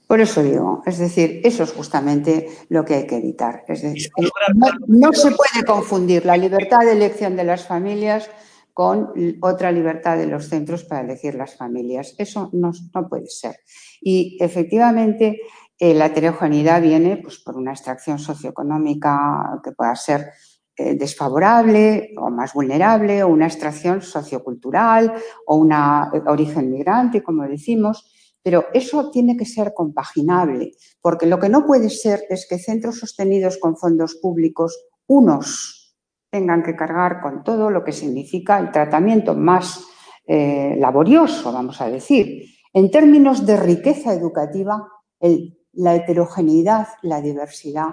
Por 0.06 0.20
eso 0.20 0.42
digo, 0.42 0.82
es 0.84 0.98
decir, 0.98 1.40
eso 1.44 1.62
es 1.62 1.72
justamente 1.72 2.48
lo 2.68 2.84
que 2.84 2.94
hay 2.94 3.06
que 3.06 3.16
evitar. 3.16 3.64
Es 3.66 3.82
decir, 3.82 4.10
no, 4.86 5.12
se 5.12 5.30
puede 5.30 5.64
confundir 5.66 6.26
la 6.26 6.36
libertad 6.36 6.80
de 6.80 6.92
elección 6.92 7.36
de 7.36 7.44
las 7.44 7.66
familias 7.66 8.30
con 8.74 9.12
otra 9.40 9.70
libertad 9.70 10.18
de 10.18 10.26
los 10.26 10.48
centros 10.48 10.84
para 10.84 11.02
elegir 11.02 11.36
las 11.36 11.56
familias. 11.56 12.14
Eso 12.18 12.50
no, 12.52 12.72
puede 13.08 13.28
ser. 13.28 13.56
Y 14.00 14.36
efectivamente, 14.40 15.40
eh, 15.78 15.94
la 15.94 16.06
heterogeneidad 16.06 16.82
viene 16.82 17.16
pues, 17.16 17.38
por 17.38 17.56
una 17.56 17.70
extracción 17.70 18.18
socioeconómica 18.18 19.60
que 19.62 19.72
pueda 19.72 19.94
ser 19.94 20.32
eh, 20.76 20.96
desfavorable 20.96 22.14
o 22.18 22.30
más 22.30 22.52
vulnerable, 22.52 23.22
o 23.22 23.28
una 23.28 23.46
extracción 23.46 24.02
sociocultural 24.02 25.14
o 25.46 25.54
un 25.54 25.70
eh, 25.70 26.22
origen 26.26 26.72
migrante, 26.72 27.22
como 27.22 27.44
decimos. 27.44 28.10
Pero 28.42 28.66
eso 28.74 29.10
tiene 29.10 29.36
que 29.36 29.46
ser 29.46 29.72
compaginable, 29.72 30.72
porque 31.00 31.26
lo 31.26 31.38
que 31.38 31.48
no 31.48 31.64
puede 31.64 31.90
ser 31.90 32.24
es 32.28 32.46
que 32.48 32.58
centros 32.58 32.98
sostenidos 32.98 33.56
con 33.56 33.76
fondos 33.76 34.16
públicos, 34.16 34.76
unos 35.06 35.83
tengan 36.34 36.64
que 36.64 36.74
cargar 36.74 37.20
con 37.20 37.44
todo 37.44 37.70
lo 37.70 37.84
que 37.84 37.92
significa 37.92 38.58
el 38.58 38.72
tratamiento 38.72 39.36
más 39.36 39.86
eh, 40.26 40.74
laborioso, 40.80 41.52
vamos 41.52 41.80
a 41.80 41.88
decir. 41.88 42.42
En 42.72 42.90
términos 42.90 43.46
de 43.46 43.56
riqueza 43.56 44.12
educativa, 44.12 44.84
la 45.74 45.94
heterogeneidad, 45.94 46.88
la 47.02 47.20
diversidad, 47.20 47.90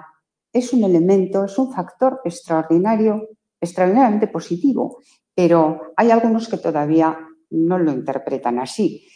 es 0.52 0.72
un 0.72 0.82
elemento, 0.82 1.44
es 1.44 1.56
un 1.56 1.72
factor 1.72 2.20
extraordinario, 2.24 3.28
extraordinariamente 3.60 4.26
positivo, 4.26 4.98
pero 5.32 5.92
hay 5.96 6.10
algunos 6.10 6.48
que 6.48 6.58
todavía 6.58 7.16
no 7.50 7.78
lo 7.78 7.92
interpretan 7.92 8.58
así. 8.58 9.06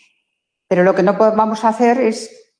Pero 0.68 0.84
lo 0.84 0.94
que 0.94 1.02
no 1.02 1.14
vamos 1.14 1.64
a 1.64 1.70
hacer 1.70 2.00
es 2.00 2.54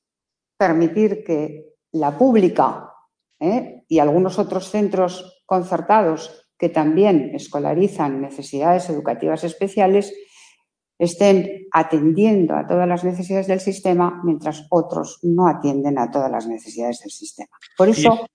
permitir 0.57 1.23
que 1.23 1.77
la 1.93 2.17
pública 2.17 2.91
¿eh? 3.39 3.85
y 3.87 3.99
algunos 3.99 4.37
otros 4.37 4.69
centros 4.69 5.43
concertados 5.45 6.43
que 6.57 6.69
también 6.69 7.31
escolarizan 7.35 8.21
necesidades 8.21 8.89
educativas 8.89 9.43
especiales 9.43 10.13
estén 10.99 11.67
atendiendo 11.71 12.55
a 12.55 12.65
todas 12.65 12.87
las 12.87 13.03
necesidades 13.03 13.47
del 13.47 13.59
sistema 13.59 14.21
mientras 14.23 14.65
otros 14.69 15.19
no 15.21 15.47
atienden 15.47 15.99
a 15.99 16.09
todas 16.09 16.31
las 16.31 16.47
necesidades 16.47 16.99
del 17.01 17.11
sistema. 17.11 17.55
Por 17.77 17.89
eso 17.89 18.27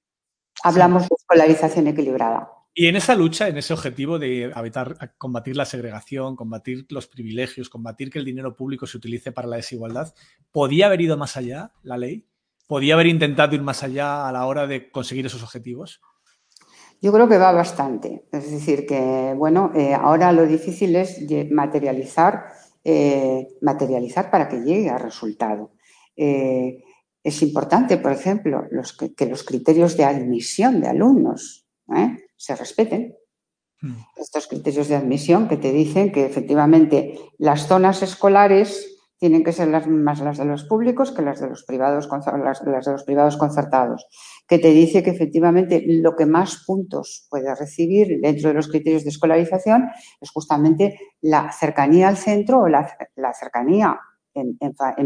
hablamos 0.62 1.03
de 1.03 1.16
escolarización 1.18 1.89
equilibrada. 1.89 2.49
Y 2.75 2.87
en 2.87 2.97
esa 2.97 3.14
lucha, 3.14 3.49
en 3.49 3.59
ese 3.59 3.75
objetivo 3.75 4.18
de 4.18 4.45
evitar, 4.45 4.97
combatir 5.18 5.57
la 5.57 5.66
segregación, 5.66 6.37
combatir 6.37 6.87
los 6.89 7.07
privilegios, 7.07 7.68
combatir 7.68 8.11
que 8.11 8.18
el 8.18 8.25
dinero 8.25 8.57
público 8.57 8.87
se 8.87 8.97
utilice 8.97 9.31
para 9.31 9.49
la 9.49 9.57
desigualdad, 9.57 10.14
¿podía 10.53 10.87
haber 10.87 11.03
ido 11.03 11.18
más 11.18 11.37
allá 11.37 11.73
la 11.83 11.99
ley? 11.99 12.27
¿Podía 12.66 12.95
haber 12.95 13.09
intentado 13.09 13.55
ir 13.55 13.61
más 13.61 13.83
allá 13.83 14.27
a 14.27 14.33
la 14.33 14.47
hora 14.47 14.66
de 14.66 14.91
conseguir 14.91 15.27
esos 15.27 15.43
objetivos? 15.43 16.01
Yo 17.03 17.12
creo 17.12 17.28
que 17.28 17.36
va 17.36 17.50
bastante. 17.50 18.24
Es 18.30 18.48
decir, 18.53 18.86
que 18.86 19.34
bueno, 19.36 19.72
eh, 19.74 19.92
ahora 19.92 20.30
lo 20.30 20.46
difícil 20.46 20.94
es 20.94 21.18
materializar, 21.50 22.44
eh, 22.84 23.48
materializar 23.61 24.30
para 24.30 24.48
que 24.48 24.61
llegue 24.61 24.88
a 24.88 24.98
resultado. 24.98 25.72
Eh, 26.16 26.84
es 27.24 27.42
importante, 27.42 27.96
por 27.96 28.12
ejemplo, 28.12 28.66
los 28.70 28.96
que, 28.96 29.12
que, 29.14 29.26
los 29.26 29.42
criterios 29.42 29.96
de 29.96 30.05
admisión 30.05 30.80
de 30.80 30.88
alumnos 30.88 31.66
se 32.36 32.55
respeten. 32.55 33.16
Hmm. 33.80 33.94
Estos 34.16 34.46
criterios 34.46 34.86
de 34.86 34.94
admisión 34.94 35.48
que 35.48 35.57
te 35.57 35.72
dicen 35.72 36.12
que 36.12 36.24
efectivamente 36.24 37.18
las 37.36 37.66
zonas 37.66 38.03
escolares 38.05 38.91
tienen 39.23 39.45
que 39.45 39.53
ser 39.53 39.68
las 39.68 39.87
mismas 39.87 40.18
las 40.18 40.37
de 40.37 40.45
los 40.45 40.64
públicos 40.64 41.12
que 41.12 41.23
las 41.23 41.39
de 41.39 41.49
los 41.49 41.62
privados, 41.62 42.09
las, 42.45 42.64
de 42.64 42.91
los 42.91 43.05
privados 43.05 43.37
concertados, 43.37 44.05
que 44.49 44.59
te 44.59 44.73
dice 44.73 45.05
que 45.05 45.11
efectivamente 45.11 45.81
lo 45.87 46.16
que 46.16 46.27
más 46.27 46.64
puntos 46.66 47.29
puede 47.31 47.55
recibir 47.55 48.20
dentro 48.20 48.49
de 48.49 48.55
los 48.57 48.66
criterios 48.66 49.05
de 49.05 49.11
escolarización 49.11 49.89
es 50.20 50.29
justamente 50.33 50.99
la 51.20 51.53
cercanía 51.53 52.09
al 52.09 52.16
centro 52.16 52.62
o 52.62 52.68
la, 52.68 52.85
cercanía 53.33 53.97
en, 54.35 54.59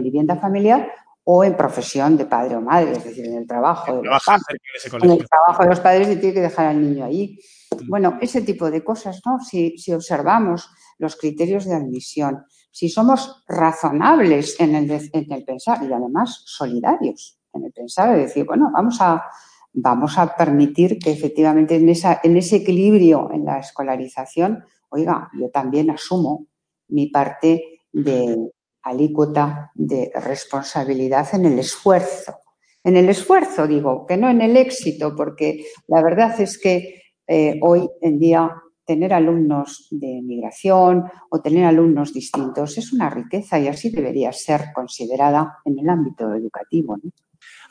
vivienda 0.02 0.36
familiar 0.36 0.90
o 1.24 1.44
en 1.44 1.54
profesión 1.54 2.16
de 2.16 2.24
padre 2.24 2.56
o 2.56 2.62
madre, 2.62 2.92
es 2.92 3.04
decir, 3.04 3.26
en 3.26 3.34
el 3.34 3.46
trabajo 3.46 3.98
de 3.98 4.02
los 4.02 4.24
padres. 4.24 4.94
En 5.02 5.10
el 5.10 5.28
trabajo 5.28 5.62
de 5.62 5.68
los 5.68 5.80
padres 5.80 6.08
y 6.08 6.16
tiene 6.16 6.32
que 6.32 6.40
dejar 6.40 6.68
al 6.68 6.80
niño 6.80 7.04
ahí. 7.04 7.38
Mm. 7.70 7.88
Bueno, 7.90 8.16
ese 8.22 8.40
tipo 8.40 8.70
de 8.70 8.82
cosas, 8.82 9.20
¿no? 9.26 9.40
Si, 9.40 9.74
observamos 9.92 10.70
los 10.96 11.16
criterios 11.16 11.66
de 11.66 11.74
admisión, 11.74 12.46
si 12.76 12.90
somos 12.90 13.42
razonables 13.48 14.60
en 14.60 14.74
el, 14.74 14.90
en 14.90 15.32
el 15.32 15.44
pensar 15.46 15.82
y 15.82 15.90
además 15.90 16.42
solidarios 16.44 17.40
en 17.54 17.64
el 17.64 17.72
pensar, 17.72 18.14
es 18.18 18.26
decir, 18.26 18.44
bueno, 18.44 18.70
vamos 18.70 18.98
a, 19.00 19.24
vamos 19.72 20.18
a 20.18 20.36
permitir 20.36 20.98
que 20.98 21.10
efectivamente 21.10 21.76
en, 21.76 21.88
esa, 21.88 22.20
en 22.22 22.36
ese 22.36 22.56
equilibrio 22.56 23.30
en 23.32 23.46
la 23.46 23.60
escolarización, 23.60 24.62
oiga, 24.90 25.30
yo 25.40 25.48
también 25.48 25.88
asumo 25.90 26.48
mi 26.88 27.06
parte 27.06 27.62
de, 27.90 28.50
alícuota 28.82 29.72
de 29.74 30.12
responsabilidad 30.14 31.26
en 31.32 31.46
el 31.46 31.58
esfuerzo. 31.58 32.40
En 32.84 32.98
el 32.98 33.08
esfuerzo, 33.08 33.66
digo, 33.66 34.04
que 34.04 34.18
no 34.18 34.28
en 34.28 34.42
el 34.42 34.54
éxito, 34.54 35.16
porque 35.16 35.64
la 35.86 36.02
verdad 36.02 36.38
es 36.42 36.58
que 36.58 37.00
eh, 37.26 37.58
hoy 37.62 37.88
en 38.02 38.18
día 38.18 38.54
tener 38.86 39.12
alumnos 39.12 39.88
de 39.90 40.22
migración 40.22 41.04
o 41.30 41.40
tener 41.40 41.64
alumnos 41.64 42.14
distintos 42.14 42.78
es 42.78 42.92
una 42.92 43.10
riqueza 43.10 43.58
y 43.58 43.68
así 43.68 43.90
debería 43.90 44.32
ser 44.32 44.72
considerada 44.74 45.58
en 45.64 45.78
el 45.78 45.88
ámbito 45.88 46.32
educativo. 46.32 46.96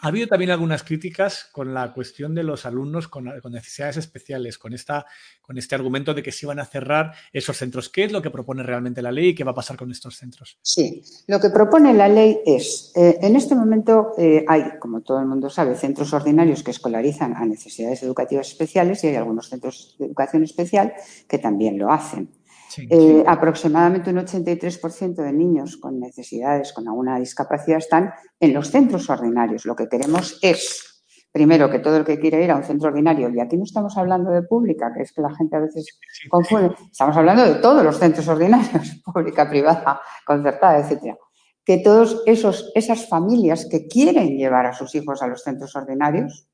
Ha 0.01 0.07
habido 0.07 0.27
también 0.27 0.51
algunas 0.51 0.83
críticas 0.83 1.49
con 1.51 1.73
la 1.73 1.93
cuestión 1.93 2.35
de 2.35 2.43
los 2.43 2.65
alumnos 2.65 3.07
con, 3.07 3.25
necesidades 3.49 3.97
especiales, 3.97 4.57
con, 4.57 4.73
esta, 4.73 5.05
con 5.41 5.57
este 5.57 5.75
argumento 5.75 6.13
de 6.13 6.23
que 6.23 6.31
se 6.31 6.45
iban 6.45 6.59
a 6.59 6.65
cerrar 6.65 7.13
esos 7.31 7.57
centros. 7.57 7.89
¿Qué 7.89 8.03
es 8.03 8.11
lo 8.11 8.21
que 8.21 8.29
propone 8.29 8.63
realmente 8.63 9.01
la 9.01 9.11
ley 9.11 9.29
y 9.29 9.35
qué 9.35 9.43
va 9.43 9.51
a 9.51 9.55
pasar 9.55 9.77
con 9.77 9.91
estos 9.91 10.17
centros? 10.17 10.57
Sí, 10.61 11.03
lo 11.27 11.39
que 11.39 11.49
propone 11.49 11.93
la 11.93 12.07
ley 12.07 12.39
es, 12.45 12.91
eh, 12.95 13.17
en 13.21 13.35
este 13.35 13.55
momento 13.55 14.13
eh, 14.17 14.45
hay, 14.47 14.77
como 14.79 15.01
todo 15.01 15.19
el 15.19 15.25
mundo 15.25 15.49
sabe, 15.49 15.75
centros 15.75 16.13
ordinarios 16.13 16.63
que 16.63 16.71
escolarizan 16.71 17.35
a 17.35 17.45
necesidades 17.45 18.03
educativas 18.03 18.47
especiales 18.47 19.03
y 19.03 19.07
hay 19.07 19.15
algunos 19.15 19.49
centros 19.49 19.95
de 19.99 20.05
educación 20.05 20.43
especial 20.43 20.93
que 21.27 21.37
también 21.37 21.77
lo 21.77 21.91
hacen. 21.91 22.29
Eh, 22.77 23.23
aproximadamente 23.25 24.09
un 24.09 24.17
83% 24.17 25.15
de 25.15 25.33
niños 25.33 25.77
con 25.77 25.99
necesidades, 25.99 26.73
con 26.73 26.87
alguna 26.87 27.19
discapacidad, 27.19 27.77
están 27.77 28.13
en 28.39 28.53
los 28.53 28.69
centros 28.69 29.09
ordinarios. 29.09 29.65
Lo 29.65 29.75
que 29.75 29.87
queremos 29.87 30.39
es, 30.41 31.03
primero, 31.31 31.69
que 31.69 31.79
todo 31.79 31.97
el 31.97 32.05
que 32.05 32.19
quiere 32.19 32.43
ir 32.43 32.51
a 32.51 32.57
un 32.57 32.63
centro 32.63 32.89
ordinario, 32.89 33.29
y 33.29 33.39
aquí 33.39 33.57
no 33.57 33.63
estamos 33.63 33.97
hablando 33.97 34.31
de 34.31 34.43
pública, 34.43 34.91
que 34.93 35.03
es 35.03 35.11
que 35.11 35.21
la 35.21 35.33
gente 35.35 35.55
a 35.55 35.59
veces 35.59 35.99
confunde, 36.29 36.75
estamos 36.91 37.15
hablando 37.15 37.45
de 37.45 37.55
todos 37.55 37.83
los 37.83 37.97
centros 37.97 38.27
ordinarios, 38.27 39.01
pública, 39.05 39.49
privada, 39.49 40.01
concertada, 40.25 40.79
etcétera. 40.79 41.17
Que 41.63 41.79
todas 41.79 42.17
esas 42.27 43.09
familias 43.09 43.67
que 43.69 43.87
quieren 43.87 44.37
llevar 44.37 44.67
a 44.67 44.73
sus 44.73 44.93
hijos 44.93 45.23
a 45.23 45.27
los 45.27 45.41
centros 45.41 45.75
ordinarios 45.75 46.47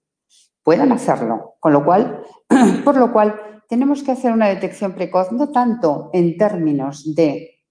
puedan 0.63 0.91
hacerlo. 0.91 1.55
Con 1.59 1.73
lo 1.73 1.83
cual, 1.83 2.23
por 2.85 2.95
lo 2.95 3.11
cual, 3.11 3.50
tenemos 3.71 4.03
que 4.03 4.11
hacer 4.11 4.33
una 4.33 4.49
detección 4.49 4.91
precoz, 4.91 5.31
no 5.31 5.49
tanto 5.49 6.09
en 6.11 6.37
términos 6.37 7.15
de 7.15 7.61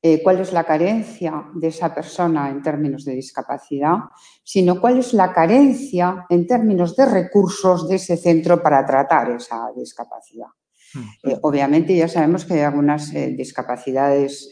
eh, 0.00 0.22
cuál 0.22 0.38
es 0.38 0.52
la 0.52 0.62
carencia 0.62 1.46
de 1.52 1.66
esa 1.66 1.92
persona 1.92 2.48
en 2.48 2.62
términos 2.62 3.04
de 3.04 3.16
discapacidad, 3.16 3.96
sino 4.44 4.80
cuál 4.80 4.98
es 4.98 5.12
la 5.14 5.32
carencia 5.32 6.26
en 6.30 6.46
términos 6.46 6.94
de 6.94 7.06
recursos 7.06 7.88
de 7.88 7.96
ese 7.96 8.16
centro 8.16 8.62
para 8.62 8.86
tratar 8.86 9.32
esa 9.32 9.72
discapacidad. 9.76 10.46
Hmm. 10.94 11.28
Eh, 11.28 11.36
obviamente 11.42 11.96
ya 11.96 12.06
sabemos 12.06 12.44
que 12.44 12.54
hay 12.54 12.60
algunas 12.60 13.12
eh, 13.12 13.34
discapacidades, 13.36 14.48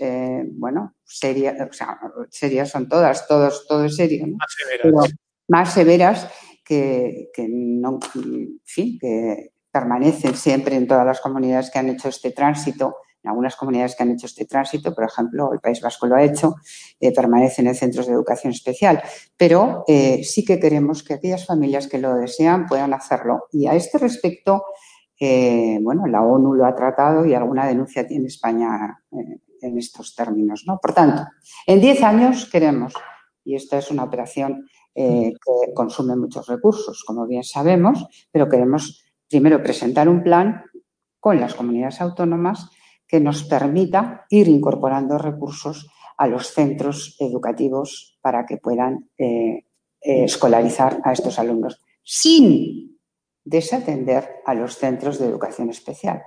bueno, 0.54 0.96
serias, 1.04 1.54
o 1.70 1.72
sea, 1.72 2.00
serias 2.30 2.70
son 2.70 2.88
todas, 2.88 3.28
todos, 3.28 3.64
todo 3.68 3.84
es 3.84 3.94
serio, 3.94 4.26
más 4.26 4.56
severas, 4.58 5.14
más 5.46 5.72
severas 5.72 6.28
que, 6.64 7.30
que, 7.32 7.46
no, 7.48 8.00
en 8.16 8.60
fin, 8.64 8.98
que 9.00 9.52
permanecen 9.76 10.34
siempre 10.34 10.74
en 10.74 10.86
todas 10.86 11.04
las 11.04 11.20
comunidades 11.20 11.70
que 11.70 11.78
han 11.78 11.90
hecho 11.90 12.08
este 12.08 12.30
tránsito. 12.30 12.96
En 13.22 13.28
algunas 13.28 13.56
comunidades 13.56 13.94
que 13.94 14.04
han 14.04 14.12
hecho 14.12 14.24
este 14.24 14.46
tránsito, 14.46 14.94
por 14.94 15.04
ejemplo, 15.04 15.52
el 15.52 15.60
País 15.60 15.82
Vasco 15.82 16.06
lo 16.06 16.16
ha 16.16 16.22
hecho, 16.22 16.54
eh, 16.98 17.12
permanecen 17.12 17.66
en 17.66 17.74
centros 17.74 18.06
de 18.06 18.14
educación 18.14 18.54
especial. 18.54 19.02
Pero 19.36 19.84
eh, 19.86 20.24
sí 20.24 20.46
que 20.46 20.58
queremos 20.58 21.02
que 21.02 21.12
aquellas 21.12 21.44
familias 21.44 21.88
que 21.88 21.98
lo 21.98 22.14
desean 22.14 22.64
puedan 22.64 22.94
hacerlo. 22.94 23.48
Y 23.52 23.66
a 23.66 23.74
este 23.74 23.98
respecto, 23.98 24.64
eh, 25.20 25.78
bueno, 25.82 26.06
la 26.06 26.22
ONU 26.22 26.54
lo 26.54 26.64
ha 26.64 26.74
tratado 26.74 27.26
y 27.26 27.34
alguna 27.34 27.66
denuncia 27.66 28.06
tiene 28.06 28.28
España 28.28 29.02
en 29.60 29.78
estos 29.78 30.14
términos. 30.14 30.64
¿no? 30.66 30.78
Por 30.80 30.94
tanto, 30.94 31.22
en 31.66 31.82
10 31.82 32.02
años 32.02 32.48
queremos, 32.50 32.94
y 33.44 33.56
esta 33.56 33.76
es 33.76 33.90
una 33.90 34.04
operación 34.04 34.66
que 34.94 35.74
consume 35.74 36.16
muchos 36.16 36.46
recursos, 36.46 37.04
como 37.06 37.26
bien 37.26 37.44
sabemos, 37.44 38.06
pero 38.32 38.48
queremos 38.48 39.05
primero 39.28 39.62
presentar 39.62 40.08
un 40.08 40.22
plan 40.22 40.64
con 41.20 41.40
las 41.40 41.54
comunidades 41.54 42.00
autónomas 42.00 42.70
que 43.06 43.20
nos 43.20 43.44
permita 43.44 44.26
ir 44.30 44.48
incorporando 44.48 45.18
recursos 45.18 45.88
a 46.16 46.26
los 46.26 46.52
centros 46.52 47.16
educativos 47.20 48.18
para 48.20 48.46
que 48.46 48.56
puedan 48.56 49.10
eh, 49.18 49.64
eh, 50.00 50.24
escolarizar 50.24 51.00
a 51.04 51.12
estos 51.12 51.38
alumnos 51.38 51.82
sin 52.02 52.98
desatender 53.44 54.42
a 54.44 54.54
los 54.54 54.76
centros 54.76 55.18
de 55.18 55.26
educación 55.26 55.70
especial. 55.70 56.22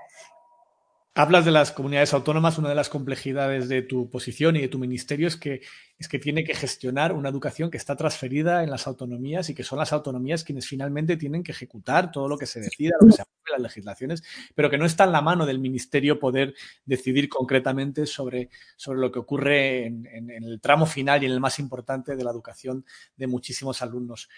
Hablas 1.20 1.44
de 1.44 1.52
las 1.52 1.74
comunidades 1.74 2.14
autónomas, 2.14 2.58
una 2.60 2.70
de 2.70 2.76
las 2.76 2.88
complejidades 2.88 3.68
de 3.68 3.82
tu 3.82 4.10
posición 4.10 4.56
y 4.56 4.62
de 4.62 4.70
tu 4.70 4.80
ministerio 4.80 5.28
es 5.28 5.36
que, 5.36 5.60
es 5.98 6.08
que 6.08 6.18
tiene 6.18 6.46
que 6.46 6.56
gestionar 6.56 7.12
una 7.12 7.28
educación 7.28 7.70
que 7.70 7.76
está 7.76 7.98
transferida 7.98 8.64
en 8.64 8.70
las 8.70 8.88
autonomías 8.88 9.50
y 9.50 9.54
que 9.54 9.66
son 9.66 9.80
las 9.80 9.92
autonomías 9.92 10.46
quienes 10.46 10.66
finalmente 10.66 11.18
tienen 11.18 11.44
que 11.44 11.52
ejecutar 11.52 12.10
todo 12.10 12.30
lo 12.30 12.38
que 12.38 12.46
se 12.46 12.62
decida, 12.62 12.96
lo 13.02 13.08
que 13.08 13.12
se 13.12 13.24
apruebe, 13.24 13.52
las 13.52 13.62
legislaciones, 13.64 14.24
pero 14.56 14.70
que 14.70 14.78
no 14.78 14.86
está 14.86 15.04
en 15.04 15.12
la 15.12 15.22
mano 15.22 15.46
del 15.46 15.60
ministerio 15.60 16.20
poder 16.20 16.54
decidir 16.86 17.28
concretamente 17.28 18.06
sobre, 18.06 18.50
sobre 18.78 19.02
lo 19.02 19.12
que 19.12 19.20
ocurre 19.20 19.88
en, 19.88 20.08
en 20.08 20.30
el 20.30 20.62
tramo 20.62 20.86
final 20.86 21.22
y 21.22 21.26
en 21.26 21.34
el 21.34 21.42
más 21.42 21.60
importante 21.60 22.16
de 22.16 22.24
la 22.24 22.32
educación 22.32 22.86
de 23.18 23.28
muchísimos 23.28 23.82
alumnos. 23.82 24.30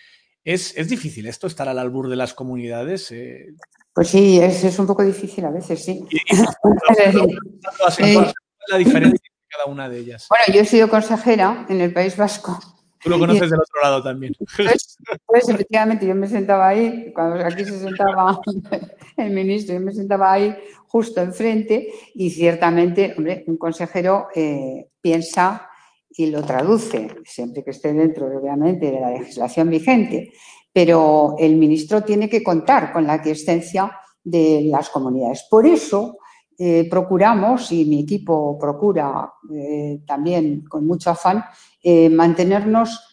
¿Es, 0.44 0.76
¿Es, 0.76 0.90
difícil 0.90 1.28
esto, 1.28 1.48
estar 1.48 1.70
al 1.70 1.78
albur 1.78 2.10
de 2.10 2.16
las 2.16 2.34
comunidades? 2.34 3.12
Eh... 3.12 3.54
Pues 3.94 4.08
sí, 4.08 4.40
es, 4.40 4.64
es, 4.64 4.80
un 4.80 4.88
poco 4.88 5.04
difícil 5.04 5.46
a 5.46 5.52
veces, 5.52 5.84
sí. 5.84 6.04
¿Y, 6.10 6.18
y, 6.18 6.38
la 8.68 8.78
diferencia 8.78 9.12
de 9.12 9.48
cada 9.50 9.66
una 9.66 9.88
de 9.88 10.00
ellas? 10.00 10.28
Bueno, 10.30 10.46
yo 10.54 10.62
he 10.62 10.66
sido 10.66 10.90
consejera 10.90 11.66
en 11.70 11.82
el 11.82 11.94
País 11.94 12.18
Vasco. 12.18 12.60
Tú 13.04 13.10
lo 13.10 13.20
conoces 13.20 13.50
del 13.50 13.60
otro 13.60 13.82
lado 13.82 14.04
también. 14.04 14.34
Pues, 14.58 14.98
pues, 15.26 15.50
efectivamente, 15.50 16.06
yo 16.06 16.16
me 16.16 16.28
sentaba 16.28 16.68
ahí, 16.70 17.12
cuando 17.14 17.44
aquí 17.44 17.66
se 17.66 17.80
sentaba 17.80 18.40
el 19.18 19.32
ministro, 19.32 19.76
yo 19.76 19.82
me 19.82 19.94
sentaba 19.94 20.34
ahí 20.34 20.56
justo 20.88 21.22
enfrente 21.22 21.90
y 22.14 22.30
ciertamente, 22.30 23.14
hombre, 23.18 23.44
un 23.48 23.58
consejero 23.58 24.28
eh, 24.36 24.88
piensa 25.02 25.71
y 26.16 26.28
lo 26.28 26.44
traduce, 26.44 27.08
siempre 27.26 27.64
que 27.64 27.72
esté 27.72 27.94
dentro, 27.94 28.28
obviamente, 28.28 28.92
de 28.92 29.00
la 29.00 29.12
legislación 29.12 29.70
vigente. 29.70 30.32
Pero 30.74 31.36
el 31.40 31.56
ministro 31.56 32.02
tiene 32.04 32.30
que 32.30 32.44
contar 32.44 32.92
con 32.94 33.06
la 33.06 33.14
aquiescencia 33.14 33.92
de 34.24 34.64
las 34.66 34.90
comunidades. 34.90 35.46
Por 35.50 35.66
eso 35.66 36.18
eh, 36.58 36.88
procuramos, 36.90 37.72
y 37.72 37.86
mi 37.86 38.02
equipo 38.02 38.58
procura 38.60 39.34
eh, 39.54 40.02
también 40.06 40.64
con 40.70 40.86
mucho 40.86 41.10
afán, 41.10 41.44
eh, 41.84 42.10
mantenernos 42.10 43.08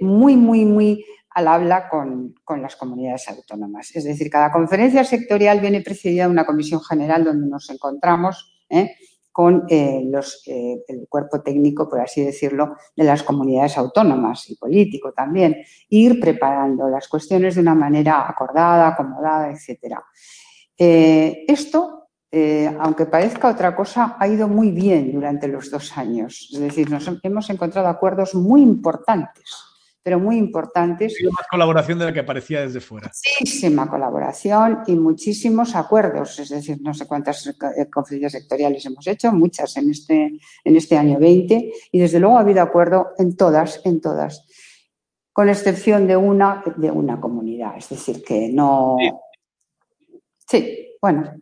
muy, 0.00 0.36
muy, 0.36 0.64
muy 0.64 1.04
al 1.30 1.46
habla 1.46 1.88
con, 1.88 2.34
con, 2.42 2.60
las 2.60 2.74
comunidades 2.74 3.28
autónomas. 3.28 3.94
Es 3.94 4.02
decir, 4.02 4.28
cada 4.28 4.50
conferencia 4.50 5.04
sectorial 5.04 5.60
viene 5.60 5.82
precedida 5.82 6.24
de 6.24 6.30
una 6.30 6.44
comisión 6.44 6.80
general 6.80 7.22
donde 7.22 7.46
nos 7.46 7.70
encontramos. 7.70 8.52
Con 9.32 9.64
eh, 9.68 10.02
eh, 10.46 10.84
el 10.86 11.06
cuerpo 11.08 11.40
técnico, 11.40 11.88
por 11.88 12.00
así 12.00 12.22
decirlo, 12.22 12.76
de 12.94 13.04
las 13.04 13.22
comunidades 13.22 13.78
autónomas 13.78 14.48
y 14.50 14.56
político 14.56 15.12
también, 15.12 15.56
ir 15.88 16.20
preparando 16.20 16.88
las 16.88 17.08
cuestiones 17.08 17.54
de 17.54 17.62
una 17.62 17.74
manera 17.74 18.28
acordada, 18.28 18.88
acomodada, 18.88 19.50
etc. 19.50 19.96
Eh, 20.76 21.44
esto, 21.48 22.08
aunque 22.80 23.06
parezca 23.06 23.48
otra 23.48 23.76
cosa, 23.76 24.16
ha 24.18 24.26
ido 24.26 24.48
muy 24.48 24.70
bien 24.70 25.12
durante 25.12 25.48
los 25.48 25.70
dos 25.70 25.98
años. 25.98 26.48
Es 26.52 26.60
decir, 26.60 26.88
hemos 27.22 27.50
encontrado 27.50 27.88
acuerdos 27.88 28.34
muy 28.34 28.62
importantes 28.62 29.71
pero 30.02 30.18
muy 30.18 30.36
importantes. 30.36 31.14
Ha 31.20 31.30
más 31.30 31.46
colaboración 31.50 31.98
de 31.98 32.06
la 32.06 32.12
que 32.12 32.24
parecía 32.24 32.62
desde 32.62 32.80
fuera. 32.80 33.10
Muchísima 33.40 33.88
colaboración 33.88 34.80
y 34.86 34.96
muchísimos 34.96 35.76
acuerdos, 35.76 36.38
es 36.38 36.48
decir, 36.48 36.78
no 36.80 36.92
sé 36.92 37.06
cuántas 37.06 37.54
conferencias 37.92 38.32
sectoriales 38.32 38.84
hemos 38.86 39.06
hecho, 39.06 39.32
muchas 39.32 39.76
en 39.76 39.90
este, 39.90 40.38
en 40.64 40.76
este 40.76 40.96
año 40.96 41.18
20, 41.18 41.72
y 41.92 41.98
desde 41.98 42.18
luego 42.18 42.36
ha 42.36 42.40
habido 42.40 42.62
acuerdo 42.62 43.10
en 43.18 43.36
todas, 43.36 43.80
en 43.84 44.00
todas, 44.00 44.46
con 45.32 45.48
excepción 45.48 46.06
de 46.06 46.16
una, 46.16 46.62
de 46.76 46.90
una 46.90 47.20
comunidad, 47.20 47.76
es 47.76 47.88
decir, 47.88 48.22
que 48.24 48.48
no... 48.52 48.96
Sí, 50.48 50.96
bueno, 51.00 51.32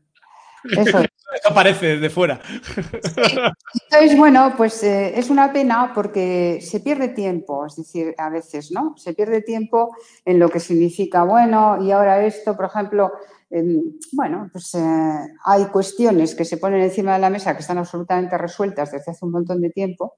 eso 0.64 1.00
es. 1.00 1.09
Eso 1.32 1.54
parece 1.54 1.86
desde 1.86 2.10
fuera. 2.10 2.40
Entonces, 2.76 4.16
bueno, 4.16 4.54
pues 4.56 4.82
eh, 4.82 5.18
es 5.18 5.30
una 5.30 5.52
pena 5.52 5.92
porque 5.94 6.60
se 6.60 6.80
pierde 6.80 7.08
tiempo, 7.08 7.66
es 7.66 7.76
decir, 7.76 8.14
a 8.18 8.30
veces, 8.30 8.72
¿no? 8.72 8.94
Se 8.96 9.14
pierde 9.14 9.42
tiempo 9.42 9.94
en 10.24 10.38
lo 10.38 10.48
que 10.48 10.60
significa, 10.60 11.22
bueno, 11.22 11.82
y 11.82 11.92
ahora 11.92 12.24
esto, 12.24 12.56
por 12.56 12.66
ejemplo, 12.66 13.12
eh, 13.50 13.64
bueno, 14.12 14.48
pues 14.52 14.74
eh, 14.74 15.34
hay 15.44 15.64
cuestiones 15.66 16.34
que 16.34 16.44
se 16.44 16.56
ponen 16.56 16.82
encima 16.82 17.14
de 17.14 17.20
la 17.20 17.30
mesa 17.30 17.54
que 17.54 17.60
están 17.60 17.78
absolutamente 17.78 18.36
resueltas 18.38 18.90
desde 18.90 19.12
hace 19.12 19.24
un 19.24 19.32
montón 19.32 19.60
de 19.60 19.70
tiempo. 19.70 20.16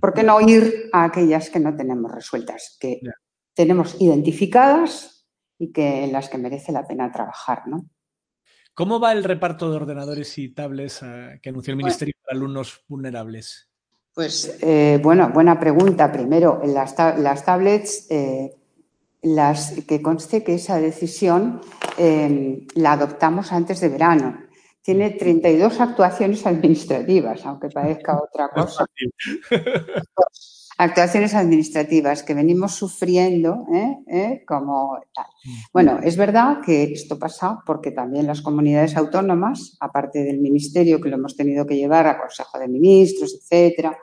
¿Por 0.00 0.12
qué 0.12 0.24
no 0.24 0.40
ir 0.40 0.90
a 0.92 1.04
aquellas 1.04 1.50
que 1.50 1.60
no 1.60 1.76
tenemos 1.76 2.10
resueltas, 2.10 2.76
que 2.80 2.98
yeah. 3.00 3.14
tenemos 3.54 3.94
identificadas 4.00 5.24
y 5.56 5.70
que 5.70 6.02
en 6.02 6.12
las 6.12 6.28
que 6.28 6.36
merece 6.36 6.72
la 6.72 6.84
pena 6.84 7.12
trabajar, 7.12 7.68
¿no? 7.68 7.86
¿Cómo 8.78 9.00
va 9.00 9.10
el 9.10 9.24
reparto 9.24 9.68
de 9.68 9.76
ordenadores 9.76 10.38
y 10.38 10.50
tablets 10.50 11.02
uh, 11.02 11.40
que 11.42 11.48
anunció 11.48 11.72
el 11.72 11.78
Ministerio 11.78 12.14
para 12.24 12.36
alumnos 12.36 12.84
vulnerables? 12.86 13.68
Pues, 14.14 14.56
eh, 14.62 15.00
bueno, 15.02 15.30
buena 15.34 15.58
pregunta. 15.58 16.12
Primero, 16.12 16.62
las, 16.64 16.94
ta 16.94 17.18
las 17.18 17.44
tablets, 17.44 18.06
eh, 18.08 18.54
las 19.22 19.72
que 19.84 20.00
conste 20.00 20.44
que 20.44 20.54
esa 20.54 20.78
decisión 20.78 21.60
eh, 21.96 22.68
la 22.76 22.92
adoptamos 22.92 23.50
antes 23.50 23.80
de 23.80 23.88
verano. 23.88 24.44
Tiene 24.80 25.10
32 25.10 25.80
actuaciones 25.80 26.46
administrativas, 26.46 27.44
aunque 27.46 27.70
parezca 27.70 28.16
otra 28.16 28.48
cosa. 28.54 28.86
actuaciones 30.78 31.34
administrativas 31.34 32.22
que 32.22 32.34
venimos 32.34 32.72
sufriendo 32.76 33.66
¿eh? 33.74 33.98
¿Eh? 34.06 34.44
como 34.46 34.96
tal. 35.12 35.26
Bueno, 35.72 35.98
es 36.02 36.16
verdad 36.16 36.60
que 36.64 36.84
esto 36.84 37.18
pasa 37.18 37.58
porque 37.66 37.90
también 37.90 38.28
las 38.28 38.42
comunidades 38.42 38.96
autónomas, 38.96 39.76
aparte 39.80 40.22
del 40.22 40.38
ministerio 40.38 41.00
que 41.00 41.08
lo 41.08 41.16
hemos 41.16 41.36
tenido 41.36 41.66
que 41.66 41.76
llevar 41.76 42.06
a 42.06 42.18
Consejo 42.18 42.58
de 42.60 42.68
Ministros, 42.68 43.34
etcétera, 43.34 43.98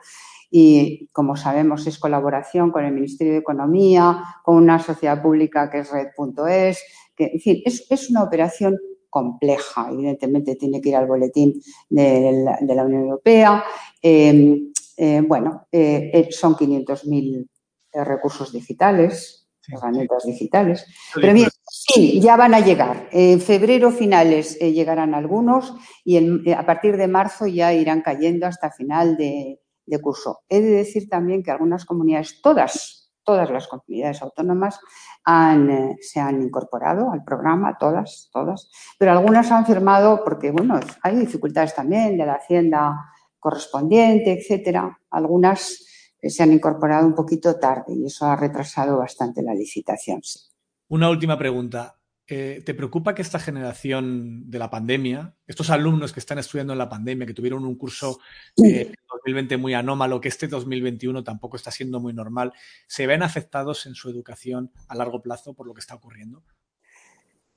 y 0.50 1.08
como 1.12 1.34
sabemos 1.34 1.86
es 1.86 1.98
colaboración 1.98 2.70
con 2.70 2.84
el 2.84 2.92
Ministerio 2.92 3.32
de 3.32 3.40
Economía, 3.40 4.22
con 4.44 4.56
una 4.56 4.78
sociedad 4.78 5.22
pública 5.22 5.70
que 5.70 5.78
es 5.78 5.90
red.es, 5.90 6.82
que 7.16 7.30
en 7.32 7.40
fin, 7.40 7.62
es, 7.64 7.86
es 7.88 8.10
una 8.10 8.22
operación 8.22 8.76
compleja, 9.08 9.88
evidentemente 9.90 10.56
tiene 10.56 10.82
que 10.82 10.90
ir 10.90 10.96
al 10.96 11.06
boletín 11.06 11.54
de 11.88 12.44
la, 12.60 12.84
Unión 12.84 13.04
Europea. 13.04 13.64
Eh, 14.02 14.60
eh, 14.96 15.22
bueno, 15.26 15.66
eh, 15.70 16.28
son 16.30 16.54
500.000 16.54 17.48
eh, 17.96 18.04
recursos 18.04 18.52
digitales, 18.52 19.48
sí, 19.60 19.72
herramientas 19.74 20.22
sí. 20.22 20.32
digitales. 20.32 20.86
Pero 21.14 21.32
bien, 21.32 21.48
sí, 21.66 22.20
ya 22.20 22.36
van 22.36 22.54
a 22.54 22.60
llegar. 22.60 23.08
En 23.10 23.40
febrero 23.40 23.90
finales 23.90 24.58
eh, 24.60 24.72
llegarán 24.72 25.14
algunos 25.14 25.74
y 26.04 26.16
en, 26.16 26.42
eh, 26.46 26.54
a 26.54 26.66
partir 26.66 26.96
de 26.96 27.08
marzo 27.08 27.46
ya 27.46 27.72
irán 27.72 28.02
cayendo 28.02 28.46
hasta 28.46 28.70
final 28.70 29.16
de, 29.16 29.60
de 29.86 30.00
curso. 30.00 30.40
He 30.48 30.60
de 30.60 30.70
decir 30.70 31.08
también 31.08 31.42
que 31.42 31.50
algunas 31.50 31.84
comunidades, 31.84 32.40
todas, 32.42 33.12
todas 33.24 33.50
las 33.50 33.66
comunidades 33.66 34.22
autónomas 34.22 34.78
han, 35.24 35.70
eh, 35.70 35.96
se 36.00 36.20
han 36.20 36.42
incorporado 36.42 37.10
al 37.10 37.24
programa, 37.24 37.76
todas, 37.78 38.28
todas, 38.32 38.70
pero 38.98 39.12
algunas 39.12 39.50
han 39.50 39.66
firmado 39.66 40.22
porque, 40.22 40.50
bueno, 40.50 40.78
hay 41.02 41.16
dificultades 41.16 41.74
también 41.74 42.16
de 42.18 42.26
la 42.26 42.34
Hacienda 42.34 42.94
correspondiente, 43.38 44.32
etcétera. 44.32 45.00
Algunas 45.10 45.84
se 46.22 46.42
han 46.42 46.52
incorporado 46.52 47.06
un 47.06 47.14
poquito 47.14 47.58
tarde 47.58 47.94
y 47.94 48.06
eso 48.06 48.26
ha 48.26 48.36
retrasado 48.36 48.98
bastante 48.98 49.42
la 49.42 49.54
licitación. 49.54 50.22
Sí. 50.22 50.40
Una 50.88 51.10
última 51.10 51.38
pregunta. 51.38 51.98
Eh, 52.28 52.60
¿Te 52.66 52.74
preocupa 52.74 53.14
que 53.14 53.22
esta 53.22 53.38
generación 53.38 54.50
de 54.50 54.58
la 54.58 54.68
pandemia, 54.68 55.36
estos 55.46 55.70
alumnos 55.70 56.12
que 56.12 56.18
están 56.18 56.38
estudiando 56.38 56.72
en 56.72 56.80
la 56.80 56.88
pandemia, 56.88 57.24
que 57.24 57.34
tuvieron 57.34 57.64
un 57.64 57.76
curso 57.76 58.18
eh, 58.64 58.92
2020 59.08 59.56
muy 59.58 59.74
anómalo, 59.74 60.20
que 60.20 60.28
este 60.28 60.48
2021 60.48 61.22
tampoco 61.22 61.56
está 61.56 61.70
siendo 61.70 62.00
muy 62.00 62.12
normal, 62.12 62.52
se 62.88 63.06
ven 63.06 63.22
afectados 63.22 63.86
en 63.86 63.94
su 63.94 64.10
educación 64.10 64.72
a 64.88 64.96
largo 64.96 65.22
plazo 65.22 65.54
por 65.54 65.68
lo 65.68 65.74
que 65.74 65.80
está 65.80 65.94
ocurriendo? 65.94 66.42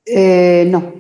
Eh, 0.06 0.66
no, 0.68 0.94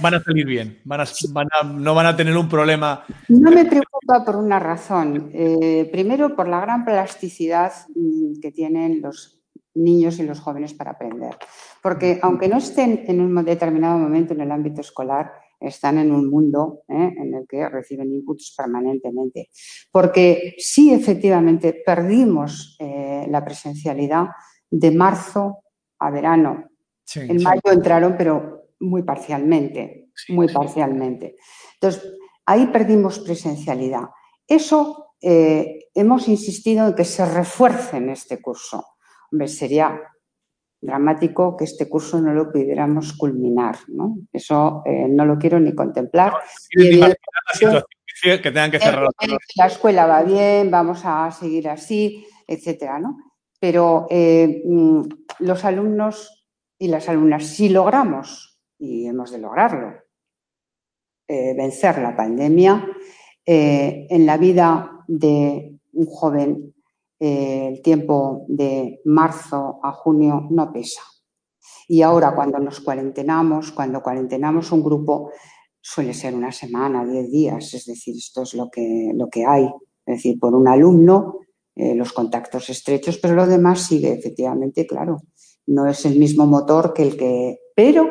van 0.00 0.14
a 0.14 0.22
salir 0.22 0.46
bien, 0.46 0.78
van 0.84 1.00
a, 1.00 1.04
van 1.30 1.48
a, 1.52 1.64
no 1.64 1.94
van 1.94 2.06
a 2.06 2.16
tener 2.16 2.36
un 2.36 2.48
problema. 2.48 3.04
No 3.28 3.50
me 3.50 3.64
preocupa 3.64 4.24
por 4.24 4.36
una 4.36 4.58
razón. 4.58 5.30
Eh, 5.32 5.88
primero, 5.90 6.34
por 6.34 6.48
la 6.48 6.60
gran 6.60 6.84
plasticidad 6.84 7.72
mm, 7.94 8.40
que 8.40 8.52
tienen 8.52 9.00
los 9.00 9.42
niños 9.74 10.18
y 10.18 10.24
los 10.24 10.40
jóvenes 10.40 10.74
para 10.74 10.92
aprender. 10.92 11.36
Porque 11.82 12.18
aunque 12.22 12.48
no 12.48 12.58
estén 12.58 13.04
en 13.06 13.20
un 13.20 13.44
determinado 13.44 13.98
momento 13.98 14.34
en 14.34 14.40
el 14.40 14.50
ámbito 14.50 14.80
escolar, 14.80 15.32
están 15.60 15.98
en 15.98 16.12
un 16.12 16.28
mundo 16.28 16.82
¿eh? 16.88 17.14
en 17.16 17.34
el 17.34 17.46
que 17.48 17.68
reciben 17.68 18.12
inputs 18.12 18.54
permanentemente. 18.56 19.50
Porque 19.90 20.54
sí, 20.58 20.92
efectivamente, 20.92 21.82
perdimos 21.84 22.76
eh, 22.78 23.26
la 23.28 23.44
presencialidad 23.44 24.26
de 24.70 24.90
marzo 24.90 25.58
a 25.98 26.10
verano. 26.10 26.70
en 27.14 27.42
mayo 27.42 27.72
entraron, 27.72 28.16
pero 28.18 28.55
muy 28.80 29.02
parcialmente, 29.02 30.10
muy 30.28 30.48
parcialmente. 30.48 31.36
Entonces, 31.74 32.12
ahí 32.44 32.66
perdimos 32.68 33.18
presencialidad. 33.20 34.04
Eso 34.46 35.14
eh, 35.20 35.88
hemos 35.94 36.28
insistido 36.28 36.88
en 36.88 36.94
que 36.94 37.04
se 37.04 37.24
refuerce 37.26 37.96
en 37.96 38.10
este 38.10 38.40
curso. 38.40 38.84
Hombre, 39.30 39.48
sería 39.48 40.00
dramático 40.80 41.56
que 41.56 41.64
este 41.64 41.88
curso 41.88 42.20
no 42.20 42.32
lo 42.32 42.52
pudiéramos 42.52 43.12
culminar, 43.14 43.76
¿no? 43.88 44.18
Eso 44.32 44.82
eh, 44.84 45.06
no 45.08 45.24
lo 45.24 45.38
quiero 45.38 45.58
ni 45.58 45.74
contemplar. 45.74 46.34
que 46.70 48.38
tengan 48.50 48.70
que 48.70 48.78
cerrar. 48.78 49.08
La 49.56 49.66
escuela 49.66 50.06
va 50.06 50.22
bien, 50.22 50.70
vamos 50.70 51.00
a 51.04 51.30
seguir 51.30 51.68
así, 51.68 52.26
etcétera, 52.46 52.98
¿no? 52.98 53.16
Pero 53.58 54.06
eh, 54.10 54.62
mm, 54.64 55.02
los 55.40 55.64
alumnos 55.64 56.46
y 56.78 56.88
las 56.88 57.08
alumnas, 57.08 57.46
si 57.46 57.68
logramos, 57.68 58.55
y 58.78 59.06
hemos 59.06 59.30
de 59.30 59.38
lograrlo, 59.38 59.94
eh, 61.28 61.54
vencer 61.54 61.98
la 61.98 62.16
pandemia, 62.16 62.86
en 63.48 64.26
la 64.26 64.36
vida 64.38 65.04
de 65.06 65.78
un 65.92 66.06
joven 66.06 66.74
el 67.18 67.80
tiempo 67.80 68.44
de 68.48 69.00
marzo 69.04 69.78
a 69.82 69.92
junio 69.92 70.48
no 70.50 70.72
pesa. 70.72 71.02
Y 71.88 72.02
ahora 72.02 72.34
cuando 72.34 72.58
nos 72.58 72.80
cuarentenamos, 72.80 73.72
cuando 73.72 74.02
cuarentenamos 74.02 74.72
un 74.72 74.82
grupo, 74.82 75.30
suele 75.80 76.12
ser 76.14 76.34
una 76.34 76.50
semana, 76.50 77.04
diez 77.04 77.30
días, 77.30 77.74
es 77.74 77.86
decir, 77.86 78.16
esto 78.16 78.42
es 78.42 78.54
lo 78.54 78.68
que, 78.70 79.12
lo 79.14 79.28
que 79.28 79.44
hay. 79.46 79.66
Es 80.04 80.16
decir, 80.16 80.38
por 80.38 80.54
un 80.54 80.66
alumno, 80.66 81.40
eh, 81.74 81.94
los 81.94 82.12
contactos 82.12 82.68
estrechos, 82.70 83.18
pero 83.18 83.34
lo 83.34 83.46
demás 83.46 83.82
sigue, 83.82 84.12
efectivamente, 84.12 84.86
claro. 84.86 85.22
No 85.66 85.86
es 85.86 86.04
el 86.06 86.18
mismo 86.18 86.46
motor 86.46 86.92
que 86.92 87.02
el 87.02 87.16
que... 87.16 87.58
Pero 87.74 88.08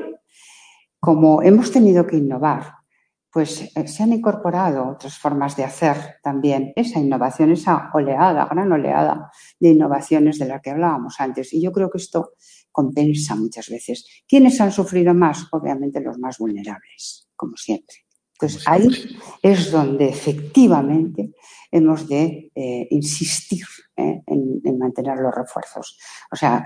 como 1.05 1.43
hemos 1.43 1.71
tenido 1.71 2.07
que 2.07 2.17
innovar, 2.17 2.77
pues 3.31 3.61
eh, 3.61 3.87
se 3.87 4.01
han 4.01 4.11
incorporado 4.11 4.89
otras 4.89 5.19
formas 5.19 5.55
de 5.55 5.63
hacer 5.63 6.15
también 6.23 6.73
esa 6.75 6.99
innovación, 6.99 7.51
esa 7.51 7.91
oleada, 7.93 8.47
gran 8.49 8.71
oleada 8.71 9.29
de 9.59 9.69
innovaciones 9.69 10.39
de 10.39 10.47
la 10.47 10.61
que 10.61 10.71
hablábamos 10.71 11.19
antes. 11.19 11.53
Y 11.53 11.61
yo 11.61 11.71
creo 11.71 11.91
que 11.91 11.99
esto 11.99 12.31
compensa 12.71 13.35
muchas 13.35 13.69
veces. 13.69 14.23
¿Quiénes 14.27 14.59
han 14.59 14.71
sufrido 14.71 15.13
más? 15.13 15.45
Obviamente 15.51 16.01
los 16.01 16.17
más 16.17 16.39
vulnerables, 16.39 17.29
como 17.35 17.55
siempre. 17.55 17.97
Entonces 18.33 18.67
ahí 18.67 18.89
es 19.43 19.71
donde 19.71 20.09
efectivamente 20.09 21.35
hemos 21.69 22.09
de 22.09 22.51
eh, 22.55 22.87
insistir 22.89 23.65
eh, 23.95 24.23
en, 24.25 24.79
mantener 24.79 25.19
los 25.19 25.35
refuerzos. 25.35 25.99
O 26.31 26.35
sea, 26.35 26.65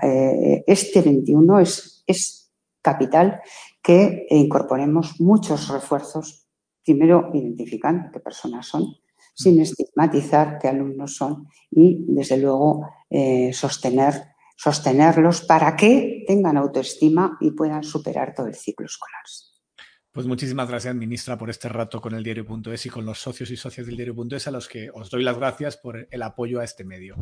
este 0.66 1.02
21 1.02 1.60
es, 1.60 2.02
es 2.06 2.40
capital 2.82 3.40
que 3.82 4.26
incorporemos 4.30 5.20
muchos 5.20 5.68
refuerzos 5.68 6.46
primero 6.84 7.30
identificando 7.34 8.10
qué 8.12 8.20
personas 8.20 8.66
son, 8.66 8.96
sin 9.34 9.60
estigmatizar 9.60 10.58
qué 10.58 10.68
alumnos 10.68 11.16
son 11.16 11.48
y, 11.70 12.04
desde 12.08 12.38
luego, 12.38 12.86
eh, 13.08 13.52
sostener, 13.52 14.14
sostenerlos 14.56 15.42
para 15.42 15.76
que 15.76 16.24
tengan 16.26 16.56
autoestima 16.56 17.38
y 17.40 17.52
puedan 17.52 17.82
superar 17.82 18.34
todo 18.34 18.46
el 18.46 18.54
ciclo 18.54 18.86
escolar. 18.86 19.22
Pues 20.12 20.26
muchísimas 20.26 20.68
gracias, 20.68 20.94
ministra, 20.94 21.38
por 21.38 21.50
este 21.50 21.68
rato 21.68 22.00
con 22.00 22.14
el 22.14 22.24
diario.es 22.24 22.86
y 22.86 22.90
con 22.90 23.06
los 23.06 23.20
socios 23.20 23.50
y 23.50 23.56
socias 23.56 23.86
del 23.86 23.96
diario.es 23.96 24.48
a 24.48 24.50
los 24.50 24.66
que 24.66 24.90
os 24.92 25.08
doy 25.08 25.22
las 25.22 25.38
gracias 25.38 25.76
por 25.76 26.08
el 26.10 26.22
apoyo 26.22 26.58
a 26.58 26.64
este 26.64 26.84
medio. 26.84 27.16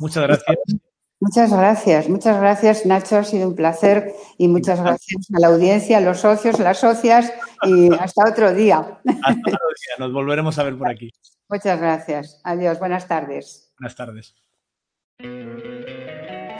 Muchas 0.00 0.24
gracias. 0.24 0.56
Muchas 1.24 1.50
gracias, 1.50 2.06
muchas 2.10 2.38
gracias 2.38 2.84
Nacho, 2.84 3.16
ha 3.16 3.24
sido 3.24 3.48
un 3.48 3.54
placer 3.56 4.12
y 4.36 4.46
muchas 4.46 4.78
gracias 4.78 5.26
a 5.34 5.40
la 5.40 5.46
audiencia, 5.46 5.96
a 5.96 6.00
los 6.02 6.20
socios, 6.20 6.58
las 6.58 6.78
socias 6.78 7.32
y 7.62 7.90
hasta 7.94 8.28
otro 8.28 8.52
día. 8.52 8.76
Hasta 8.78 9.30
otro 9.30 9.50
día, 9.50 9.94
nos 9.98 10.12
volveremos 10.12 10.58
a 10.58 10.64
ver 10.64 10.76
por 10.76 10.90
aquí. 10.90 11.10
Muchas 11.48 11.80
gracias, 11.80 12.42
adiós, 12.44 12.78
buenas 12.78 13.08
tardes. 13.08 13.72
Buenas 13.80 13.96
tardes. 13.96 14.34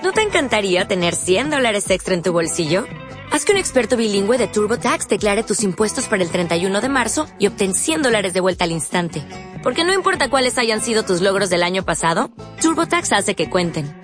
¿No 0.03 0.13
te 0.13 0.23
encantaría 0.23 0.87
tener 0.87 1.15
100 1.15 1.51
dólares 1.51 1.91
extra 1.91 2.15
en 2.15 2.23
tu 2.23 2.33
bolsillo? 2.33 2.87
Haz 3.33 3.45
que 3.45 3.53
un 3.53 3.59
experto 3.59 3.99
bilingüe 3.99 4.39
de 4.39 4.47
TurboTax 4.47 5.09
declare 5.09 5.43
tus 5.43 5.63
impuestos 5.63 6.09
para 6.09 6.23
el 6.23 6.31
31 6.31 6.81
de 6.81 6.89
marzo 6.89 7.27
y 7.39 7.49
obtén 7.49 7.75
100 7.75 8.01
dólares 8.01 8.33
de 8.33 8.41
vuelta 8.41 8.65
al 8.65 8.73
instante. 8.73 9.23
Porque 9.63 9.85
no 9.85 9.93
importa 9.93 10.31
cuáles 10.31 10.57
hayan 10.57 10.81
sido 10.81 11.03
tus 11.03 11.21
logros 11.21 11.51
del 11.51 11.63
año 11.63 11.85
pasado, 11.85 12.31
TurboTax 12.63 13.13
hace 13.13 13.35
que 13.35 13.51
cuenten 13.51 14.04